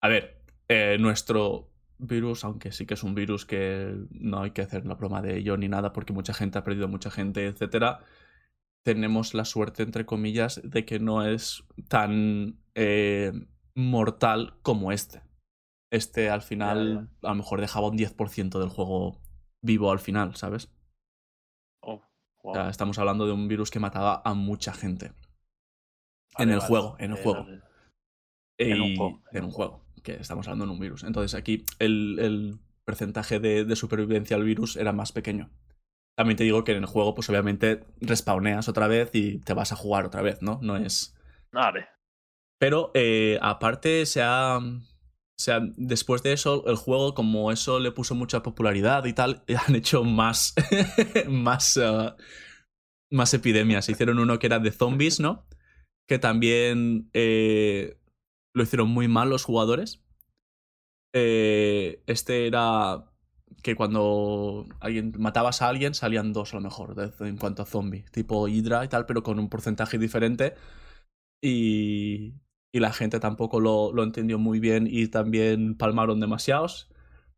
A 0.00 0.08
ver, 0.08 0.44
eh, 0.68 0.96
nuestro 0.98 1.70
virus, 1.98 2.44
aunque 2.44 2.70
sí 2.70 2.86
que 2.86 2.94
es 2.94 3.02
un 3.02 3.14
virus 3.14 3.44
que 3.44 3.96
no 4.10 4.42
hay 4.42 4.52
que 4.52 4.62
hacer 4.62 4.86
la 4.86 4.94
broma 4.94 5.22
de 5.22 5.38
ello 5.38 5.56
ni 5.56 5.68
nada, 5.68 5.92
porque 5.92 6.12
mucha 6.12 6.34
gente 6.34 6.58
ha 6.58 6.64
perdido 6.64 6.86
mucha 6.88 7.10
gente, 7.10 7.46
etcétera, 7.46 8.00
tenemos 8.84 9.34
la 9.34 9.44
suerte, 9.44 9.82
entre 9.82 10.06
comillas, 10.06 10.60
de 10.62 10.84
que 10.84 11.00
no 11.00 11.26
es 11.26 11.64
tan 11.88 12.60
eh, 12.74 13.32
mortal 13.74 14.54
como 14.62 14.92
este. 14.92 15.22
Este 15.90 16.30
al 16.30 16.42
final 16.42 17.10
a 17.22 17.28
lo 17.28 17.34
mejor 17.34 17.60
dejaba 17.60 17.88
un 17.88 17.98
10% 17.98 18.58
del 18.60 18.68
juego 18.68 19.20
vivo 19.62 19.90
al 19.90 19.98
final, 19.98 20.36
¿sabes? 20.36 20.72
Oh, 21.82 22.02
wow. 22.42 22.52
O 22.52 22.54
sea, 22.54 22.68
estamos 22.68 22.98
hablando 22.98 23.26
de 23.26 23.32
un 23.32 23.48
virus 23.48 23.70
que 23.70 23.80
mataba 23.80 24.22
a 24.24 24.34
mucha 24.34 24.72
gente. 24.72 25.12
En 26.38 26.50
el 26.50 26.60
juego, 26.60 26.96
en 26.98 27.12
el 27.12 27.18
Eh, 27.18 27.22
juego. 27.22 27.46
En 28.58 28.80
un 28.80 28.96
juego, 28.96 29.22
en 29.32 29.44
un 29.44 29.50
juego. 29.50 29.84
Que 30.02 30.12
estamos 30.14 30.46
hablando 30.46 30.64
en 30.64 30.70
un 30.70 30.78
virus. 30.80 31.04
Entonces 31.04 31.34
aquí 31.38 31.64
el, 31.78 32.18
el 32.18 32.58
porcentaje 32.84 33.38
de, 33.40 33.64
de 33.64 33.76
supervivencia 33.76 34.36
al 34.36 34.44
virus 34.44 34.76
era 34.76 34.92
más 34.92 35.12
pequeño. 35.12 35.50
También 36.16 36.36
te 36.36 36.44
digo 36.44 36.64
que 36.64 36.72
en 36.72 36.78
el 36.78 36.86
juego, 36.86 37.14
pues 37.14 37.28
obviamente 37.30 37.84
respawneas 38.00 38.68
otra 38.68 38.86
vez 38.88 39.10
y 39.14 39.38
te 39.38 39.54
vas 39.54 39.72
a 39.72 39.76
jugar 39.76 40.04
otra 40.04 40.22
vez, 40.22 40.42
¿no? 40.42 40.58
No 40.62 40.76
es. 40.76 41.16
Vale. 41.52 41.86
Pero 42.58 42.90
eh, 42.94 43.38
aparte 43.42 44.04
se 44.06 44.22
ha. 44.22 44.60
se 45.38 45.52
ha- 45.52 45.60
después 45.76 46.22
de 46.22 46.32
eso, 46.34 46.66
el 46.66 46.76
juego, 46.76 47.14
como 47.14 47.50
eso 47.50 47.80
le 47.80 47.92
puso 47.92 48.14
mucha 48.14 48.42
popularidad 48.42 49.04
y 49.06 49.12
tal, 49.14 49.42
han 49.66 49.74
hecho 49.74 50.04
más. 50.04 50.54
más. 51.28 51.76
eh, 51.76 52.12
más 53.10 53.34
epidemias. 53.34 53.88
Hicieron 53.88 54.18
uno 54.18 54.38
que 54.38 54.46
era 54.46 54.58
de 54.58 54.70
zombies, 54.70 55.20
¿no? 55.20 55.46
Que 56.08 56.18
también 56.18 57.08
eh, 57.12 57.96
lo 58.54 58.62
hicieron 58.62 58.88
muy 58.90 59.08
mal 59.08 59.30
los 59.30 59.44
jugadores. 59.44 60.02
Eh, 61.14 62.02
este 62.06 62.46
era 62.46 63.04
que 63.62 63.76
cuando 63.76 64.66
alguien 64.80 65.12
matabas 65.18 65.62
a 65.62 65.68
alguien 65.68 65.94
salían 65.94 66.32
dos 66.32 66.52
a 66.52 66.56
lo 66.56 66.62
mejor 66.62 66.94
de- 66.94 67.28
en 67.28 67.36
cuanto 67.36 67.62
a 67.62 67.66
zombie, 67.66 68.04
tipo 68.10 68.48
Hydra 68.48 68.84
y 68.84 68.88
tal, 68.88 69.06
pero 69.06 69.22
con 69.22 69.38
un 69.38 69.48
porcentaje 69.48 69.98
diferente. 69.98 70.54
Y, 71.42 72.34
y 72.72 72.80
la 72.80 72.92
gente 72.92 73.20
tampoco 73.20 73.60
lo, 73.60 73.92
lo 73.92 74.02
entendió 74.02 74.38
muy 74.38 74.58
bien 74.60 74.86
y 74.90 75.08
también 75.08 75.76
palmaron 75.76 76.20
demasiados. 76.20 76.88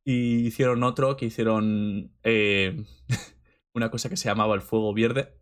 Y 0.06 0.46
hicieron 0.46 0.82
otro 0.82 1.16
que 1.16 1.26
hicieron 1.26 2.12
eh, 2.22 2.84
una 3.74 3.90
cosa 3.90 4.08
que 4.08 4.16
se 4.16 4.28
llamaba 4.28 4.54
el 4.54 4.60
fuego 4.62 4.92
verde. 4.94 5.34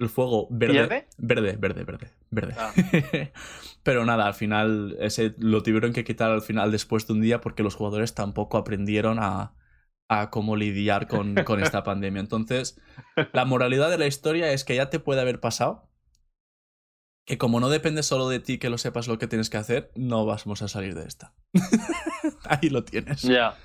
El 0.00 0.08
fuego 0.08 0.48
verde. 0.50 0.74
¿Pierde? 0.74 1.08
Verde, 1.18 1.56
verde, 1.56 1.84
verde, 1.84 2.10
verde. 2.30 2.54
Ah. 2.58 2.72
Pero 3.82 4.04
nada, 4.04 4.26
al 4.26 4.34
final 4.34 4.96
ese 5.00 5.34
lo 5.38 5.62
tuvieron 5.62 5.92
que 5.92 6.04
quitar 6.04 6.30
al 6.30 6.42
final 6.42 6.70
después 6.72 7.06
de 7.06 7.14
un 7.14 7.20
día 7.20 7.40
porque 7.40 7.62
los 7.62 7.74
jugadores 7.74 8.14
tampoco 8.14 8.58
aprendieron 8.58 9.18
a, 9.18 9.54
a 10.08 10.30
cómo 10.30 10.56
lidiar 10.56 11.06
con, 11.08 11.34
con 11.44 11.62
esta 11.62 11.82
pandemia. 11.84 12.20
Entonces, 12.20 12.80
la 13.32 13.44
moralidad 13.44 13.90
de 13.90 13.98
la 13.98 14.06
historia 14.06 14.52
es 14.52 14.64
que 14.64 14.76
ya 14.76 14.90
te 14.90 15.00
puede 15.00 15.20
haber 15.20 15.40
pasado 15.40 15.88
que 17.26 17.36
como 17.36 17.60
no 17.60 17.68
depende 17.68 18.02
solo 18.02 18.28
de 18.30 18.40
ti 18.40 18.56
que 18.58 18.70
lo 18.70 18.78
sepas 18.78 19.06
lo 19.06 19.18
que 19.18 19.26
tienes 19.26 19.50
que 19.50 19.58
hacer, 19.58 19.90
no 19.94 20.24
vamos 20.24 20.62
a 20.62 20.68
salir 20.68 20.94
de 20.94 21.06
esta. 21.06 21.34
Ahí 22.44 22.70
lo 22.70 22.84
tienes. 22.84 23.20
Ya. 23.22 23.56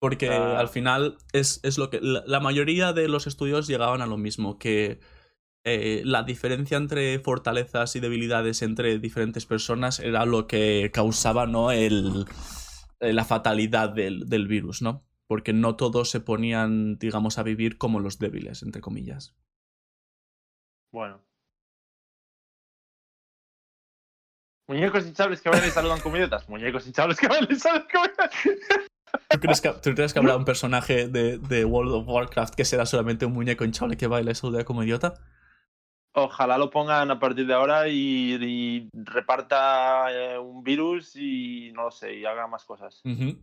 Porque 0.00 0.28
Ah. 0.30 0.60
al 0.60 0.68
final 0.68 1.18
es, 1.32 1.58
es 1.64 1.76
lo 1.76 1.90
que. 1.90 1.98
La, 2.00 2.22
la 2.26 2.38
mayoría 2.38 2.92
de 2.92 3.08
los 3.08 3.26
estudios 3.26 3.66
llegaban 3.66 4.00
a 4.00 4.06
lo 4.06 4.16
mismo, 4.16 4.58
que 4.58 5.00
eh, 5.64 6.02
la 6.04 6.22
diferencia 6.24 6.76
entre 6.76 7.18
fortalezas 7.18 7.96
y 7.96 8.00
debilidades 8.00 8.60
entre 8.60 8.98
diferentes 8.98 9.46
personas 9.46 9.98
era 9.98 10.26
lo 10.26 10.46
que 10.46 10.90
causaba, 10.92 11.46
¿no? 11.46 11.72
El, 11.72 12.26
eh, 13.00 13.14
la 13.14 13.24
fatalidad 13.24 13.88
del, 13.88 14.28
del 14.28 14.46
virus, 14.46 14.82
¿no? 14.82 15.06
Porque 15.26 15.54
no 15.54 15.74
todos 15.76 16.10
se 16.10 16.20
ponían, 16.20 16.98
digamos, 16.98 17.38
a 17.38 17.42
vivir 17.42 17.78
como 17.78 17.98
los 17.98 18.18
débiles, 18.18 18.62
entre 18.62 18.82
comillas. 18.82 19.34
Bueno. 20.92 21.24
Muñecos 24.68 25.06
hinchables 25.06 25.40
que 25.40 25.48
bailan 25.48 25.68
y 25.68 25.72
saludan 25.72 26.00
como 26.00 26.16
idiotas. 26.18 26.46
Muñecos 26.48 26.86
hinchables 26.86 27.18
que 27.18 27.26
bailan 27.26 27.48
y 27.50 27.56
saludan 27.56 27.88
como 27.90 28.04
idiotas. 28.04 28.30
¿Tú 29.30 29.40
crees 29.40 29.60
que, 29.62 29.70
¿tú 29.70 29.94
crees 29.94 30.12
que 30.12 30.18
habrá 30.18 30.36
un 30.36 30.44
personaje 30.44 31.08
de, 31.08 31.38
de 31.38 31.64
World 31.64 31.92
of 31.92 32.08
Warcraft 32.08 32.54
que 32.54 32.64
será 32.66 32.84
solamente 32.84 33.24
un 33.24 33.32
muñeco 33.32 33.64
hinchable 33.64 33.96
que 33.96 34.06
baila 34.06 34.32
y 34.32 34.34
saluda 34.34 34.64
como 34.64 34.82
idiota? 34.82 35.14
Ojalá 36.16 36.58
lo 36.58 36.70
pongan 36.70 37.10
a 37.10 37.18
partir 37.18 37.46
de 37.46 37.54
ahora 37.54 37.88
y, 37.88 38.34
y 38.40 38.88
reparta 38.92 40.06
eh, 40.12 40.38
un 40.38 40.62
virus 40.62 41.16
y 41.16 41.72
no 41.74 41.84
lo 41.84 41.90
sé, 41.90 42.14
y 42.14 42.24
haga 42.24 42.46
más 42.46 42.64
cosas. 42.64 43.02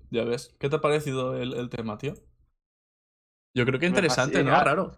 Ya 0.10 0.24
ves. 0.24 0.56
¿Qué 0.58 0.70
te 0.70 0.78
ha 0.78 0.82
parecido 0.82 1.36
el, 1.38 1.54
el 1.54 1.70
tema, 1.70 1.98
tío? 1.98 2.14
Yo 3.54 3.66
creo 3.66 3.80
que 3.80 3.88
interesante, 3.88 4.42
¿no? 4.42 4.52
Raro. 4.52 4.96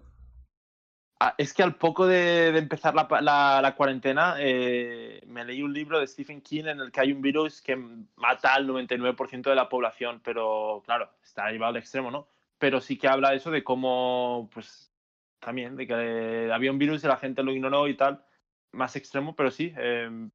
Ah, 1.20 1.34
es 1.38 1.54
que 1.54 1.64
al 1.64 1.76
poco 1.76 2.06
de, 2.06 2.52
de 2.52 2.60
empezar 2.60 2.94
la, 2.94 3.08
pa- 3.08 3.22
la- 3.22 3.60
la 3.62 3.76
cuarentena, 3.76 4.36
eh, 4.40 5.22
me 5.26 5.46
leí 5.46 5.64
un 5.64 5.74
libro 5.74 6.00
de 6.00 6.06
Stephen 6.06 6.42
King 6.42 6.66
en 6.66 6.80
el 6.82 6.92
que 6.92 7.00
hay 7.00 7.12
un 7.12 7.22
virus 7.22 7.62
que 7.62 7.76
mata 8.18 8.54
al 8.54 8.68
99% 8.68 9.50
de 9.50 9.56
la 9.56 9.70
población, 9.70 10.22
pero 10.24 10.84
claro, 10.86 11.10
está 11.24 11.50
llevado 11.50 11.72
al 11.72 11.78
extremo, 11.78 12.12
¿no? 12.12 12.28
Pero 12.60 12.82
sí 12.82 12.98
que 12.98 13.08
habla 13.08 13.34
eso 13.34 13.50
de 13.52 13.64
cómo, 13.64 14.50
pues, 14.54 14.92
también, 15.44 15.76
de 15.76 15.88
que 15.88 16.50
había 16.54 16.72
un 16.72 16.80
virus 16.80 17.04
y 17.04 17.08
la 17.08 17.18
gente 17.18 17.44
lo 17.44 17.52
ignoró 17.52 17.88
y 17.88 17.96
tal, 17.96 18.24
más 18.72 18.96
extremo, 18.96 19.36
pero 19.36 19.52
sí, 19.52 19.74
eh, 19.78 20.30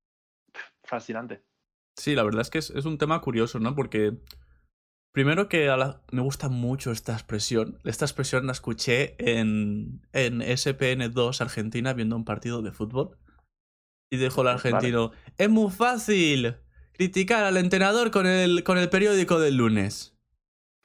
fascinante. 0.84 1.42
Sí, 1.96 2.14
la 2.14 2.22
verdad 2.22 2.42
es 2.42 2.50
que 2.50 2.58
es, 2.58 2.70
es 2.70 2.84
un 2.84 2.98
tema 2.98 3.20
curioso, 3.20 3.58
¿no? 3.58 3.74
Porque 3.74 4.16
primero 5.12 5.48
que 5.48 5.68
a 5.68 5.76
la- 5.76 6.02
me 6.12 6.22
gusta 6.22 6.48
mucho 6.48 6.92
esta 6.92 7.12
expresión. 7.12 7.78
Esta 7.84 8.04
expresión 8.04 8.46
la 8.46 8.52
escuché 8.52 9.16
en, 9.18 10.06
en 10.12 10.40
SPN2 10.42 11.40
Argentina 11.40 11.92
viendo 11.94 12.16
un 12.16 12.24
partido 12.24 12.62
de 12.62 12.72
fútbol. 12.72 13.16
Y 14.10 14.16
dijo 14.16 14.40
el 14.40 14.46
Vale. 14.46 14.54
argentino, 14.56 15.10
es 15.36 15.50
muy 15.50 15.70
fácil 15.70 16.56
criticar 16.92 17.44
al 17.44 17.58
entrenador 17.58 18.10
con 18.10 18.26
el, 18.26 18.64
con 18.64 18.78
el 18.78 18.88
periódico 18.88 19.38
del 19.38 19.56
lunes. 19.56 20.16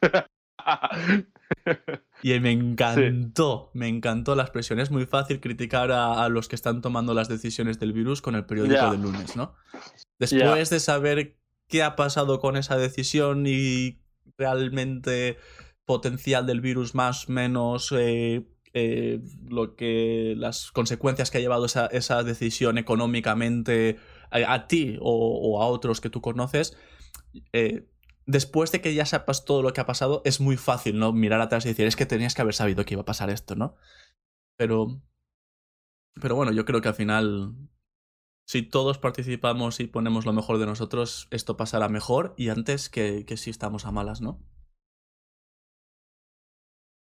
Y 2.24 2.40
me 2.40 2.52
encantó, 2.52 3.70
me 3.74 3.88
encantó 3.90 4.34
la 4.36 4.44
expresión. 4.44 4.80
Es 4.80 4.90
muy 4.92 5.06
fácil 5.06 5.40
criticar 5.42 5.92
a, 5.92 6.24
a 6.24 6.30
los 6.30 6.48
que 6.48 6.56
están 6.56 6.82
tomando 6.82 7.14
las 7.14 7.28
decisiones 7.28 7.80
del 7.80 7.92
virus 7.94 8.22
con 8.22 8.36
el 8.36 8.46
periódico 8.46 8.76
Ya. 8.76 8.90
del 8.92 9.02
lunes, 9.02 9.36
¿no? 9.36 9.54
Después 10.20 10.70
de 10.70 10.80
saber 10.80 11.38
qué 11.68 11.84
ha 11.84 11.96
pasado 11.98 12.40
con 12.40 12.56
esa 12.56 12.78
decisión 12.78 13.46
y 13.46 14.00
realmente 14.38 15.38
potencial 15.86 16.46
del 16.46 16.62
virus 16.62 16.96
más 16.96 17.28
menos 17.28 17.92
eh, 17.92 18.48
eh, 18.74 19.20
lo 19.50 19.76
que 19.76 20.34
las 20.38 20.72
consecuencias 20.72 21.30
que 21.30 21.40
ha 21.40 21.42
llevado 21.42 21.66
esa, 21.66 21.88
esa 21.88 22.24
decisión 22.24 22.78
económicamente 22.78 23.98
a, 24.32 24.54
a 24.54 24.68
ti 24.68 24.98
o, 25.02 25.40
o 25.42 25.62
a 25.62 25.68
otros 25.68 26.00
que 26.00 26.10
tú 26.10 26.22
conoces, 26.22 26.78
eh, 27.52 27.86
después 28.26 28.72
de 28.72 28.82
que 28.82 28.94
ya 28.94 29.06
sepas 29.06 29.46
todo 29.46 29.62
lo 29.62 29.74
que 29.74 29.82
ha 29.82 29.86
pasado, 29.86 30.22
es 30.26 30.40
muy 30.40 30.58
fácil, 30.58 31.00
¿no? 31.00 31.12
Mirar 31.14 31.42
atrás 31.42 31.66
y 31.66 31.70
decir, 31.70 31.86
es 31.88 31.96
que 31.96 32.06
tenías 32.06 32.34
que 32.36 32.42
haber 32.42 32.54
sabido 32.54 32.86
que 32.86 32.94
iba 32.94 33.02
a 33.02 33.06
pasar 33.06 33.30
esto, 33.30 33.56
¿no? 33.56 33.76
Pero. 34.58 35.02
Pero 36.22 36.36
bueno, 36.36 36.52
yo 36.52 36.66
creo 36.66 36.82
que 36.82 36.90
al 36.90 36.96
final. 36.96 37.56
Si 38.46 38.62
todos 38.62 38.98
participamos 38.98 39.80
y 39.80 39.88
ponemos 39.88 40.26
lo 40.26 40.34
mejor 40.34 40.58
de 40.58 40.66
nosotros, 40.66 41.28
esto 41.32 41.56
pasará 41.56 41.88
mejor 41.88 42.34
y 42.38 42.50
antes 42.50 42.90
que, 42.90 43.26
que 43.26 43.38
si 43.38 43.50
estamos 43.50 43.86
a 43.86 43.92
malas, 43.92 44.20
¿no? 44.20 44.42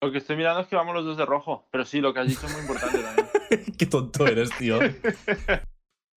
Lo 0.03 0.13
que 0.13 0.19
estoy 0.19 0.37
mirando 0.37 0.61
es 0.61 0.67
que 0.67 0.77
vamos 0.77 0.95
los 0.95 1.05
dos 1.05 1.17
de 1.17 1.27
rojo, 1.27 1.69
pero 1.71 1.85
sí, 1.85 2.01
lo 2.01 2.13
que 2.13 2.21
has 2.21 2.29
dicho 2.29 2.47
es 2.47 2.53
muy 2.53 2.61
importante 2.63 2.99
también. 2.99 3.29
Qué 3.79 3.87
tonto 3.87 4.27
eres, 4.27 4.51
tío. 4.59 4.79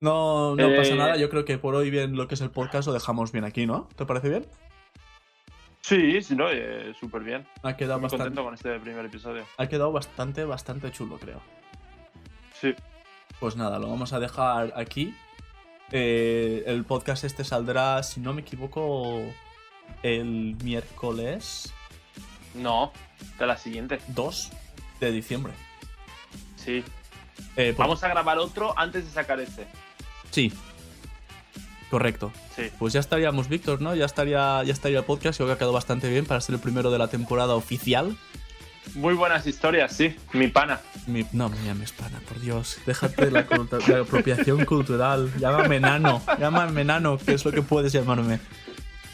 No, 0.03 0.55
no 0.55 0.69
Eh, 0.69 0.77
pasa 0.77 0.95
nada. 0.95 1.15
Yo 1.17 1.29
creo 1.29 1.45
que 1.45 1.59
por 1.59 1.75
hoy 1.75 1.91
bien 1.91 2.15
lo 2.17 2.27
que 2.27 2.33
es 2.33 2.41
el 2.41 2.49
podcast 2.49 2.87
lo 2.87 2.93
dejamos 2.93 3.31
bien 3.31 3.45
aquí, 3.45 3.67
¿no? 3.67 3.87
¿Te 3.95 4.03
parece 4.07 4.29
bien? 4.29 4.47
Sí, 5.81 6.21
sí, 6.21 6.35
no, 6.35 6.49
eh, 6.49 6.93
súper 6.99 7.23
bien. 7.23 7.45
Ha 7.63 7.75
quedado 7.75 7.99
Muy 7.99 8.03
bastante, 8.03 8.23
contento 8.25 8.43
con 8.43 8.53
este 8.53 8.79
primer 8.79 9.05
episodio. 9.05 9.45
ha 9.57 9.67
quedado 9.67 9.91
bastante, 9.91 10.45
bastante 10.45 10.91
chulo, 10.91 11.17
creo. 11.17 11.41
Sí. 12.59 12.75
Pues 13.39 13.55
nada, 13.55 13.79
lo 13.79 13.89
vamos 13.89 14.13
a 14.13 14.19
dejar 14.19 14.73
aquí. 14.75 15.15
Eh, 15.91 16.63
el 16.67 16.85
podcast 16.85 17.23
este 17.23 17.43
saldrá, 17.43 18.01
si 18.03 18.19
no 18.21 18.33
me 18.33 18.41
equivoco, 18.41 19.21
el 20.03 20.55
miércoles 20.63 21.73
No, 22.53 22.93
de 23.39 23.45
la 23.47 23.57
siguiente. 23.57 23.99
2 24.09 24.51
de 24.99 25.11
diciembre. 25.11 25.53
Sí. 26.55 26.83
Eh, 27.57 27.73
pues- 27.75 27.77
Vamos 27.77 28.03
a 28.03 28.07
grabar 28.07 28.37
otro 28.37 28.77
antes 28.77 29.03
de 29.05 29.11
sacar 29.11 29.39
este. 29.39 29.65
Sí. 30.29 30.53
Correcto. 31.91 32.31
Sí. 32.55 32.71
Pues 32.79 32.93
ya 32.93 32.99
estaríamos, 33.01 33.49
Víctor, 33.49 33.81
¿no? 33.81 33.93
Ya 33.93 34.05
estaría, 34.05 34.63
ya 34.63 34.73
estaría 34.73 34.97
el 34.99 35.05
podcast. 35.05 35.37
Creo 35.37 35.47
que 35.47 35.53
ha 35.53 35.57
quedado 35.57 35.73
bastante 35.73 36.09
bien 36.09 36.25
para 36.25 36.41
ser 36.41 36.55
el 36.55 36.61
primero 36.61 36.89
de 36.89 36.97
la 36.97 37.09
temporada 37.09 37.53
oficial. 37.53 38.17
Muy 38.95 39.13
buenas 39.13 39.45
historias, 39.45 39.95
sí. 39.95 40.15
Mi 40.33 40.47
pana. 40.47 40.79
Mi- 41.05 41.25
no 41.33 41.49
me 41.49 41.57
llames 41.63 41.91
pana, 41.91 42.19
por 42.27 42.39
Dios. 42.39 42.77
Déjate 42.87 43.29
la, 43.29 43.45
la 43.87 43.99
apropiación 43.99 44.65
cultural. 44.65 45.31
Llámame 45.37 45.79
nano. 45.79 46.21
Llámame 46.39 46.83
nano, 46.83 47.17
que 47.19 47.33
es 47.33 47.45
lo 47.45 47.51
que 47.51 47.61
puedes 47.61 47.93
llamarme. 47.93 48.39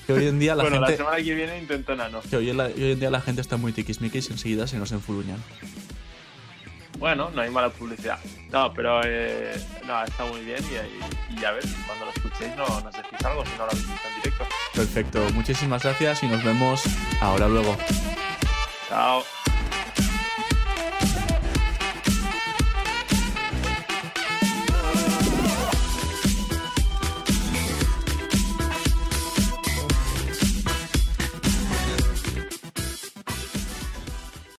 Que 0.05 0.13
hoy 0.13 0.27
en 0.27 0.39
día 0.39 0.55
la 0.55 0.63
bueno, 0.63 0.79
la 0.79 0.87
gente. 0.87 1.03
semana 1.03 1.17
que 1.17 1.33
viene 1.35 1.59
intento 1.59 1.93
nano. 1.95 2.21
Que 2.29 2.37
hoy 2.37 2.49
en, 2.51 2.57
la- 2.57 2.65
hoy 2.67 2.91
en 2.93 2.99
día 2.99 3.09
la 3.11 3.19
gente 3.19 3.41
está 3.41 3.57
muy 3.57 3.73
tiquismiquis 3.73 4.29
y 4.29 4.33
enseguida 4.33 4.67
se 4.67 4.77
nos 4.77 4.93
enfuluñan. 4.93 5.37
Bueno, 6.97 7.29
no 7.33 7.41
hay 7.41 7.49
mala 7.49 7.69
publicidad. 7.69 8.19
No, 8.51 8.73
pero 8.73 9.01
eh, 9.03 9.55
no, 9.85 10.03
está 10.03 10.25
muy 10.25 10.41
bien 10.41 10.63
y, 10.65 11.39
y 11.39 11.45
a 11.45 11.51
ver, 11.51 11.63
cuando 11.85 12.05
lo 12.05 12.11
escuchéis 12.11 12.55
no 12.55 12.65
nos 12.81 12.93
decís 12.93 13.25
algo 13.25 13.45
si 13.45 13.51
no 13.51 13.65
lo 13.65 13.71
habéis 13.71 13.87
visto 13.87 14.07
en 14.07 14.15
directo. 14.21 14.45
Perfecto. 14.73 15.19
Muchísimas 15.33 15.83
gracias 15.83 16.23
y 16.23 16.27
nos 16.27 16.43
vemos 16.43 16.83
ahora 17.21 17.47
luego. 17.47 17.77
Chao. 18.89 19.23